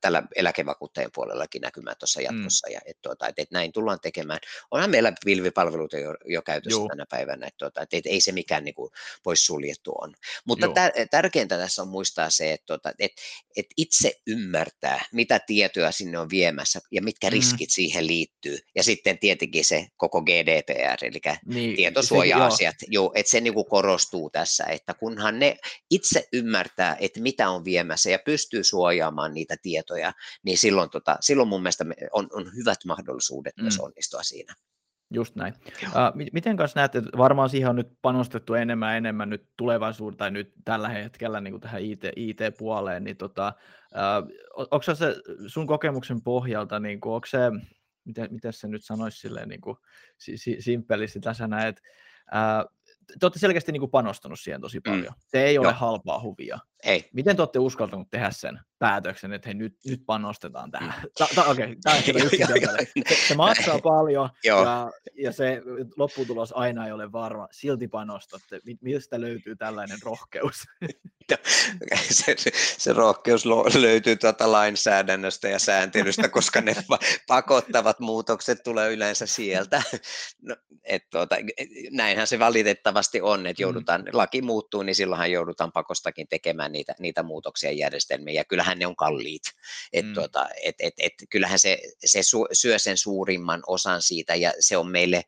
tällä 0.02 0.24
eläkevakuuttajien 0.36 1.12
puolellakin 1.14 1.62
näkymään 1.62 1.96
tuossa 2.00 2.20
mm. 2.20 2.24
jatkossa, 2.24 2.68
mm. 2.68 2.74
ja 2.74 2.80
et, 2.86 2.98
tota, 3.02 3.28
et, 3.28 3.40
et 3.40 3.52
näin 3.52 3.72
tullaan 3.72 4.00
tekemään. 4.02 4.40
Onhan 4.72 4.90
meillä 4.90 5.14
pilvipalveluita 5.26 5.98
jo, 5.98 6.16
jo 6.26 6.42
käytössä 6.42 6.79
Joo. 6.80 6.88
tänä 6.88 7.06
päivänä, 7.10 7.48
että, 7.48 7.58
tuota, 7.58 7.82
että 7.82 8.10
ei 8.10 8.22
se 8.22 8.32
mikään 8.32 8.64
niin 8.64 8.76
kuin, 8.76 8.92
pois 9.24 9.46
suljettu 9.46 9.92
on. 10.02 10.14
Mutta 10.46 10.68
tär, 10.68 10.92
tärkeintä 11.12 11.58
tässä 11.58 11.82
on 11.82 11.88
muistaa 11.88 12.30
se, 12.30 12.54
että, 12.54 12.66
tuota, 12.66 12.90
että, 13.00 13.22
että 13.56 13.74
itse 13.78 14.14
ymmärtää, 14.28 15.06
mitä 15.14 15.40
tietoja 15.40 15.92
sinne 15.92 16.20
on 16.20 16.30
viemässä 16.30 16.80
ja 16.92 17.02
mitkä 17.02 17.28
mm. 17.28 17.32
riskit 17.32 17.70
siihen 17.70 18.08
liittyy. 18.08 18.58
Ja 18.76 18.84
sitten 18.84 19.20
tietenkin 19.20 19.66
se 19.66 19.88
koko 19.98 20.22
GDPR, 20.22 21.06
eli 21.06 21.20
niin, 21.46 21.76
tietosuoja-asiat, 21.76 22.76
se, 22.80 22.86
joo. 22.90 23.00
Joo, 23.00 23.12
että 23.16 23.30
se 23.30 23.42
niin 23.42 23.54
kuin 23.54 23.66
korostuu 23.70 24.30
tässä, 24.30 24.64
että 24.64 24.94
kunhan 24.94 25.40
ne 25.40 25.58
itse 25.90 26.28
ymmärtää, 26.34 26.98
että 27.00 27.22
mitä 27.22 27.50
on 27.50 27.66
viemässä 27.66 28.10
ja 28.10 28.20
pystyy 28.26 28.64
suojaamaan 28.64 29.34
niitä 29.34 29.56
tietoja, 29.62 30.14
niin 30.44 30.58
silloin, 30.58 30.90
tota, 30.90 31.18
silloin 31.22 31.50
mun 31.50 31.62
mielestä 31.62 31.86
on, 32.12 32.28
on 32.34 32.52
hyvät 32.56 32.86
mahdollisuudet 32.86 33.58
mm. 33.58 33.62
myös 33.62 33.80
onnistua 33.80 34.24
siinä. 34.24 34.56
Just 35.14 35.36
näin. 35.36 35.54
Uh, 35.84 36.30
miten 36.34 36.58
kanssa 36.58 36.80
näette, 36.80 36.98
että 36.98 37.18
varmaan 37.18 37.50
siihen 37.50 37.70
on 37.70 37.76
nyt 37.76 37.92
panostettu 38.02 38.54
enemmän 38.54 38.98
enemmän 38.98 39.30
nyt 39.30 39.48
tulevaisuuden 39.58 40.18
tai 40.18 40.32
nyt 40.32 40.54
tällä 40.66 40.90
hetkellä 40.90 41.42
niin 41.42 41.52
kuin 41.52 41.62
tähän 41.62 41.82
IT, 41.82 42.04
IT-puoleen, 42.16 43.04
niin 43.04 43.18
tota, 43.18 43.54
uh, 43.92 44.68
onko 44.72 44.82
se 44.82 44.96
sun 45.48 45.68
kokemuksen 45.68 46.22
pohjalta, 46.22 46.80
niin 46.80 47.02
kuin, 47.02 47.14
onko 47.14 47.28
se, 47.28 47.40
miten, 48.06 48.28
miten 48.32 48.54
se 48.54 48.68
nyt 48.68 48.84
sanoisi 48.84 49.20
silleen 49.20 49.50
niin 49.50 49.62
kuin, 49.62 49.78
si, 50.18 50.38
si, 50.38 50.58
simppelisti 50.60 51.20
tässä 51.20 51.48
näet, 51.48 51.82
uh, 52.34 52.76
te 53.20 53.26
olette 53.26 53.40
selkeästi 53.40 53.72
niin 53.72 53.82
kuin 53.82 53.92
panostanut 53.92 54.40
siihen 54.40 54.62
tosi 54.62 54.78
mm. 54.78 54.92
paljon. 54.92 55.14
Mm. 55.14 55.22
Se 55.28 55.44
ei 55.44 55.58
ole 55.58 55.68
Joo. 55.68 55.74
halpaa 55.74 56.22
huvia. 56.22 56.60
Ei. 56.84 57.10
Miten 57.14 57.36
te 57.36 57.42
olette 57.42 57.60
uskaltanut 57.60 58.10
tehdä 58.12 58.32
sen 58.32 58.60
päätöksen, 58.80 59.34
että 59.34 59.48
hei, 59.48 59.54
nyt, 59.54 59.76
nyt 59.86 60.04
panostetaan 60.06 60.72
tähän? 60.72 60.94
Ta, 61.18 61.28
ta, 61.36 61.46
okay, 61.46 61.76
tämä 61.84 61.96
on 61.96 62.04
se, 63.08 63.28
se 63.28 63.36
maksaa 63.36 63.80
paljon 63.94 64.30
ja, 64.44 64.92
ja 65.18 65.32
se 65.32 65.62
lopputulos 65.98 66.54
aina 66.56 66.86
ei 66.86 66.92
ole 66.92 67.12
varma. 67.12 67.48
Silti 67.52 67.88
panostatte. 67.88 68.60
Mistä 68.82 69.22
löytyy 69.22 69.56
tällainen 69.56 69.98
rohkeus? 70.04 70.64
se, 72.12 72.36
se, 72.38 72.52
se 72.78 72.94
rohkeus 72.94 73.46
löytyy 73.80 74.16
tuota 74.16 74.52
lainsäädännöstä 74.52 75.50
ja 75.50 75.60
sääntelystä, 75.60 76.30
koska 76.30 76.62
ne 76.62 76.76
pakottavat 77.28 78.00
muutokset 78.00 78.64
tulee 78.64 78.94
yleensä 78.94 79.26
sieltä. 79.26 79.82
No, 80.42 80.56
et 80.84 81.10
tuota, 81.10 81.36
näinhän 81.92 82.28
se 82.28 82.40
valitettavasti 82.40 83.22
on, 83.22 83.48
että 83.48 83.62
mm. 83.62 83.64
joudutaan, 83.64 84.02
mm. 84.02 84.08
laki 84.14 84.42
muuttuu, 84.42 84.84
niin 84.84 84.96
silloinhan 84.96 85.32
joudutaan 85.32 85.72
pakostakin 85.72 86.28
tekemään 86.28 86.69
niitä, 86.72 86.96
niitä 87.00 87.24
muutoksia 87.24 87.72
järjestelmiin, 87.72 88.36
ja 88.36 88.46
kyllähän 88.46 88.80
ne 88.80 88.88
on 88.88 88.96
kalliit. 88.96 89.44
Et 89.94 90.06
mm. 90.06 90.14
tuota, 90.14 90.50
et, 90.64 90.76
et, 90.80 90.94
et, 90.98 91.14
kyllähän 91.30 91.60
se, 91.60 91.80
se 92.06 92.22
syö 92.54 92.80
sen 92.80 92.98
suurimman 92.98 93.64
osan 93.68 94.02
siitä, 94.02 94.36
ja 94.36 94.54
se 94.60 94.78
on 94.78 94.92
meille 94.92 95.24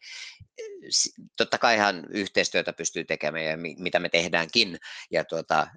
totta 1.37 1.57
kaihan 1.57 2.05
yhteistyötä 2.09 2.73
pystyy 2.73 3.03
tekemään 3.03 3.45
ja 3.45 3.57
mitä 3.57 3.99
me 3.99 4.09
tehdäänkin. 4.09 4.79
Ja, 5.11 5.25
tuota, 5.25 5.67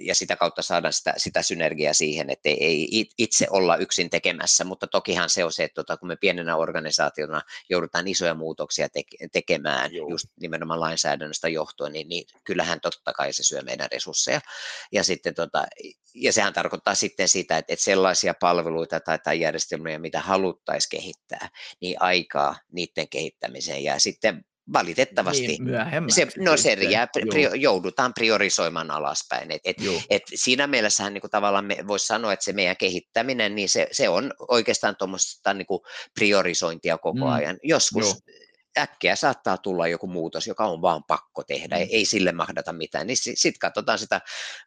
ja 0.00 0.14
sitä 0.14 0.36
kautta 0.36 0.62
saadaan 0.62 0.92
sitä, 0.92 1.14
sitä 1.16 1.42
synergiaa 1.42 1.94
siihen, 1.94 2.30
että 2.30 2.48
ei 2.48 3.10
itse 3.18 3.46
olla 3.50 3.76
yksin 3.76 4.10
tekemässä, 4.10 4.64
mutta 4.64 4.86
tokihan 4.86 5.30
se 5.30 5.44
on 5.44 5.52
se, 5.52 5.64
että 5.64 5.74
tuota, 5.74 5.96
kun 5.96 6.08
me 6.08 6.16
pienenä 6.16 6.56
organisaationa 6.56 7.42
joudutaan 7.70 8.08
isoja 8.08 8.34
muutoksia 8.34 8.88
te- 8.88 9.28
tekemään 9.32 9.94
Joo. 9.94 10.10
just 10.10 10.26
nimenomaan 10.40 10.80
lainsäädännöstä 10.80 11.48
johtuen, 11.48 11.92
niin, 11.92 12.08
niin 12.08 12.24
kyllähän 12.44 12.80
totta 12.80 13.12
kai 13.12 13.32
se 13.32 13.42
syö 13.42 13.62
meidän 13.62 13.88
resursseja. 13.92 14.40
Ja 14.92 15.04
sitten 15.04 15.34
tuota, 15.34 15.66
ja 16.14 16.32
sehän 16.32 16.52
tarkoittaa 16.52 16.94
sitten 16.94 17.28
sitä, 17.28 17.58
että, 17.58 17.72
että 17.72 17.84
sellaisia 17.84 18.34
palveluita 18.40 19.00
tai, 19.00 19.18
tai 19.18 19.40
järjestelmiä, 19.40 19.98
mitä 19.98 20.20
haluttaisiin 20.20 20.90
kehittää, 20.90 21.48
niin 21.80 22.02
aikaa 22.02 22.56
niiden 22.72 23.08
kehittämiseen 23.08 23.84
ja 23.84 23.98
sitten 23.98 24.44
valitettavasti 24.72 25.46
niin, 25.46 25.62
se, 26.08 26.28
no 26.38 26.56
se 26.56 26.72
jää, 26.72 27.08
pri, 27.30 27.48
joudutaan 27.54 28.14
priorisoimaan 28.14 28.90
alaspäin. 28.90 29.50
Et, 29.50 29.60
et, 29.64 29.76
et 30.10 30.22
siinä 30.34 30.66
mielessähän 30.66 31.14
niin 31.14 31.20
kuin 31.20 31.30
tavallaan 31.30 31.64
me 31.64 31.76
voisi 31.86 32.06
sanoa, 32.06 32.32
että 32.32 32.44
se 32.44 32.52
meidän 32.52 32.76
kehittäminen, 32.76 33.54
niin 33.54 33.68
se, 33.68 33.88
se 33.92 34.08
on 34.08 34.32
oikeastaan 34.48 34.96
tuommoista 34.96 35.54
niin 35.54 35.66
priorisointia 36.14 36.98
koko 36.98 37.26
mm. 37.26 37.32
ajan. 37.32 37.58
Joskus 37.62 38.04
Joo 38.04 38.14
äkkiä 38.78 39.16
saattaa 39.16 39.58
tulla 39.58 39.88
joku 39.88 40.06
muutos, 40.06 40.46
joka 40.46 40.66
on 40.66 40.82
vaan 40.82 41.04
pakko 41.04 41.44
tehdä, 41.44 41.76
mm. 41.76 41.86
ei 41.90 42.04
sille 42.04 42.32
mahdata 42.32 42.72
mitään, 42.72 43.06
niin 43.06 43.16
sitten 43.16 43.36
sit 43.36 43.58
katsotaan 43.58 43.98
sitä 43.98 44.20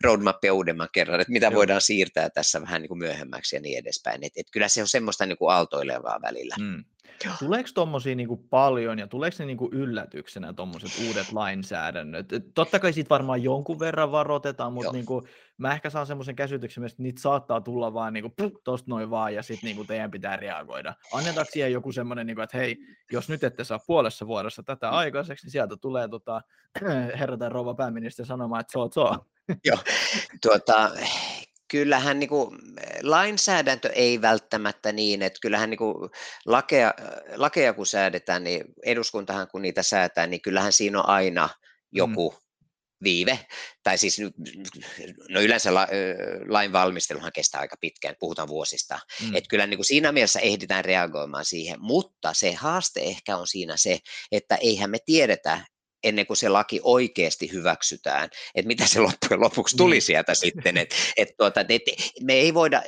roadmapia 0.04 0.54
uudemman 0.54 0.90
kerran, 0.94 1.22
että 1.22 1.34
mitä 1.34 1.46
Joo. 1.46 1.54
voidaan 1.54 1.82
siirtää 1.82 2.30
tässä 2.30 2.62
vähän 2.62 2.82
niin 2.82 2.88
kuin 2.88 2.98
myöhemmäksi 2.98 3.56
ja 3.56 3.62
niin 3.62 3.78
edespäin. 3.78 4.24
Et, 4.24 4.34
et 4.36 4.48
kyllä 4.52 4.68
se 4.68 4.82
on 4.82 4.88
semmoista 4.88 5.26
niin 5.26 5.38
kuin 5.38 5.54
aaltoilevaa 5.54 6.22
välillä. 6.22 6.56
Mm. 6.60 6.84
Tuleeko 7.40 7.70
tuommoisia 7.74 8.16
niinku 8.16 8.38
paljon 8.38 9.00
ja 9.00 9.08
tuleeko 9.08 9.36
ne 9.40 9.46
niinku 9.46 9.70
yllätyksenä 9.72 10.54
tuommoiset 10.54 11.08
uudet 11.08 11.32
lainsäädännöt? 11.32 12.28
Totta 12.54 12.80
kai 12.80 12.94
siitä 12.94 13.10
varmaan 13.10 13.44
jonkun 13.44 13.80
verran 13.80 14.12
varoitetaan, 14.12 14.74
mutta 14.74 14.92
niinku, 14.92 15.28
mä 15.58 15.74
ehkä 15.74 15.90
saan 15.90 16.08
semmoisen 16.08 16.36
käsityksen, 16.36 16.84
että 16.84 17.04
niitä 17.04 17.22
saattaa 17.22 17.62
tulla 17.62 17.94
vaan 17.94 18.14
niinku, 18.14 18.34
tuosta 18.64 18.90
noin 18.90 19.10
vaan 19.10 19.36
ja 19.36 19.44
sitten 19.44 19.68
niinku 19.68 19.84
teidän 19.84 20.12
pitää 20.12 20.36
reagoida. 20.36 20.94
Annetaanko 21.14 21.52
siihen 21.52 21.72
joku 21.72 21.92
semmoinen, 21.92 22.28
niinku, 22.28 22.42
että 22.42 22.58
hei, 22.58 22.78
jos 23.12 23.30
nyt 23.30 23.44
ette 23.44 23.64
saa 23.64 23.80
puolessa 23.88 24.28
vuodessa 24.28 24.64
tätä 24.64 24.88
mm. 24.88 24.98
aikaiseksi, 24.98 25.46
niin 25.46 25.52
sieltä 25.52 25.78
tulee 25.78 26.08
tota, 26.08 26.42
herra 27.20 27.38
tai 27.38 27.50
rouva 27.50 27.74
pääministeri 27.74 28.28
sanomaan, 28.28 28.62
että 28.62 28.72
se 28.72 29.00
on. 29.00 29.20
Joo, 29.66 29.78
tuota, 30.42 30.92
kyllähän 31.74 32.20
niin 32.20 32.30
kuin, 32.30 32.60
lainsäädäntö 33.02 33.90
ei 33.90 34.22
välttämättä 34.22 34.92
niin, 34.92 35.22
että 35.22 35.40
kyllähän 35.42 35.70
niin 35.70 35.78
kuin, 35.78 36.10
lakeja, 36.46 36.94
lakeja 37.36 37.74
kun 37.74 37.88
säädetään, 37.88 38.44
niin 38.44 38.64
eduskuntahan 38.86 39.48
kun 39.48 39.62
niitä 39.62 39.84
säätää, 39.84 40.28
niin 40.28 40.42
kyllähän 40.42 40.74
siinä 40.74 41.00
on 41.00 41.10
aina 41.10 41.50
joku 41.92 42.30
mm. 42.30 42.38
viive, 43.04 43.40
tai 43.84 43.98
siis 43.98 44.18
no 45.30 45.42
yleensä 45.42 45.74
la, 45.74 45.88
lain 46.48 46.72
valmisteluhan 46.72 47.32
kestää 47.34 47.62
aika 47.62 47.76
pitkään, 47.82 48.16
puhutaan 48.20 48.48
vuosista, 48.48 49.00
mm. 49.22 49.36
että 49.36 49.48
kyllä 49.50 49.68
niin 49.68 49.78
kuin 49.78 49.86
siinä 49.86 50.12
mielessä 50.12 50.40
ehditään 50.40 50.86
reagoimaan 50.86 51.46
siihen, 51.46 51.82
mutta 51.82 52.34
se 52.34 52.54
haaste 52.54 53.02
ehkä 53.02 53.38
on 53.38 53.48
siinä 53.48 53.78
se, 53.78 54.00
että 54.32 54.56
eihän 54.56 54.90
me 54.90 54.98
tiedetä, 55.06 55.66
ennen 56.04 56.28
kuin 56.28 56.38
se 56.38 56.50
laki 56.50 56.80
oikeasti 56.84 57.52
hyväksytään, 57.52 58.30
että 58.56 58.68
mitä 58.68 58.88
se 58.88 59.00
loppujen 59.00 59.42
lopuksi 59.42 59.78
tuli 59.78 59.96
niin. 59.96 60.02
sieltä 60.02 60.36
sitten, 60.36 60.78
että 60.78 60.96
et 61.18 61.30
tuota, 61.38 61.62
et 61.70 61.82
me 62.22 62.34
ei 62.34 62.54
voida, 62.54 62.84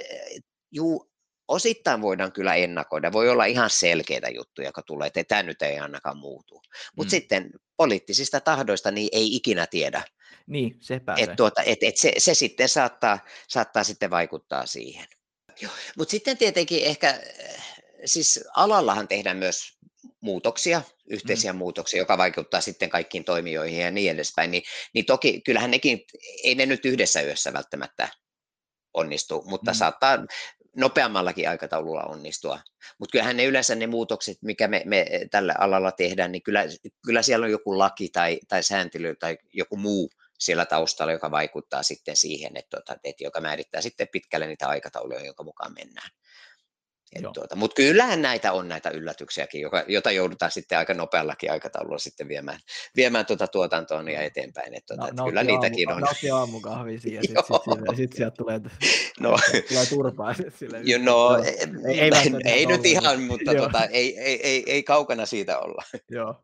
juu, 0.71 1.12
osittain 1.47 2.01
voidaan 2.01 2.32
kyllä 2.32 2.56
ennakoida, 2.56 3.12
voi 3.12 3.30
olla 3.30 3.45
ihan 3.45 3.69
selkeitä 3.69 4.30
juttuja, 4.30 4.67
jotka 4.67 4.82
tulee, 4.82 5.08
että 5.08 5.23
tämä 5.23 5.43
nyt 5.43 5.62
ei 5.62 5.80
ainakaan 5.80 6.17
muutu, 6.17 6.62
mutta 6.95 7.08
mm. 7.08 7.17
sitten 7.17 7.49
poliittisista 7.78 8.41
tahdoista 8.41 8.91
niin 8.91 9.10
ei 9.12 9.36
ikinä 9.36 9.67
tiedä. 9.67 10.04
Niin, 10.47 10.78
sepä 10.82 11.15
et, 11.17 11.36
tuota, 11.36 11.62
et, 11.62 11.78
et 11.82 11.97
se, 11.97 12.12
se 12.17 12.34
sitten 12.34 12.69
saattaa, 12.69 13.19
saattaa 13.47 13.84
sitten 13.84 14.10
vaikuttaa 14.10 14.65
siihen. 14.65 15.08
Mutta 15.97 16.12
sitten 16.12 16.38
tietenkin 16.38 16.84
ehkä, 16.84 17.21
siis 18.06 18.43
alallahan 18.56 19.08
tehdään 19.08 19.38
myös 19.38 19.78
muutoksia, 20.26 20.82
yhteisiä 21.10 21.54
mm. 21.54 21.58
muutoksia, 21.58 22.00
joka 22.00 22.18
vaikuttaa 22.18 22.62
sitten 22.62 22.90
kaikkiin 22.90 23.24
toimijoihin 23.24 23.80
ja 23.80 23.92
niin 23.92 24.12
edespäin, 24.12 24.52
niin, 24.52 24.64
niin 24.94 25.06
toki 25.06 25.42
kyllähän 25.42 25.72
nekin, 25.72 26.02
ei 26.44 26.56
ne 26.56 26.66
nyt 26.66 26.86
yhdessä 26.86 27.22
yössä 27.22 27.54
välttämättä 27.54 28.10
onnistu, 28.94 29.44
mutta 29.46 29.72
mm. 29.72 29.76
saattaa 29.76 30.26
nopeammallakin 30.76 31.50
aikataululla 31.50 32.04
onnistua. 32.04 32.60
Mutta 33.00 33.12
kyllähän 33.12 33.38
ne 33.38 33.46
yleensä 33.46 33.76
ne 33.76 33.88
muutokset, 33.88 34.38
mikä 34.42 34.68
me, 34.68 34.82
me 34.86 35.06
tällä 35.32 35.56
alalla 35.60 35.92
tehdään, 35.92 36.32
niin 36.32 36.44
kyllä, 36.44 36.64
kyllä 37.06 37.22
siellä 37.22 37.44
on 37.44 37.52
joku 37.52 37.78
laki 37.78 38.10
tai, 38.14 38.40
tai 38.48 38.64
sääntely 38.64 39.16
tai 39.16 39.38
joku 39.54 39.78
muu 39.78 40.10
siellä 40.40 40.66
taustalla, 40.66 41.14
joka 41.14 41.32
vaikuttaa 41.32 41.84
sitten 41.84 42.16
siihen, 42.16 42.58
että, 42.58 42.78
että, 42.78 42.98
että 43.04 43.24
joka 43.24 43.42
määrittää 43.42 43.82
sitten 43.82 44.08
pitkälle 44.12 44.48
niitä 44.48 44.68
aikatauluja, 44.68 45.26
jonka 45.26 45.44
mukaan 45.44 45.74
mennään. 45.74 46.10
Tuota, 47.34 47.56
Mutta 47.56 47.76
kyllähän 47.76 48.22
näitä 48.22 48.52
on 48.52 48.68
näitä 48.68 48.89
yllätyksiäkin, 48.89 49.62
joka, 49.62 49.84
jota 49.88 50.12
joudutaan 50.12 50.52
sitten 50.52 50.78
aika 50.78 50.94
nopeallakin 50.94 51.52
aikataululla 51.52 51.98
sitten 51.98 52.28
viemään, 52.28 52.60
viemään 52.96 53.26
tuota 53.26 53.48
tuotantoon 53.48 54.10
ja 54.10 54.22
eteenpäin. 54.22 54.74
Et 54.74 54.86
tuota, 54.86 55.04
no, 55.04 55.24
et 55.24 55.30
kyllä 55.30 55.44
niitäkin 55.44 55.89
aamu, 55.89 55.98
on. 55.98 56.02
Nautti 56.02 56.32
aamukahvisia 56.32 57.15
ja 57.15 57.22
sitten 57.22 57.44
sit, 57.46 57.88
sit, 57.88 57.96
sit 57.96 58.13
sieltä 58.13 58.36
tulee, 58.36 58.60
no. 59.20 59.38
tulee 59.70 59.86
turpaa. 59.89 60.34
Sille, 60.60 60.82
jo, 60.84 60.98
no, 61.02 61.38
ei, 61.38 62.00
ei, 62.00 62.12
ei, 62.12 62.41
ei 62.46 62.65
nyt 62.65 62.86
ihan, 62.86 63.22
mutta 63.22 63.56
tuota, 63.56 63.86
ei, 63.86 64.20
ei, 64.20 64.41
ei, 64.48 64.63
ei, 64.68 64.84
kaukana 64.84 65.26
siitä 65.26 65.60
olla. 65.60 65.84
Joo, 66.10 66.44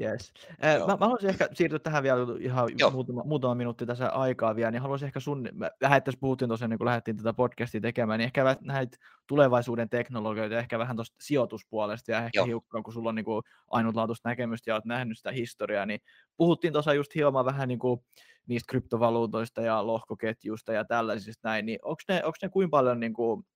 yes. 0.00 0.32
Joo. 0.78 0.86
Mä, 0.86 0.96
mä 0.96 1.06
haluaisin 1.06 1.30
ehkä 1.30 1.48
siirtyä 1.54 1.78
tähän 1.78 2.02
vielä 2.02 2.20
ihan 2.40 2.68
muutama, 2.92 3.22
muutama 3.24 3.54
minuutti 3.54 3.86
tässä 3.86 4.08
aikaa 4.08 4.56
vielä, 4.56 4.70
niin 4.70 4.82
haluaisin 4.82 5.06
ehkä 5.06 5.20
sun, 5.20 5.48
vähän 5.80 6.02
tässä 6.02 6.20
puhuttiin 6.20 6.48
tosiaan, 6.48 6.70
niin 6.70 6.78
kun 6.78 6.86
lähdettiin 6.86 7.16
tätä 7.16 7.32
podcastia 7.32 7.80
tekemään, 7.80 8.18
niin 8.18 8.24
ehkä 8.24 8.56
näitä 8.60 8.96
tulevaisuuden 9.30 9.88
teknologioita, 9.88 10.58
ehkä 10.58 10.78
vähän 10.78 10.96
tuosta 10.96 11.16
sijoituspuolesta 11.20 12.10
ja 12.10 12.18
ehkä 12.18 12.38
Joo. 12.38 12.46
hiukan, 12.46 12.82
kun 12.82 12.92
sulla 12.92 13.08
on 13.08 13.14
niin 13.14 13.24
kuin 13.24 13.42
ainutlaatuista 13.70 14.28
näkemystä 14.28 14.70
ja 14.70 14.74
olet 14.74 14.84
nähnyt 14.84 15.18
sitä 15.18 15.30
historiaa, 15.30 15.86
niin 15.86 16.00
puhuttiin 16.36 16.72
tuossa 16.72 16.94
just 16.94 17.14
hieman 17.14 17.44
vähän 17.44 17.68
niin 17.68 17.78
kuin 17.78 18.00
niistä 18.46 18.70
kryptovaluutoista 18.70 19.60
ja 19.60 19.86
lohkoketjuista 19.86 20.72
ja 20.72 20.84
tällaisista 20.84 21.48
näin, 21.48 21.66
niin 21.66 21.78
onko 21.82 22.02
ne, 22.08 22.14
onko 22.24 22.36
ne 22.42 22.48
kuinka 22.48 22.70
paljon 22.70 23.00
niin 23.00 23.12
kuin 23.12 23.46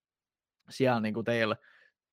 siellä 0.70 1.00
niin 1.00 1.14
kuin 1.14 1.24
teillä 1.24 1.56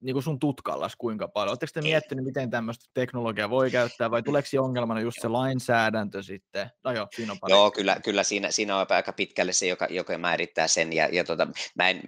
niin 0.02 0.13
kuin 0.13 0.24
sun 0.24 0.39
tutkallas 0.39 0.95
kuinka 0.95 1.28
paljon? 1.28 1.52
Oletteko 1.52 1.71
te 1.74 1.82
miettinyt, 1.82 2.26
miten 2.26 2.50
tämmöistä 2.50 2.86
teknologiaa 2.93 3.50
voi 3.50 3.71
käyttää, 3.71 4.12
vai 4.12 4.24
tuleeko 4.24 4.47
ongelmana 4.60 5.02
just 5.02 5.17
se 5.21 5.28
lainsäädäntö 5.28 6.24
sitten? 6.24 6.69
No 6.84 6.91
joo, 6.91 7.08
siinä 7.15 7.32
on 7.32 7.50
Joo, 7.50 7.71
kyllä, 7.71 7.97
kyllä 8.04 8.24
siinä, 8.24 8.52
siinä 8.52 8.78
on 8.78 8.86
aika 8.89 9.13
pitkälle 9.13 9.54
se, 9.54 9.67
joka, 9.67 9.88
joka 9.89 10.17
määrittää 10.17 10.67
sen, 10.67 10.93
ja, 10.93 11.10
ja 11.12 11.24
tota, 11.24 11.47
mä 11.76 11.89
en, 11.89 12.02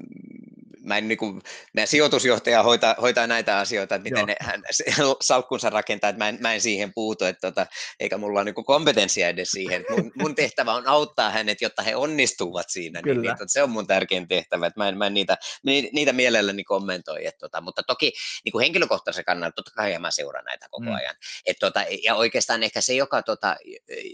mä 0.84 0.98
en 0.98 1.08
niin 1.08 1.17
kuin, 1.17 1.41
meidän 1.74 1.88
sijoitusjohtaja 1.88 2.63
hoitaa, 2.63 2.96
hoitaa 3.02 3.28
näitä 3.28 3.58
asioita, 3.58 3.96
että 3.96 4.04
miten 4.04 4.19
Joo. 4.19 4.26
ne, 4.26 4.36
hän 4.39 4.63
salkkunsa 5.22 5.69
rakentaa, 5.69 6.10
että 6.10 6.17
mä 6.17 6.30
en, 6.30 6.38
mä 6.41 6.54
en 6.54 6.62
siihen 6.62 6.93
puutu, 6.93 7.26
että 7.26 7.52
tota, 7.52 7.67
eikä 8.00 8.17
mulla 8.17 8.39
ole 8.39 8.52
niin 8.52 8.65
kompetenssia 8.65 9.28
edes 9.28 9.52
siihen. 9.52 9.86
Mun, 9.89 10.12
mun 10.15 10.36
tehtävä 10.36 10.74
on 10.74 10.88
auttaa 10.88 11.30
hänet, 11.30 11.62
jotta 11.62 11.82
he 11.82 11.96
onnistuvat 11.96 12.69
siinä, 12.69 13.02
niin, 13.06 13.22
niin 13.22 13.32
tota, 13.32 13.43
se 13.48 13.63
on 13.63 13.69
mun 13.69 13.88
tärkein 13.88 14.28
tehtävä, 14.28 14.67
että 14.67 14.80
mä 14.80 14.88
en, 14.88 14.98
mä 14.98 15.08
en 15.08 15.13
niitä, 15.13 15.38
niitä 15.63 16.13
mielelläni 16.13 16.63
kommentoi, 16.63 17.26
että 17.26 17.39
tota, 17.39 17.62
mutta 17.62 17.84
toki 17.84 18.13
niin 18.46 18.52
kuin 18.52 18.63
henkilökohtaisen 18.63 19.26
kannalta 19.26 19.56
totta 19.56 19.72
kai 19.76 20.00
mä 20.00 20.12
seuraan 20.12 20.46
näitä 20.46 20.67
koko 20.72 20.86
mm. 20.86 20.96
ajan. 20.96 21.15
Et 21.46 21.58
tota, 21.60 21.86
ja 22.04 22.15
oikeastaan 22.15 22.63
ehkä 22.63 22.82
se, 22.82 22.93
joka, 22.93 23.24
tota, 23.24 23.56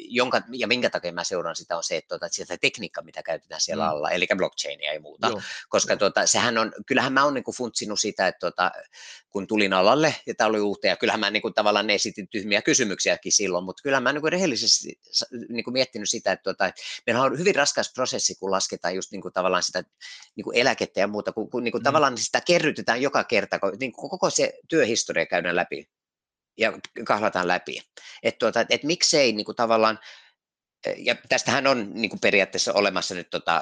jonka, 0.09 0.41
ja 0.53 0.67
minkä 0.67 0.89
takia 0.89 1.11
mä 1.11 1.23
seuraan 1.23 1.55
sitä, 1.55 1.77
on 1.77 1.83
se, 1.83 1.97
että, 1.97 2.07
tota, 2.07 2.25
että 2.25 2.35
sitä 2.35 2.57
tekniikka, 2.57 3.01
mitä 3.01 3.23
käytetään 3.23 3.61
siellä 3.61 3.83
mm. 3.83 3.89
alla, 3.89 4.09
eli 4.09 4.27
blockchainia 4.37 4.93
ja 4.93 5.01
muuta, 5.01 5.27
Joo. 5.27 5.41
koska 5.69 5.97
tota, 5.97 6.27
sehän 6.27 6.57
on, 6.59 6.71
kyllähän 6.85 7.13
mä 7.13 7.23
oon 7.23 7.33
niin 7.33 7.43
funtsinut 7.57 7.99
sitä, 7.99 8.27
että 8.27 8.39
tota, 8.39 8.71
kun 9.29 9.47
tulin 9.47 9.73
alalle 9.73 10.15
ja 10.27 10.35
tämä 10.35 10.47
oli 10.47 10.59
uutta, 10.59 10.87
ja 10.87 10.97
kyllähän 10.97 11.19
mä 11.19 11.29
niin 11.29 11.41
kuin, 11.41 11.53
tavallaan 11.53 11.89
esitin 11.89 12.27
tyhmiä 12.27 12.61
kysymyksiäkin 12.61 13.31
silloin, 13.31 13.65
mutta 13.65 13.83
kyllä 13.83 13.99
mä 13.99 14.13
niin 14.13 14.21
kuin 14.21 14.31
rehellisesti 14.31 14.99
niin 15.49 15.63
kuin 15.63 15.73
miettinyt 15.73 16.09
sitä, 16.09 16.31
että 16.31 16.43
tota, 16.43 16.71
meillä 17.05 17.21
on 17.21 17.39
hyvin 17.39 17.55
raskas 17.55 17.91
prosessi, 17.93 18.35
kun 18.39 18.51
lasketaan 18.51 18.95
just 18.95 19.11
niin 19.11 19.21
kuin, 19.21 19.33
tavallaan 19.33 19.63
sitä 19.63 19.83
niin 20.35 20.43
kuin 20.43 20.57
eläkettä 20.57 20.99
ja 20.99 21.07
muuta, 21.07 21.31
kun, 21.31 21.49
kun 21.49 21.63
niin 21.63 21.71
kuin, 21.71 21.81
mm. 21.81 21.83
tavallaan 21.83 22.17
sitä 22.17 22.41
kerrytetään 22.41 23.01
joka 23.01 23.23
kerta, 23.23 23.59
kun 23.59 23.73
niin 23.79 23.91
kuin, 23.91 24.09
koko 24.09 24.29
se 24.29 24.53
työhistoria 24.67 25.25
käydään 25.25 25.55
läpi 25.55 25.89
ja 26.57 26.73
kahlataan 27.05 27.47
läpi. 27.47 27.81
Että 28.23 28.39
tuota, 28.39 28.65
et 28.69 28.83
miksei 28.83 29.31
niin 29.31 29.45
kuin, 29.45 29.55
tavallaan 29.55 29.99
ja 30.97 31.15
tästähän 31.29 31.67
on 31.67 31.91
niin 31.93 32.09
kuin 32.09 32.19
periaatteessa 32.19 32.73
olemassa 32.73 33.15
nyt 33.15 33.29
tota, 33.29 33.61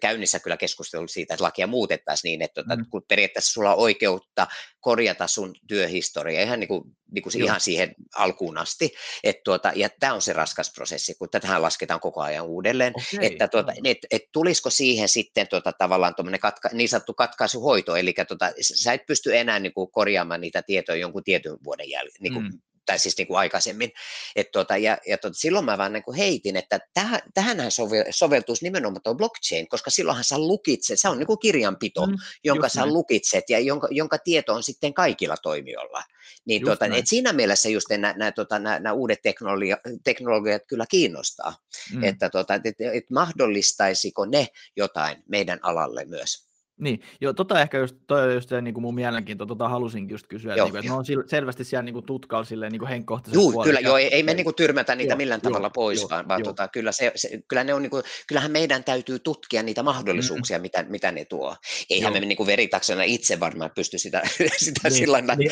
käynnissä 0.00 0.40
kyllä 0.40 0.56
keskustelu 0.56 1.08
siitä, 1.08 1.34
että 1.34 1.44
lakia 1.44 1.66
muutettaisiin 1.66 2.30
niin, 2.30 2.42
että 2.42 2.62
tota, 2.62 2.76
mm. 2.76 2.86
kun 2.90 3.02
periaatteessa 3.08 3.52
sulla 3.52 3.74
on 3.74 3.82
oikeutta 3.82 4.46
korjata 4.80 5.26
sun 5.26 5.54
työhistoria 5.66 6.42
ihan, 6.42 6.60
niin 6.60 6.68
kuin, 6.68 6.84
niin 7.10 7.22
kuin 7.22 7.42
ihan 7.42 7.60
siihen 7.60 7.94
alkuun 8.16 8.58
asti. 8.58 8.94
Et 9.24 9.42
tuota, 9.44 9.72
ja 9.74 9.88
tämä 10.00 10.14
on 10.14 10.22
se 10.22 10.32
raskas 10.32 10.72
prosessi, 10.74 11.14
kun 11.14 11.30
tätähän 11.30 11.62
lasketaan 11.62 12.00
koko 12.00 12.20
ajan 12.20 12.46
uudelleen. 12.46 12.92
Okay. 12.96 13.26
Että 13.26 13.48
tuota, 13.48 13.72
et, 13.84 13.98
et, 14.10 14.22
tulisiko 14.32 14.70
siihen 14.70 15.08
sitten 15.08 15.48
tuota, 15.48 15.72
tavallaan 15.72 16.14
katka, 16.40 16.70
niin 16.72 16.88
sanottu 16.88 17.14
katkaisuhoito, 17.14 17.96
eli 17.96 18.14
tuota, 18.28 18.52
sä 18.60 18.92
et 18.92 19.06
pysty 19.06 19.36
enää 19.36 19.58
niin 19.58 19.72
kuin, 19.72 19.90
korjaamaan 19.90 20.40
niitä 20.40 20.62
tietoja 20.62 20.98
jonkun 20.98 21.24
tietyn 21.24 21.58
vuoden 21.64 21.90
jälkeen, 21.90 22.22
niin 22.22 22.32
kuin, 22.32 22.44
mm 22.44 22.60
tai 22.88 22.98
siis 22.98 23.18
niin 23.18 23.28
kuin 23.28 23.38
aikaisemmin. 23.38 23.92
Et 24.36 24.50
tuota, 24.50 24.76
ja 24.76 24.98
ja 25.06 25.18
tuota, 25.18 25.38
silloin 25.38 25.64
mä 25.64 25.78
vaan 25.78 25.92
niin 25.92 26.02
kuin 26.02 26.16
heitin, 26.16 26.56
että 26.56 26.80
täh, 26.94 27.22
tähänhän 27.34 27.70
sovel, 27.70 28.04
soveltuisi 28.10 28.64
nimenomaan 28.64 29.02
tuo 29.02 29.14
blockchain, 29.14 29.68
koska 29.68 29.90
silloinhan 29.90 30.24
sä 30.24 30.38
lukitset, 30.38 31.00
se 31.00 31.08
on 31.08 31.18
niin 31.18 31.26
kuin 31.26 31.38
kirjanpito, 31.38 32.06
mm, 32.06 32.16
jonka 32.44 32.68
sä 32.68 32.80
näin. 32.80 32.92
lukitset 32.92 33.44
ja 33.50 33.58
jonka, 33.58 33.88
jonka 33.90 34.18
tieto 34.18 34.54
on 34.54 34.62
sitten 34.62 34.94
kaikilla 34.94 35.36
toimijoilla. 35.36 36.02
Niin 36.44 36.64
tuota, 36.64 36.86
et 36.86 37.06
siinä 37.06 37.32
mielessä 37.32 37.68
just 37.68 37.90
nämä, 37.90 38.14
nämä, 38.16 38.32
tuota, 38.32 38.58
nämä, 38.58 38.78
nämä 38.78 38.92
uudet 38.92 39.22
teknologia, 39.22 39.76
teknologiat 40.04 40.62
kyllä 40.68 40.84
kiinnostaa, 40.90 41.54
mm. 41.94 42.04
että 42.04 42.30
tuota, 42.30 42.54
et, 42.54 42.80
et 42.94 43.10
mahdollistaisiko 43.10 44.26
ne 44.26 44.46
jotain 44.76 45.22
meidän 45.28 45.58
alalle 45.62 46.04
myös. 46.04 46.47
Niin, 46.78 47.02
joo, 47.20 47.32
tota 47.32 47.60
ehkä 47.60 47.78
just, 47.78 47.96
toi 48.06 48.22
on 48.22 48.34
just 48.34 48.48
se 48.48 48.60
niin 48.60 48.74
kuin 48.74 48.82
mun 48.82 48.94
mielenkiinto, 48.94 49.46
tota 49.46 49.68
halusinkin 49.68 50.14
just 50.14 50.26
kysyä, 50.26 50.56
joo, 50.56 50.66
että, 50.66 50.80
niin 50.80 50.92
kuin, 50.92 51.00
että 51.00 51.12
ne 51.12 51.18
on 51.18 51.28
selvästi 51.28 51.64
siellä 51.64 51.82
niin 51.82 51.92
kuin 51.92 52.06
tutkalla 52.06 52.44
silleen 52.44 52.72
niin 52.72 52.86
henkkohtaisesti. 52.86 53.52
Joo, 53.52 53.64
kyllä, 53.64 53.80
joo, 53.80 53.96
ei, 53.96 54.14
ei 54.14 54.22
me 54.22 54.34
niin 54.34 54.44
kuin 54.44 54.54
tyrmätä 54.54 54.94
niitä 54.94 55.12
joo, 55.12 55.16
millään 55.16 55.40
joo, 55.42 55.50
tavalla 55.50 55.70
pois, 55.70 56.00
joo, 56.00 56.10
vaan, 56.10 56.28
vaan 56.28 56.42
tota, 56.42 56.68
kyllä, 56.68 56.92
se, 56.92 57.12
se, 57.14 57.40
kyllä 57.48 57.64
ne 57.64 57.74
on 57.74 57.82
niin 57.82 57.90
kuin, 57.90 58.02
kyllähän 58.26 58.50
meidän 58.50 58.84
täytyy 58.84 59.18
tutkia 59.18 59.62
niitä 59.62 59.82
mahdollisuuksia, 59.82 60.58
mm. 60.58 60.62
mitä, 60.62 60.82
mitä 60.88 61.12
ne 61.12 61.24
tuo. 61.24 61.56
Eihän 61.90 62.12
joo. 62.12 62.20
me 62.20 62.26
niin 62.26 62.36
kuin 62.36 62.46
veritaksena 62.46 63.02
itse 63.02 63.40
varmaan 63.40 63.70
pysty 63.74 63.98
sitä, 63.98 64.22
sitä 64.56 64.88
niin, 64.88 64.92
sillä 64.92 65.20
niin, 65.20 65.50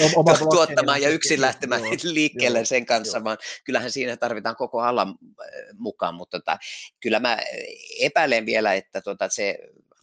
tuottamaan 0.51 1.03
ja 1.03 1.09
yksin 1.09 1.41
lähtemään 1.41 1.83
joo, 1.85 1.93
liikkeelle 2.15 2.59
joo, 2.59 2.65
sen 2.65 2.87
kanssa, 2.87 3.19
joo. 3.19 3.25
vaan 3.25 3.39
kyllähän 3.65 3.91
siinä 3.91 4.17
tarvitaan 4.17 4.57
koko 4.57 4.81
alan 4.81 5.09
äh, 5.09 5.47
mukaan, 5.79 6.15
mutta 6.15 6.39
tota, 6.39 6.59
kyllä 7.01 7.21
mä 7.21 7.39
epäilen 8.01 8.47
vielä, 8.47 8.75
että 8.75 9.01
tota, 9.01 9.29
se 9.29 9.59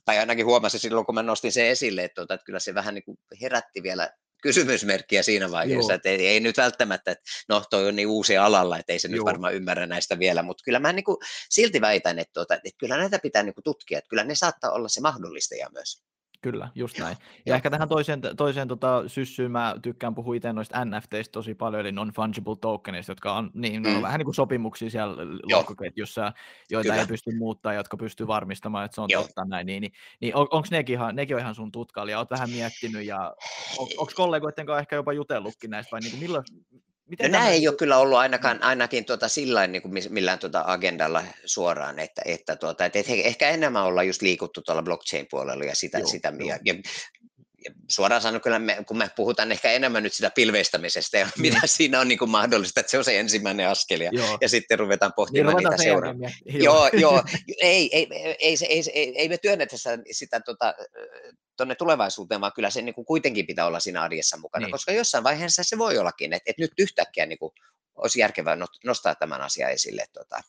tai 0.06 0.20
ainakin 0.20 0.46
huomasin 0.46 0.80
silloin, 0.80 1.06
kun 1.06 1.16
mä 1.16 1.24
nostin 1.24 1.52
sen 1.52 1.66
esille, 1.66 2.04
että, 2.04 2.16
tuota, 2.16 2.34
että 2.34 2.46
kyllä 2.46 2.60
se 2.60 2.74
vähän 2.74 2.94
niin 2.94 3.04
kuin 3.04 3.18
herätti 3.42 3.84
vielä 3.84 4.10
kysymysmerkkiä 4.44 5.24
siinä 5.24 5.52
vaiheessa, 5.52 5.92
Joo. 5.92 5.96
että 5.96 6.10
ei, 6.10 6.28
ei 6.28 6.40
nyt 6.40 6.58
välttämättä, 6.58 7.12
että 7.12 7.24
no 7.50 7.64
toi 7.70 7.88
on 7.88 7.96
niin 7.96 8.08
uusi 8.08 8.38
alalla, 8.38 8.78
että 8.78 8.94
ei 8.94 9.00
se 9.00 9.08
Joo. 9.08 9.16
nyt 9.16 9.26
varmaan 9.26 9.54
ymmärrä 9.54 9.86
näistä 9.86 10.20
vielä, 10.20 10.44
mutta 10.44 10.64
kyllä 10.66 10.80
mä 10.80 10.94
niin 10.94 11.04
kuin 11.04 11.18
silti 11.50 11.82
väitän, 11.82 12.20
että, 12.20 12.34
tuota, 12.34 12.56
että 12.56 12.70
kyllä 12.78 12.98
näitä 12.98 13.20
pitää 13.20 13.44
niin 13.44 13.54
kuin 13.54 13.64
tutkia, 13.64 13.98
että 13.98 14.10
kyllä 14.10 14.24
ne 14.24 14.36
saattaa 14.36 14.72
olla 14.72 14.90
se 14.90 15.02
mahdollistaja 15.02 15.70
myös. 15.74 16.04
Kyllä, 16.44 16.70
just 16.76 17.00
näin. 17.00 17.18
Ja, 17.22 17.42
ja 17.46 17.56
ehkä 17.56 17.70
tähän 17.70 17.90
toiseen, 17.90 18.22
toiseen 18.38 18.68
tota, 18.68 19.04
syssyyn 19.08 19.52
mä 19.52 19.76
tykkään 19.82 20.16
puhua 20.16 20.36
itse 20.36 20.54
noista 20.54 20.86
NFTistä 20.86 21.32
tosi 21.32 21.56
paljon, 21.56 21.82
eli 21.82 21.92
non-fungible 21.92 22.58
tokenista, 22.62 23.12
jotka 23.12 23.34
on, 23.34 23.52
niin, 23.54 23.84
mm. 23.84 23.96
on 23.96 24.02
vähän 24.02 24.18
niin 24.18 24.26
kuin 24.26 24.36
sopimuksia 24.36 24.90
siellä 24.90 25.16
lohkoketjussa, 25.52 26.34
joita 26.70 26.90
Kyllä. 26.90 27.02
ei 27.02 27.08
pysty 27.08 27.36
muuttaa, 27.36 27.74
jotka 27.74 27.98
pystyy 27.98 28.28
varmistamaan, 28.28 28.86
että 28.86 28.96
se 28.96 29.02
on 29.02 29.10
Joo. 29.10 29.22
totta 29.24 29.46
näin. 29.46 29.68
Niin, 29.68 29.82
niin, 29.82 29.92
niin 30.22 30.36
on, 30.36 30.48
onko 30.52 30.68
nekin, 30.72 30.94
ihan, 30.94 31.16
nekin 31.16 31.36
on 31.36 31.42
ihan 31.42 31.56
sun 31.56 31.72
tutkailija? 31.72 32.18
Olet 32.18 32.30
vähän 32.30 32.50
miettinyt 32.50 33.06
ja 33.06 33.36
on, 33.78 33.88
onko 33.98 34.12
kollegoiden 34.16 34.66
kanssa 34.66 34.80
ehkä 34.80 34.96
jopa 34.96 35.14
jutellutkin 35.14 35.70
näistä 35.70 35.92
vai 35.92 36.00
niin 36.00 36.12
kuin 36.12 36.22
milloin, 36.22 36.44
Miten 37.14 37.32
no, 37.32 37.38
nämä 37.38 37.50
ei 37.50 37.68
ole 37.68 37.76
kyllä 37.76 37.98
ollut 37.98 38.18
ainakaan, 38.18 38.58
mm. 38.58 38.64
ainakin 38.64 39.06
tuota, 39.06 39.28
sillä 39.28 39.68
niin 39.68 39.82
kuin 39.82 39.94
millään 40.10 40.40
tuota 40.40 40.64
agendalla 40.66 41.24
suoraan, 41.46 42.00
että, 42.00 42.22
että, 42.26 42.56
tuota, 42.56 42.86
että 42.86 43.00
ehkä 43.08 43.50
enemmän 43.50 43.84
ollaan 43.84 44.08
just 44.08 44.22
liikuttu 44.22 44.62
tuolla 44.62 44.84
blockchain-puolella 44.84 45.64
ja 45.64 45.76
sitä, 45.76 46.00
joo, 46.00 46.08
sitä 46.08 46.34
joo. 46.40 46.50
Ja, 46.50 46.60
ja 46.66 46.74
suoraan 47.92 48.22
sanoen 48.22 48.42
kyllä, 48.42 48.60
me, 48.60 48.78
kun 48.88 48.98
me 48.98 49.10
puhutaan 49.16 49.52
ehkä 49.52 49.72
enemmän 49.72 50.04
nyt 50.04 50.14
sitä 50.14 50.32
pilveistämisestä 50.36 51.18
ja 51.18 51.26
mm. 51.26 51.42
mitä 51.42 51.60
siinä 51.66 52.00
on 52.00 52.08
niin 52.08 52.20
kuin 52.20 52.32
mahdollista, 52.32 52.80
että 52.80 52.92
se 52.92 52.98
on 52.98 53.04
se 53.04 53.20
ensimmäinen 53.20 53.68
askel 53.68 54.02
ja, 54.02 54.12
ja 54.42 54.50
sitten 54.50 54.80
ruvetaan 54.80 55.14
pohtimaan 55.16 55.56
niin, 55.56 55.70
niitä 55.70 55.84
seuraavia. 55.84 56.30
Joo, 56.46 56.90
joo, 56.94 57.24
ei, 57.62 57.90
ei, 57.96 58.08
ei, 58.12 58.36
ei, 58.40 58.56
ei, 58.70 58.84
ei, 58.94 59.14
ei 59.16 59.30
me 59.30 59.38
työnnetä 59.38 59.78
sitä, 59.78 59.98
sitä 60.12 60.40
tota, 60.40 60.74
tuonne 61.58 61.76
tulevaisuuteen, 61.76 62.42
vaan 62.42 62.52
kyllä 62.56 62.70
se 62.70 62.82
niin 62.82 62.96
kuin 62.96 63.06
kuitenkin 63.06 63.48
pitää 63.48 63.66
olla 63.66 63.80
siinä 63.80 64.02
arjessa 64.02 64.38
mukana, 64.38 64.66
niin. 64.66 64.72
koska 64.72 64.92
jossain 64.92 65.24
vaiheessa 65.24 65.64
se 65.64 65.78
voi 65.78 65.98
ollakin, 65.98 66.34
että, 66.34 66.52
että 66.52 66.62
nyt 66.62 66.72
yhtäkkiä 66.78 67.26
niin 67.26 67.40
kuin 67.40 67.52
olisi 67.96 68.20
järkevää 68.20 68.58
nostaa 68.86 69.16
tämän 69.16 69.42
asian 69.42 69.72
esille. 69.72 70.06
Tota, 70.14 70.42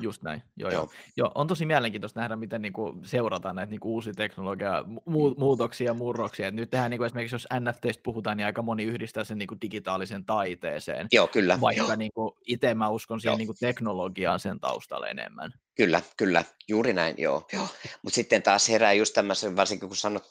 Just 0.00 0.22
näin, 0.22 0.42
joo, 0.56 0.70
joo. 0.70 0.82
joo. 0.82 0.92
joo 1.16 1.32
on 1.34 1.46
tosi 1.46 1.66
mielenkiintoista 1.66 2.20
nähdä, 2.20 2.36
miten 2.36 2.62
niin 2.62 2.72
kuin, 2.72 3.04
seurataan 3.04 3.56
näitä 3.56 3.70
niin 3.70 3.80
kuin, 3.80 3.92
uusia 3.92 4.12
teknologia 4.12 4.84
mu- 4.88 5.38
muutoksia 5.38 5.86
ja 5.86 5.94
murroksia. 5.94 6.48
Et 6.48 6.54
nyt 6.54 6.70
tehdään 6.70 6.90
niin 6.90 6.98
kuin, 6.98 7.06
esimerkiksi, 7.06 7.34
jos 7.34 7.48
NFTistä 7.60 8.02
puhutaan, 8.02 8.36
niin 8.36 8.46
aika 8.46 8.62
moni 8.62 8.84
yhdistää 8.84 9.24
sen 9.24 9.38
niin 9.38 9.46
kuin, 9.46 9.60
digitaalisen 9.60 10.24
taiteeseen. 10.24 11.06
Joo, 11.12 11.26
kyllä. 11.26 11.60
Vaikka 11.60 11.96
niin 11.96 12.12
kuin, 12.14 12.32
itse 12.46 12.74
mä 12.74 12.88
uskon 12.88 13.20
siihen 13.20 13.38
niin 13.38 13.46
kuin, 13.46 13.56
teknologiaan 13.60 14.40
sen 14.40 14.60
taustalla 14.60 15.08
enemmän. 15.08 15.52
Kyllä, 15.74 16.02
kyllä, 16.16 16.44
juuri 16.68 16.92
näin, 16.92 17.14
joo. 17.18 17.46
joo. 17.52 17.68
Mutta 18.02 18.14
sitten 18.14 18.42
taas 18.42 18.68
herää 18.68 18.92
just 18.92 19.14
tämmöisen, 19.14 19.56
varsinkin 19.56 19.88
kun 19.88 19.96
sanot 19.96 20.24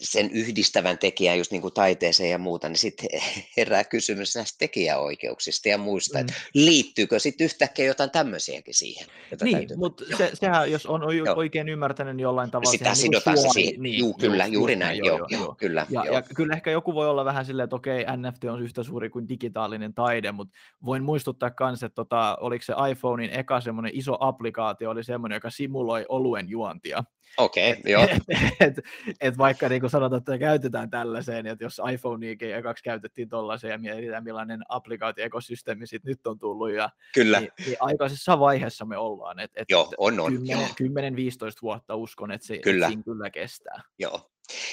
sen 0.00 0.30
yhdistävän 0.30 0.98
tekijän 0.98 1.38
just 1.38 1.52
niin 1.52 1.62
kuin 1.62 1.74
taiteeseen 1.74 2.30
ja 2.30 2.38
muuta, 2.38 2.68
niin 2.68 2.78
sitten 2.78 3.08
herää 3.56 3.84
kysymys 3.84 4.34
näistä 4.34 4.58
tekijäoikeuksista 4.58 5.68
ja 5.68 5.78
muista, 5.78 6.18
mm. 6.18 6.20
että 6.20 6.32
liittyykö 6.54 7.18
sitten 7.18 7.44
yhtäkkiä 7.44 7.84
jotain 7.84 8.10
tämmöisiäkin 8.10 8.74
siihen? 8.74 9.06
Niin, 9.42 9.68
mutta 9.76 10.04
se, 10.16 10.30
sehän, 10.34 10.72
jos 10.72 10.86
on 10.86 11.02
oikein 11.36 11.68
ymmärtänyt, 11.68 12.16
niin 12.16 12.22
jollain 12.22 12.50
tavalla... 12.50 12.70
Sitä 12.70 12.84
niinku 12.84 13.00
sidotaan 13.00 13.34
niin 13.34 13.42
se 13.42 13.52
siihen, 13.52 13.82
niin, 13.82 13.98
juu, 13.98 14.14
kyllä, 14.14 14.44
just, 14.44 14.54
juuri 14.54 14.76
näin, 14.76 14.98
joo, 14.98 15.18
joo, 15.18 15.26
joo, 15.30 15.40
joo, 15.40 15.54
kyllä. 15.54 15.86
Ja, 15.90 16.04
joo. 16.04 16.14
ja 16.14 16.22
kyllä 16.22 16.54
ehkä 16.54 16.70
joku 16.70 16.94
voi 16.94 17.08
olla 17.08 17.24
vähän 17.24 17.44
silleen, 17.44 17.64
että 17.64 17.76
okei, 17.76 18.04
NFT 18.16 18.44
on 18.44 18.62
yhtä 18.62 18.82
suuri 18.82 19.10
kuin 19.10 19.28
digitaalinen 19.28 19.94
taide, 19.94 20.32
mutta 20.32 20.54
voin 20.84 21.02
muistuttaa 21.02 21.50
myös, 21.60 21.82
että 21.82 21.94
tota, 21.94 22.36
oliko 22.40 22.64
se 22.64 22.74
iPhonein 22.90 23.30
eka 23.30 23.60
semmoinen 23.60 23.92
iso 23.94 24.16
applikaatio, 24.20 24.58
applikaatio 24.68 24.90
oli 24.90 25.04
semmoinen, 25.04 25.36
joka 25.36 25.50
simuloi 25.50 26.06
oluen 26.08 26.48
juontia. 26.48 27.04
Okei, 27.36 27.72
okay, 27.72 27.92
joo. 27.92 28.02
Et, 28.02 28.22
et, 28.60 28.84
et 29.20 29.38
vaikka 29.38 29.68
niin 29.68 29.80
kuin 29.80 29.90
sanotaan, 29.90 30.18
että 30.18 30.38
käytetään 30.38 30.90
tällaiseen, 30.90 31.46
että 31.46 31.64
jos 31.64 31.80
iPhoneikin 31.92 32.54
ekaksi 32.54 32.84
käytettiin 32.84 33.28
tuollaiseen 33.28 33.70
ja 33.70 33.78
mietitään 33.78 34.24
millainen 34.24 34.60
applikaatioekosysteemi 34.68 35.86
sit 35.86 36.04
nyt 36.04 36.26
on 36.26 36.38
tullut. 36.38 36.72
Ja, 36.72 36.90
Kyllä. 37.14 37.40
Niin, 37.40 37.52
niin 37.66 37.76
aikaisessa 37.80 38.38
vaiheessa 38.38 38.84
me 38.84 38.96
ollaan. 38.96 39.38
Et, 39.38 39.50
et 39.54 39.64
joo, 39.68 39.92
on, 39.98 40.20
on. 40.20 40.32
10-15 40.32 40.36
vuotta 41.62 41.94
uskon, 41.94 42.30
että 42.30 42.46
se, 42.46 42.58
kyllä. 42.58 42.86
Et 42.86 42.90
siinä 42.90 43.02
kyllä 43.02 43.30
kestää. 43.30 43.82
Joo, 43.98 44.30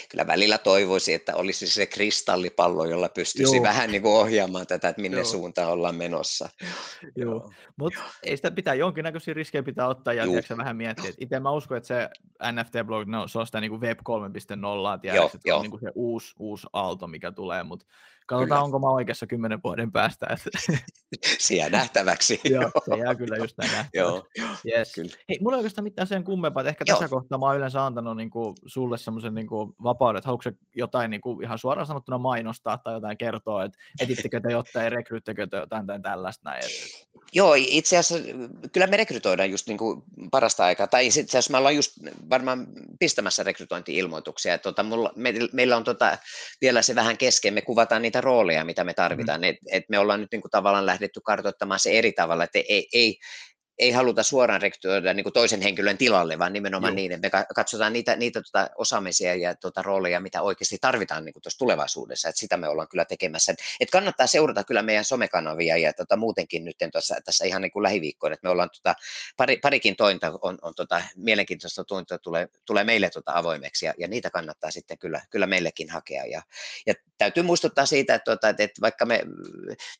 kyllä 0.10 0.28
välillä 0.28 0.58
toivoisi, 0.58 1.14
että 1.14 1.36
olisi 1.36 1.68
se 1.68 1.86
kristallipallo, 1.86 2.86
jolla 2.86 3.10
pystyisi 3.10 3.56
Joo. 3.56 3.64
vähän 3.64 3.92
niin 3.92 4.02
kuin 4.02 4.14
ohjaamaan 4.14 4.68
tätä, 4.68 4.90
että 4.90 5.02
minne 5.02 5.18
Joo. 5.18 5.26
suuntaan 5.26 5.72
ollaan 5.72 5.96
menossa. 5.96 6.50
Joo, 7.16 7.52
mutta 7.78 8.00
ei 8.24 8.38
sitä 8.38 8.52
pitää, 8.52 8.74
jonkinnäköisiä 8.74 9.34
riskejä 9.34 9.64
pitää 9.64 9.88
ottaa 9.88 10.14
ja 10.14 10.28
tiedätkö, 10.28 10.58
vähän 10.58 10.78
miettiä. 10.78 11.12
Itse 11.20 11.40
mä 11.40 11.52
uskon, 11.52 11.78
että 11.78 11.88
se 11.88 12.10
NFT-blog, 12.52 13.06
no, 13.06 13.28
se 13.28 13.40
on 13.40 13.46
sitä 13.46 13.62
niin 13.62 13.72
kuin 13.72 13.82
Web 13.82 14.00
3.0, 14.00 15.00
tiedätkö, 15.02 15.26
että 15.26 15.40
se 15.44 15.54
on 15.54 15.62
niin 15.62 15.72
kuin 15.72 15.82
se 15.82 15.92
uusi, 15.96 16.36
uusi 16.40 16.68
aalto, 16.74 17.08
mikä 17.08 17.32
tulee, 17.32 17.64
mutta 17.64 17.86
Katsotaan, 18.26 18.48
kyllä. 18.48 18.62
onko 18.62 18.80
mä 18.80 18.90
oikeassa 18.90 19.28
kymmenen 19.28 19.60
vuoden 19.64 19.92
päästä. 19.92 20.28
Että... 20.30 20.74
Siellä 21.40 21.78
nähtäväksi. 21.78 22.42
Joo, 22.54 22.72
se 22.86 23.02
jää 23.04 23.16
kyllä 23.16 23.38
just 23.38 23.58
näin 23.58 23.72
nähtäväksi. 23.78 23.98
Joo, 23.98 24.28
yes. 24.66 24.94
kyllä. 24.94 25.12
Hei, 25.30 25.40
mulla 25.42 25.56
ei 25.56 25.60
oikeastaan 25.60 25.84
mitään 25.84 26.08
sen 26.08 26.24
kummempaa, 26.24 26.62
että 26.62 26.70
ehkä 26.70 26.86
Joo. 26.88 26.96
tässä 26.96 27.10
kohtaa 27.10 27.38
mä 27.38 27.46
oon 27.46 27.58
yleensä 27.58 27.86
antanut 27.86 28.18
niin 28.18 28.30
kuin, 28.30 28.56
sulle 28.66 28.98
semmoisen 28.98 29.36
niin 29.36 29.48
kuin, 29.48 29.74
vapauden, 29.84 30.18
että 30.18 30.28
haluatko 30.28 30.50
jotain 30.76 31.12
niin 31.12 31.22
kuin, 31.22 31.44
ihan 31.44 31.60
suoraan 31.60 31.88
sanottuna 31.88 32.18
mainostaa 32.18 32.78
tai 32.78 32.94
jotain 32.94 33.18
kertoa, 33.18 33.64
että 33.64 33.78
etittekö 34.00 34.42
te 34.42 34.52
jotain, 34.52 34.92
rekryttekö 34.92 35.48
te 35.48 35.58
jotain 35.58 35.88
tai 35.88 36.02
tällaista 36.02 36.50
näin. 36.50 36.66
Että... 36.66 37.06
Joo, 37.34 37.54
itse 37.58 37.98
asiassa 37.98 38.26
kyllä 38.72 38.88
me 38.88 38.98
rekrytoidaan 38.98 39.52
just 39.52 39.68
niin 39.68 39.78
kuin 39.78 40.04
parasta 40.32 40.66
aikaa, 40.66 40.88
tai 40.88 41.08
itse 41.08 41.22
asiassa 41.22 41.52
me 41.52 41.58
ollaan 41.58 41.76
just 41.76 41.92
varmaan 42.30 42.68
pistämässä 43.00 43.44
rekrytointi-ilmoituksia, 43.44 44.54
että 44.54 44.64
tota, 44.64 44.84
mulla, 44.84 45.14
me, 45.16 45.34
meillä 45.54 45.78
on 45.78 45.84
tota, 45.84 46.18
vielä 46.62 46.82
se 46.82 46.96
vähän 46.96 47.18
kesken, 47.18 47.54
me 47.54 47.62
kuvataan 47.62 48.02
niitä 48.02 48.15
rooleja, 48.22 48.66
mitä 48.66 48.84
me 48.84 48.94
tarvitaan, 48.94 49.42
mm. 49.42 49.44
että 49.44 49.62
et 49.72 49.84
me 49.90 50.00
ollaan 50.00 50.22
nyt 50.22 50.32
niin 50.32 50.42
kuin 50.42 50.52
tavallaan 50.52 50.86
lähdetty 50.86 51.20
kartoittamaan 51.24 51.80
se 51.80 51.92
eri 51.92 52.12
tavalla, 52.12 52.44
että 52.44 52.60
ei, 52.70 52.88
ei, 52.94 53.18
ei 53.80 53.92
haluta 53.92 54.24
suoraan 54.24 54.62
rekrytoida 54.62 55.14
niin 55.14 55.34
toisen 55.34 55.62
henkilön 55.62 55.98
tilalle, 55.98 56.40
vaan 56.40 56.54
nimenomaan 56.54 56.94
Joo. 56.94 56.96
niin, 56.96 57.12
että 57.12 57.38
me 57.38 57.46
katsotaan 57.56 57.94
niitä, 57.94 58.16
niitä 58.16 58.42
tuota 58.42 58.70
osaamisia 58.76 59.36
ja 59.36 59.56
tuota 59.56 59.82
rooleja, 59.82 60.20
mitä 60.20 60.42
oikeasti 60.42 60.78
tarvitaan 60.82 61.26
niin 61.26 61.34
tuossa 61.44 61.58
tulevaisuudessa, 61.58 62.30
että 62.30 62.40
sitä 62.40 62.58
me 62.58 62.68
ollaan 62.68 62.88
kyllä 62.88 63.06
tekemässä. 63.06 63.52
Et, 63.52 63.58
et 63.80 63.90
kannattaa 63.92 64.28
seurata 64.28 64.64
kyllä 64.64 64.82
meidän 64.82 65.06
somekanavia 65.06 65.78
ja 65.78 65.94
tuota, 65.94 66.16
muutenkin 66.16 66.66
nyt 66.66 66.76
tuossa, 66.92 67.16
tässä 67.26 67.46
ihan 67.46 67.62
niin 67.62 67.72
kuin 67.72 67.84
lähiviikkoina, 67.84 68.34
että 68.34 68.48
me 68.48 68.52
ollaan 68.52 68.70
tuota, 68.70 68.96
pari, 69.38 69.58
parikin 69.58 69.96
tointa 69.96 70.32
on, 70.42 70.58
on 70.62 70.76
tuota, 70.76 71.02
mielenkiintoista 71.16 71.84
tointa 71.84 72.18
tulee, 72.18 72.48
tulee 72.66 72.84
meille 72.84 73.10
tuota 73.10 73.32
avoimeksi 73.36 73.86
ja, 73.86 73.94
ja, 73.98 74.08
niitä 74.08 74.30
kannattaa 74.30 74.72
sitten 74.72 74.98
kyllä, 74.98 75.22
kyllä 75.30 75.48
meillekin 75.48 75.90
hakea. 75.90 76.26
Ja, 76.26 76.42
ja 76.88 76.94
täytyy 77.18 77.44
muistuttaa 77.44 77.86
siitä, 77.86 78.16
että, 78.16 78.26
tuota, 78.26 78.50
että, 78.50 78.64
että 78.64 78.82
vaikka 78.82 79.06
me 79.06 79.22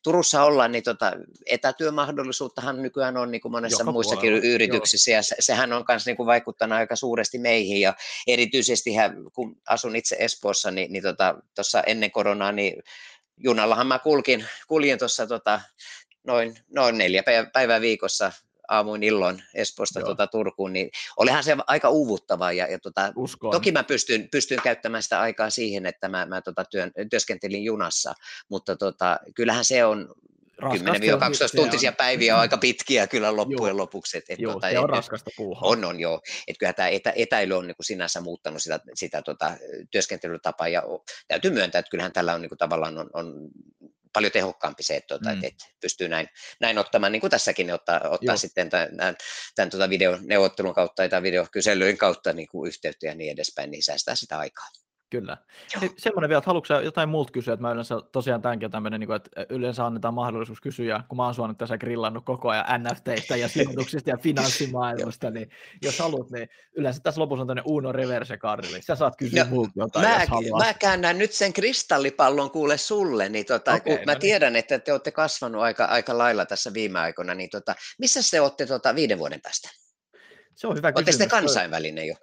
Turussa 0.02 0.44
ollaan, 0.44 0.72
niin 0.72 0.84
tuota, 0.84 1.12
etätyömahdollisuuttahan 1.46 2.82
nykyään 2.82 3.16
on 3.16 3.30
niin 3.30 3.40
kuin 3.40 3.52
monessa 3.66 3.82
Joka 3.82 3.92
muissakin 3.92 4.32
puolella. 4.32 4.54
yrityksissä, 4.54 5.10
Joo. 5.10 5.16
ja 5.16 5.22
sehän 5.40 5.72
on 5.72 5.84
myös 5.88 6.06
niin 6.06 6.16
kuin 6.16 6.26
vaikuttanut 6.26 6.78
aika 6.78 6.96
suuresti 6.96 7.38
meihin, 7.38 7.80
ja 7.80 7.94
erityisesti 8.26 8.90
kun 9.34 9.56
asun 9.68 9.96
itse 9.96 10.16
Espoossa, 10.18 10.70
niin, 10.70 10.92
niin 10.92 11.02
tuossa 11.54 11.78
tota, 11.78 11.90
ennen 11.90 12.10
koronaa, 12.10 12.52
niin 12.52 12.82
junallahan 13.36 13.86
mä 13.86 13.98
kulkin, 13.98 14.46
kuljin 14.68 14.98
tuossa 14.98 15.26
tota, 15.26 15.60
noin, 16.26 16.56
noin 16.74 16.98
neljä 16.98 17.22
päivää 17.52 17.80
viikossa 17.80 18.32
aamuin 18.68 19.02
illoin 19.02 19.42
Espoosta 19.54 20.00
tuota, 20.00 20.26
Turkuun, 20.26 20.72
niin 20.72 20.90
olihan 21.16 21.44
se 21.44 21.56
aika 21.66 21.88
uuvuttavaa. 21.88 22.52
Ja, 22.52 22.66
ja 22.66 22.78
tuota, 22.78 23.12
toki 23.50 23.72
mä 23.72 23.82
pystyn, 23.82 24.28
pystyn 24.30 24.62
käyttämään 24.62 25.02
sitä 25.02 25.20
aikaa 25.20 25.50
siihen, 25.50 25.86
että 25.86 26.08
mä, 26.08 26.26
mä 26.26 26.40
tuota, 26.40 26.64
työn, 26.64 26.92
työskentelin 27.10 27.64
junassa, 27.64 28.14
mutta 28.48 28.76
tuota, 28.76 29.18
kyllähän 29.34 29.64
se 29.64 29.84
on 29.84 30.14
10-12 30.62 30.66
tuntisia 31.56 31.90
on. 31.90 31.96
päiviä 31.96 32.34
on 32.34 32.40
aika 32.40 32.58
pitkiä 32.58 33.06
kyllä 33.06 33.36
loppujen 33.36 33.70
joo. 33.70 33.76
lopuksi. 33.76 34.18
Et, 34.18 34.24
et, 34.28 34.38
joo, 34.38 34.52
tuota, 34.52 34.70
se 34.70 34.78
on 34.78 34.88
raskasta 34.88 35.30
puuhaa. 35.36 35.68
On, 35.68 35.84
on 35.84 36.00
joo. 36.00 36.20
Että 36.48 36.58
kyllä 36.58 36.72
tämä 36.72 36.88
etä, 36.88 37.12
etäily 37.16 37.54
on 37.54 37.66
niin 37.66 37.76
kuin 37.76 37.86
sinänsä 37.86 38.20
muuttanut 38.20 38.62
sitä, 38.62 38.80
sitä 38.94 39.22
tota, 39.22 39.56
työskentelytapaa 39.90 40.68
ja 40.68 40.82
täytyy 41.28 41.50
myöntää, 41.50 41.78
että 41.78 41.90
kyllähän 41.90 42.12
tällä 42.12 42.34
on 42.34 42.42
niin 42.42 42.50
kuin, 42.50 42.58
tavallaan 42.58 42.98
on, 42.98 43.10
on 43.12 43.50
paljon 44.12 44.32
tehokkaampi 44.32 44.82
se, 44.82 44.96
että, 44.96 45.06
tuota, 45.08 45.28
mm. 45.28 45.34
että, 45.34 45.46
että 45.46 45.64
pystyy 45.80 46.08
näin, 46.08 46.28
näin 46.60 46.78
ottamaan, 46.78 47.12
niin 47.12 47.20
kuin 47.20 47.30
tässäkin, 47.30 47.74
ottaa, 47.74 48.00
ottaa 48.08 48.36
sitten 48.36 48.70
tämän, 48.70 48.96
tämän, 48.96 49.16
tämän 49.54 49.70
tuota 49.70 49.90
videoneuvottelun 49.90 50.74
kautta 50.74 51.08
tai 51.08 51.22
videokyselyyn 51.22 51.98
kautta 51.98 52.32
niin 52.32 52.48
kuin 52.48 52.68
yhteyttä 52.68 53.06
ja 53.06 53.14
niin 53.14 53.32
edespäin, 53.32 53.70
niin 53.70 53.82
säästää 53.82 54.14
sitä 54.14 54.38
aikaa. 54.38 54.66
Kyllä. 55.10 55.36
Hei, 55.80 55.90
semmoinen 55.98 56.28
vielä, 56.28 56.38
että 56.38 56.50
haluatko 56.50 56.74
jotain 56.74 57.08
muut 57.08 57.30
kysyä, 57.30 57.54
että 57.54 57.62
mä 57.62 57.72
yleensä 57.72 57.94
tosiaan 58.12 58.42
tämänkin 58.42 58.70
tämmöinen, 58.70 59.00
niin 59.00 59.08
kuin, 59.08 59.16
että 59.16 59.46
yleensä 59.48 59.86
annetaan 59.86 60.14
mahdollisuus 60.14 60.60
kysyä, 60.60 61.00
kun 61.08 61.16
mä 61.16 61.24
oon 61.24 61.34
sua 61.34 61.48
nyt 61.48 61.58
tässä 61.58 61.78
grillannut 61.78 62.24
koko 62.24 62.48
ajan 62.48 62.64
NFTistä 62.82 63.36
ja 63.36 63.48
sijoituksista 63.48 64.10
ja 64.10 64.18
finanssimaailmasta, 64.18 65.30
niin 65.30 65.50
jos 65.82 65.98
haluat, 65.98 66.30
niin 66.30 66.48
yleensä 66.76 67.00
tässä 67.02 67.20
lopussa 67.20 67.40
on 67.40 67.46
tämmöinen 67.46 67.64
Uno 67.66 67.92
Reverse 67.92 68.36
Card, 68.36 68.64
eli 68.64 68.82
sä 68.82 68.96
saat 68.96 69.16
kysyä 69.16 69.44
no, 69.44 69.50
muut 69.50 69.70
jotain, 69.76 70.08
mä, 70.08 70.20
jos 70.20 70.28
haluat. 70.28 70.66
Mä 70.66 70.74
käännän 70.74 71.18
nyt 71.18 71.32
sen 71.32 71.52
kristallipallon 71.52 72.50
kuule 72.50 72.76
sulle, 72.76 73.28
niin 73.28 73.46
tota, 73.46 73.74
okay, 73.74 73.80
kun 73.80 73.94
no 73.94 74.02
mä 74.06 74.12
niin. 74.12 74.20
tiedän, 74.20 74.56
että 74.56 74.78
te 74.78 74.92
olette 74.92 75.10
kasvanut 75.10 75.62
aika, 75.62 75.84
aika 75.84 76.18
lailla 76.18 76.46
tässä 76.46 76.74
viime 76.74 76.98
aikoina, 76.98 77.34
niin 77.34 77.50
tota, 77.50 77.74
missä 77.98 78.20
te 78.30 78.40
olette 78.40 78.66
tota, 78.66 78.94
viiden 78.94 79.18
vuoden 79.18 79.40
päästä? 79.40 79.68
Se 80.56 80.66
on 80.66 80.76
hyvä 80.76 80.88
Olette 80.88 81.04
kysymys. 81.04 81.30
kansainvälinen 81.30 82.06
jo? 82.06 82.14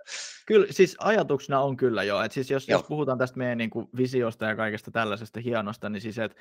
Kyllä, 0.45 0.67
siis 0.69 0.95
ajatuksena 0.99 1.59
on 1.59 1.77
kyllä 1.77 2.03
jo. 2.03 2.21
Et 2.21 2.31
siis 2.31 2.51
jos, 2.51 2.67
jos 2.67 2.83
puhutaan 2.83 3.17
tästä 3.17 3.37
meidän 3.37 3.57
niin 3.57 3.69
kuin 3.69 3.89
visiosta 3.97 4.45
ja 4.45 4.55
kaikesta 4.55 4.91
tällaisesta 4.91 5.39
hienosta, 5.39 5.89
niin 5.89 6.01
siis 6.01 6.19
et 6.19 6.35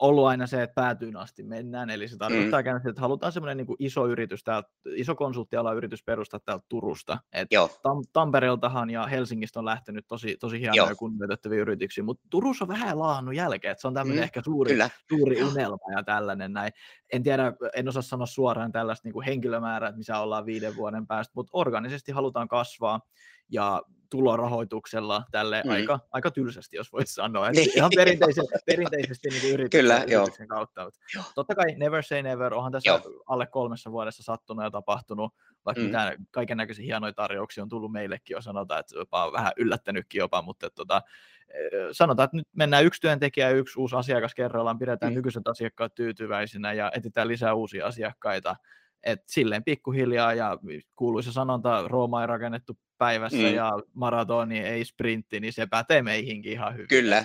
ollut 0.00 0.26
aina 0.26 0.46
se, 0.46 0.62
että 0.62 0.74
päätyyn 0.74 1.16
asti 1.16 1.42
mennään. 1.42 1.90
Eli 1.90 2.08
se 2.08 2.16
tarkoittaa 2.16 2.62
mm. 2.62 2.88
että 2.88 3.00
halutaan 3.00 3.32
semmoinen 3.32 3.56
niin 3.56 3.76
iso 3.78 4.06
yritys, 4.06 4.44
täältä, 4.44 4.68
iso 4.94 5.14
konsulttiala 5.14 5.72
yritys 5.72 6.04
perustaa 6.04 6.40
täältä 6.40 6.64
Turusta. 6.68 7.18
Et 7.32 7.48
Tam- 7.66 8.10
Tampereeltahan 8.12 8.90
ja 8.90 9.06
Helsingistä 9.06 9.58
on 9.58 9.64
lähtenyt 9.64 10.04
tosi, 10.08 10.36
tosi 10.36 10.60
hienoja 10.60 10.76
Joo. 10.76 10.88
ja 10.88 10.94
kunnioitettavia 10.94 11.60
yrityksiä, 11.60 12.04
mutta 12.04 12.26
Turussa 12.30 12.64
on 12.64 12.68
vähän 12.68 12.98
laahannut 12.98 13.34
jälkeen. 13.34 13.72
Et 13.72 13.78
se 13.78 13.88
on 13.88 13.94
tämmöinen 13.94 14.22
mm. 14.22 14.24
ehkä 14.24 14.42
suuri, 14.44 14.70
kyllä. 14.70 14.90
suuri 15.08 15.42
unelma 15.42 15.92
ja 15.96 16.02
tällainen 16.02 16.52
näin. 16.52 16.72
En 17.12 17.22
tiedä, 17.22 17.52
en 17.74 17.88
osaa 17.88 18.02
sanoa 18.02 18.26
suoraan 18.26 18.72
tällaista 18.72 19.06
niin 19.08 19.12
kuin 19.12 19.26
henkilömäärää, 19.26 19.88
että 19.88 19.98
missä 19.98 20.18
ollaan 20.18 20.46
viiden 20.46 20.76
vuoden 20.76 21.06
päästä, 21.06 21.32
mutta 21.34 21.50
organisesti 21.52 22.12
halutaan 22.12 22.48
kasvaa 22.48 23.00
ja 23.48 23.82
tulorahoituksella 24.14 25.24
tälle 25.30 25.62
mm. 25.64 25.70
aika, 25.70 25.98
aika 26.10 26.30
tylsästi, 26.30 26.76
jos 26.76 26.92
voisi 26.92 27.14
sanoa. 27.14 27.48
Että 27.48 27.60
ihan 27.76 27.90
perinteisesti, 27.96 28.54
perinteisesti 28.66 29.28
niin 29.28 29.54
yrityksen, 29.54 29.80
Kyllä, 29.80 29.96
yrityksen 29.96 30.46
joo. 30.50 30.56
kautta. 30.56 30.90
Totta 31.34 31.54
kai 31.54 31.74
never 31.76 32.02
say 32.02 32.22
never, 32.22 32.54
onhan 32.54 32.72
tässä 32.72 32.90
joo. 32.90 33.22
alle 33.26 33.46
kolmessa 33.46 33.92
vuodessa 33.92 34.22
sattunut 34.22 34.64
ja 34.64 34.70
tapahtunut, 34.70 35.34
vaikka 35.64 35.80
mm. 35.80 35.86
mitään 35.86 36.26
kaiken 36.30 36.56
näköisiä 36.56 36.84
hienoja 36.84 37.12
tarjouksia 37.12 37.62
on 37.62 37.68
tullut 37.68 37.92
meillekin 37.92 38.34
jo, 38.34 38.40
sanotaan, 38.40 38.80
että 38.80 38.98
jopa 38.98 39.32
vähän 39.32 39.52
yllättänytkin 39.56 40.18
jopa, 40.18 40.42
mutta 40.42 40.70
tota, 40.70 41.02
eh, 41.48 41.70
sanotaan, 41.92 42.24
että 42.24 42.36
nyt 42.36 42.48
mennään 42.52 42.84
yksi 42.84 43.00
työntekijä 43.00 43.50
ja 43.50 43.56
yksi 43.56 43.78
uusi 43.78 43.96
asiakas 43.96 44.34
kerrallaan, 44.34 44.78
pidetään 44.78 45.12
mm. 45.12 45.16
nykyiset 45.16 45.48
asiakkaat 45.48 45.94
tyytyväisinä 45.94 46.72
ja 46.72 46.92
etsitään 46.94 47.28
lisää 47.28 47.54
uusia 47.54 47.86
asiakkaita, 47.86 48.56
et 49.02 49.22
silleen 49.26 49.64
pikkuhiljaa 49.64 50.34
ja 50.34 50.58
kuuluisa 50.96 51.32
sanonta, 51.32 51.88
Rooma 51.88 52.20
ei 52.20 52.26
rakennettu 52.26 52.78
päivässä 52.98 53.38
mm. 53.38 53.54
ja 53.54 53.72
maratoni 53.94 54.58
ei 54.58 54.84
sprintti, 54.84 55.40
niin 55.40 55.52
se 55.52 55.66
pätee 55.66 56.02
meihinkin 56.02 56.52
ihan 56.52 56.74
hyvin. 56.74 56.88
Kyllä, 56.88 57.24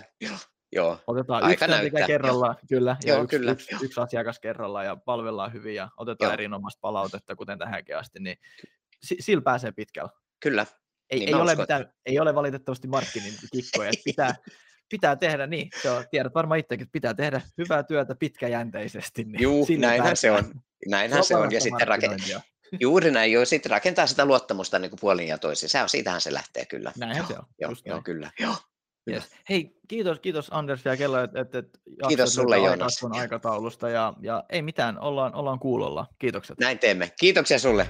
joo. 0.72 0.98
Otetaan 1.08 1.44
Aika 1.44 1.66
yksi 1.66 1.78
näyttää. 1.78 2.08
kerralla, 2.08 2.56
kyllä, 2.70 2.98
ja 3.06 3.14
joo, 3.14 3.24
yksi, 3.24 3.38
kyllä. 3.38 3.52
Yksi, 3.52 3.76
yksi, 3.82 4.02
asiakas 4.02 4.40
kerralla 4.40 4.84
ja 4.84 4.96
palvellaan 4.96 5.54
hyvin 5.54 5.76
ja 5.76 5.90
otetaan 5.98 6.30
joo. 6.30 6.34
erinomaista 6.34 6.80
palautetta, 6.82 7.36
kuten 7.36 7.60
tähänkin 7.60 7.98
asti, 7.98 8.20
niin 8.20 8.38
sillä 9.02 9.42
pääsee 9.42 9.72
pitkällä. 9.72 10.10
Kyllä. 10.40 10.66
Ei, 11.10 11.20
niin 11.20 11.30
ei, 11.30 11.36
ole 11.36 11.56
mitään, 11.56 11.94
ei 12.06 12.20
ole 12.20 12.36
valitettavasti 12.36 12.88
Markkinin 12.88 13.34
kikkoja, 13.54 13.90
että 13.90 14.02
pitää, 14.06 14.36
pitää 14.90 15.16
tehdä 15.16 15.48
niin, 15.48 15.70
se 15.82 15.90
on, 15.90 16.06
tiedät 16.12 16.34
varmaan 16.34 16.60
itsekin, 16.60 16.84
että 16.84 16.94
pitää 16.94 17.14
tehdä 17.14 17.42
hyvää 17.58 17.84
työtä 17.84 18.16
pitkäjänteisesti. 18.16 19.24
Niin 19.24 19.42
Juu, 19.42 19.68
näinhän 19.78 20.18
se 20.18 20.32
on. 20.32 20.44
Näinhän 20.88 21.24
se 21.24 21.36
on. 21.36 21.52
Ja 21.52 21.62
sitten 21.62 21.88
rakentaa. 21.88 22.42
Juuri 22.80 23.12
näin, 23.12 23.32
joo. 23.32 23.46
Sitten 23.46 23.70
rakentaa 23.70 24.08
sitä 24.08 24.26
luottamusta 24.26 24.80
niin 24.80 24.90
kuin 24.90 25.00
puolin 25.00 25.28
ja 25.28 25.38
toisin. 25.38 25.70
Se 25.70 25.82
on, 25.82 25.90
siitähän 25.90 26.22
se 26.22 26.34
lähtee 26.34 26.66
kyllä. 26.66 26.92
Näinhän 26.98 27.28
se 27.28 27.34
on. 27.34 27.46
Joo, 27.62 27.72
joo 27.86 28.02
kyllä. 28.02 28.32
Joo. 28.40 28.56
Yes. 29.12 29.24
Hei, 29.50 29.80
kiitos, 29.88 30.20
kiitos 30.20 30.48
Anders 30.52 30.86
ja 30.86 30.98
Kello, 30.98 31.24
että 31.24 31.40
et, 31.40 31.56
et 31.56 31.80
kiitos 32.08 32.34
sulle 32.34 32.58
Joonas. 32.58 33.06
aikataulusta 33.12 33.90
ja, 33.90 34.14
ja 34.22 34.44
ei 34.50 34.62
mitään, 34.62 35.00
ollaan, 35.00 35.36
ollaan 35.36 35.60
kuulolla. 35.60 36.06
Kiitokset. 36.20 36.60
Näin 36.60 36.80
teemme. 36.80 37.12
Kiitoksia 37.20 37.60
sulle. 37.60 37.90